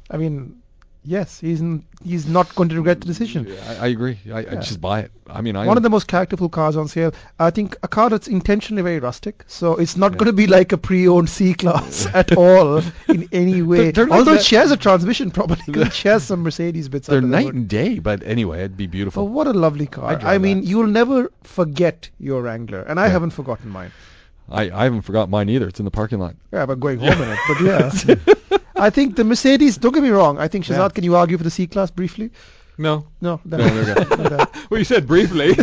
I 0.09 0.17
mean, 0.17 0.62
yes, 1.05 1.39
he's 1.39 1.61
n- 1.61 1.83
he's 2.03 2.27
not 2.27 2.53
going 2.55 2.69
to 2.69 2.75
regret 2.75 2.99
the 3.01 3.05
decision. 3.07 3.47
I, 3.67 3.75
I 3.75 3.87
agree. 3.87 4.17
I, 4.31 4.39
I 4.39 4.55
just 4.55 4.79
buy 4.81 5.01
it. 5.01 5.11
I 5.27 5.41
mean, 5.41 5.55
I 5.55 5.65
One 5.65 5.77
of 5.77 5.83
the 5.83 5.89
most 5.89 6.07
characterful 6.07 6.49
cars 6.49 6.75
on 6.75 6.87
sale. 6.87 7.13
I 7.39 7.49
think 7.49 7.75
a 7.83 7.87
car 7.87 8.09
that's 8.09 8.27
intentionally 8.27 8.81
very 8.83 8.99
rustic, 8.99 9.43
so 9.47 9.75
it's 9.77 9.95
not 9.97 10.11
Yeah. 10.11 10.17
going 10.17 10.27
to 10.27 10.33
be 10.33 10.47
like 10.47 10.71
a 10.73 10.77
pre-owned 10.77 11.29
C-Class 11.29 12.07
at 12.13 12.35
all 12.37 12.81
in 13.07 13.27
any 13.31 13.61
way. 13.61 13.91
they're 13.91 14.05
like 14.05 14.19
Although 14.19 14.33
it 14.33 14.43
shares 14.43 14.71
a 14.71 14.77
transmission, 14.77 15.31
probably 15.31 15.81
it 15.81 15.93
shares 16.03 16.23
some 16.23 16.43
Mercedes 16.43 16.89
bits. 16.89 17.07
they're 17.07 17.17
under 17.17 17.29
the 17.29 17.43
night 17.43 17.53
and 17.53 17.67
day. 17.69 17.99
But 17.99 18.23
anyway, 18.23 18.59
it'd 18.59 18.77
be 18.77 18.85
Oh, 18.85 18.87
beautiful. 18.87 19.27
what 19.27 19.47
a 19.47 19.53
lovely 19.53 19.87
car! 19.87 20.19
I 20.21 20.37
mean, 20.37 20.61
that. 20.61 20.67
you'll 20.67 20.87
never 20.87 21.31
forget 21.43 22.09
your 22.19 22.41
Wrangler, 22.41 22.81
and 22.81 22.99
I 22.99 23.05
Yeah. 23.05 23.11
haven't 23.13 23.31
forgotten 23.31 23.69
mine. 23.69 23.91
I, 24.49 24.69
I 24.71 24.83
haven't 24.83 25.01
forgot 25.03 25.29
mine 25.29 25.49
either. 25.49 25.67
It's 25.67 25.79
in 25.79 25.85
the 25.85 25.91
parking 25.91 26.19
lot. 26.19 26.35
Yeah, 26.51 26.65
but 26.65 26.79
going 26.79 26.99
home 26.99 27.21
in 27.21 27.29
it. 27.29 27.39
But 27.47 27.61
yeah, 27.61 28.57
I 28.75 28.89
think 28.89 29.15
the 29.15 29.23
Mercedes. 29.23 29.77
Don't 29.77 29.93
get 29.93 30.03
me 30.03 30.09
wrong. 30.09 30.37
I 30.37 30.47
think 30.47 30.65
Shahzad, 30.65 30.77
Yeah. 30.77 30.89
can 30.89 31.03
you 31.03 31.15
argue 31.15 31.37
for 31.37 31.43
the 31.43 31.49
C-Class 31.51 31.91
briefly? 31.91 32.31
No. 32.77 33.05
No. 33.21 33.39
then- 33.45 33.59
No, 33.59 33.83
there 33.83 34.39
you 34.39 34.45
well, 34.69 34.79
you 34.79 34.83
said 34.83 35.05
briefly. 35.07 35.55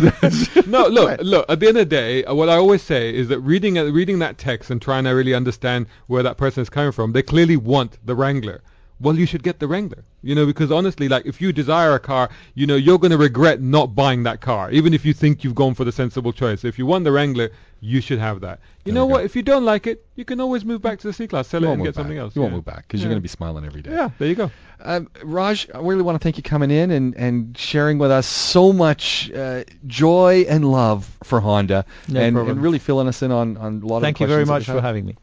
no, 0.65 0.87
look, 0.87 1.09
Right. 1.09 1.19
look. 1.19 1.45
At 1.49 1.59
the 1.59 1.67
end 1.67 1.77
of 1.77 1.89
the 1.89 1.95
day, 1.95 2.23
uh, 2.23 2.33
what 2.33 2.47
I 2.49 2.55
always 2.55 2.81
say 2.81 3.13
is 3.13 3.27
that 3.27 3.39
reading 3.41 3.77
uh, 3.77 3.85
reading 3.85 4.19
that 4.19 4.37
text 4.37 4.69
and 4.71 4.81
trying 4.81 5.03
to 5.03 5.11
really 5.11 5.33
understand 5.33 5.87
where 6.07 6.23
that 6.23 6.37
person 6.37 6.61
is 6.61 6.69
coming 6.69 6.91
from, 6.93 7.11
they 7.11 7.21
clearly 7.21 7.57
want 7.57 7.97
the 8.05 8.15
Wrangler. 8.15 8.61
Well, 9.01 9.17
you 9.17 9.25
should 9.25 9.43
get 9.43 9.59
the 9.59 9.67
Wrangler. 9.67 10.03
You 10.21 10.35
know, 10.35 10.45
because 10.45 10.71
honestly, 10.71 11.09
like 11.09 11.25
if 11.25 11.41
you 11.41 11.51
desire 11.51 11.93
a 11.95 11.99
car, 11.99 12.29
you 12.53 12.67
know, 12.67 12.75
you're 12.75 12.99
going 12.99 13.11
to 13.11 13.17
regret 13.17 13.59
not 13.61 13.95
buying 13.95 14.23
that 14.23 14.39
car, 14.41 14.69
even 14.71 14.93
if 14.93 15.03
you 15.05 15.13
think 15.13 15.43
you've 15.43 15.55
gone 15.55 15.73
for 15.73 15.83
the 15.83 15.91
sensible 15.91 16.31
choice. 16.31 16.63
If 16.63 16.77
you 16.77 16.85
want 16.85 17.03
the 17.05 17.11
Wrangler, 17.11 17.49
you 17.79 18.01
should 18.01 18.19
have 18.19 18.41
that. 18.41 18.59
You 18.85 18.93
There 18.93 19.01
know 19.01 19.05
you 19.05 19.09
go. 19.09 19.13
what? 19.15 19.25
If 19.25 19.35
you 19.35 19.41
don't 19.41 19.65
like 19.65 19.87
it, 19.87 20.05
you 20.15 20.23
can 20.23 20.39
always 20.39 20.63
move 20.63 20.83
back 20.83 20.99
to 20.99 21.07
the 21.07 21.13
C-Class, 21.13 21.47
sell 21.47 21.61
You 21.63 21.69
it, 21.69 21.73
and 21.73 21.83
get 21.83 21.95
something 21.95 22.17
else. 22.17 22.35
You 22.35 22.43
won't 22.43 22.53
move 22.53 22.65
back 22.65 22.83
because 22.87 22.99
Yeah. 22.99 23.05
you're 23.05 23.13
going 23.13 23.21
to 23.21 23.23
be 23.23 23.27
smiling 23.29 23.65
every 23.65 23.81
day. 23.81 23.91
Yeah, 23.91 24.09
there 24.19 24.27
you 24.27 24.35
go. 24.35 24.51
Um, 24.83 25.09
Raj, 25.23 25.67
I 25.73 25.79
really 25.79 26.03
want 26.03 26.19
to 26.19 26.23
thank 26.23 26.37
you 26.37 26.43
coming 26.43 26.69
in 26.69 26.91
and, 26.91 27.15
and 27.15 27.57
sharing 27.57 27.97
with 27.97 28.11
us 28.11 28.27
so 28.27 28.71
much 28.71 29.31
uh, 29.31 29.63
joy 29.87 30.45
and 30.47 30.71
love 30.71 31.09
for 31.23 31.39
Honda 31.39 31.85
No 32.07 32.19
and, 32.19 32.37
and 32.37 32.61
really 32.61 32.79
filling 32.79 33.07
us 33.07 33.23
in 33.23 33.31
on, 33.31 33.57
on 33.57 33.81
a 33.81 33.85
lot 33.87 34.01
Thank 34.01 34.17
of 34.17 34.17
Thank 34.17 34.19
you 34.21 34.27
very 34.27 34.45
much 34.45 34.65
for 34.65 34.81
having 34.81 35.05
me. 35.05 35.17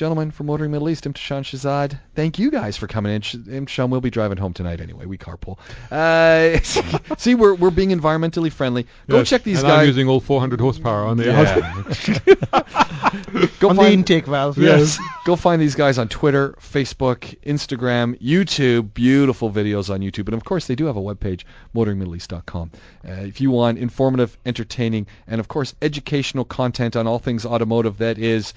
Gentlemen 0.00 0.30
from 0.30 0.46
Motoring 0.46 0.70
Middle 0.70 0.88
East, 0.88 1.04
Imtishan 1.04 1.42
Shahzad, 1.42 2.00
thank 2.14 2.38
you 2.38 2.50
guys 2.50 2.74
for 2.74 2.86
coming 2.86 3.12
in. 3.12 3.20
Sh- 3.20 3.34
Imtishan 3.34 3.90
will 3.90 4.00
be 4.00 4.08
driving 4.08 4.38
home 4.38 4.54
tonight 4.54 4.80
anyway. 4.80 5.04
We 5.04 5.18
carpool. 5.18 5.58
Uh, 5.90 6.58
see, 7.18 7.34
we're, 7.34 7.54
we're 7.54 7.70
being 7.70 7.90
environmentally 7.90 8.50
friendly. 8.50 8.86
Go 9.10 9.18
Yes, 9.18 9.28
check 9.28 9.42
these 9.42 9.58
and 9.58 9.68
guys. 9.68 9.80
I'm 9.80 9.86
using 9.88 10.08
all 10.08 10.20
400 10.20 10.58
horsepower 10.58 11.04
on 11.04 11.18
the 11.18 11.26
Yeah. 11.26 11.74
Go 13.60 13.68
on 13.68 13.76
the 13.76 13.90
intake 13.90 14.24
valve. 14.24 14.56
Yes. 14.56 14.98
Go 15.26 15.36
find 15.36 15.60
these 15.60 15.74
guys 15.74 15.98
on 15.98 16.08
Twitter, 16.08 16.54
Facebook, 16.58 17.38
Instagram, 17.42 18.18
YouTube. 18.22 18.94
Beautiful 18.94 19.50
videos 19.50 19.92
on 19.92 20.00
YouTube. 20.00 20.28
And 20.28 20.34
of 20.34 20.44
course, 20.44 20.66
they 20.66 20.76
do 20.76 20.86
have 20.86 20.96
a 20.96 21.02
webpage, 21.02 21.44
motoringmiddleeast.com. 21.74 22.70
Uh, 23.06 23.10
if 23.12 23.42
you 23.42 23.50
want 23.50 23.76
informative, 23.76 24.38
entertaining, 24.46 25.06
and 25.26 25.40
of 25.40 25.48
course, 25.48 25.74
educational 25.82 26.46
content 26.46 26.96
on 26.96 27.06
all 27.06 27.18
things 27.18 27.44
automotive 27.44 27.98
that 27.98 28.18
is, 28.18 28.54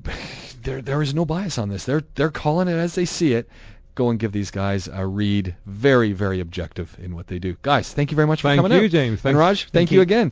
there, 0.62 0.82
there 0.82 1.02
is 1.02 1.14
no 1.14 1.24
bias 1.24 1.58
on 1.58 1.68
this. 1.68 1.84
They're, 1.84 2.02
they're 2.14 2.30
calling 2.30 2.68
it 2.68 2.76
as 2.76 2.94
they 2.94 3.04
see 3.04 3.34
it. 3.34 3.48
Go 3.94 4.08
and 4.08 4.18
give 4.18 4.32
these 4.32 4.50
guys 4.50 4.88
a 4.88 5.06
read. 5.06 5.54
Very, 5.66 6.12
very 6.12 6.40
objective 6.40 6.96
in 7.02 7.14
what 7.14 7.26
they 7.26 7.38
do. 7.38 7.56
Guys, 7.60 7.92
thank 7.92 8.10
you 8.10 8.16
very 8.16 8.26
much 8.26 8.40
for 8.40 8.48
coming. 8.48 8.56
Thank 8.56 8.68
coming 8.70 8.78
you, 8.78 8.86
out. 8.86 8.90
James. 8.90 9.24
And. 9.24 9.36
Raj, 9.36 9.64
thank, 9.64 9.72
Thank 9.72 9.90
you 9.90 9.96
you. 9.96 10.02
again. 10.02 10.30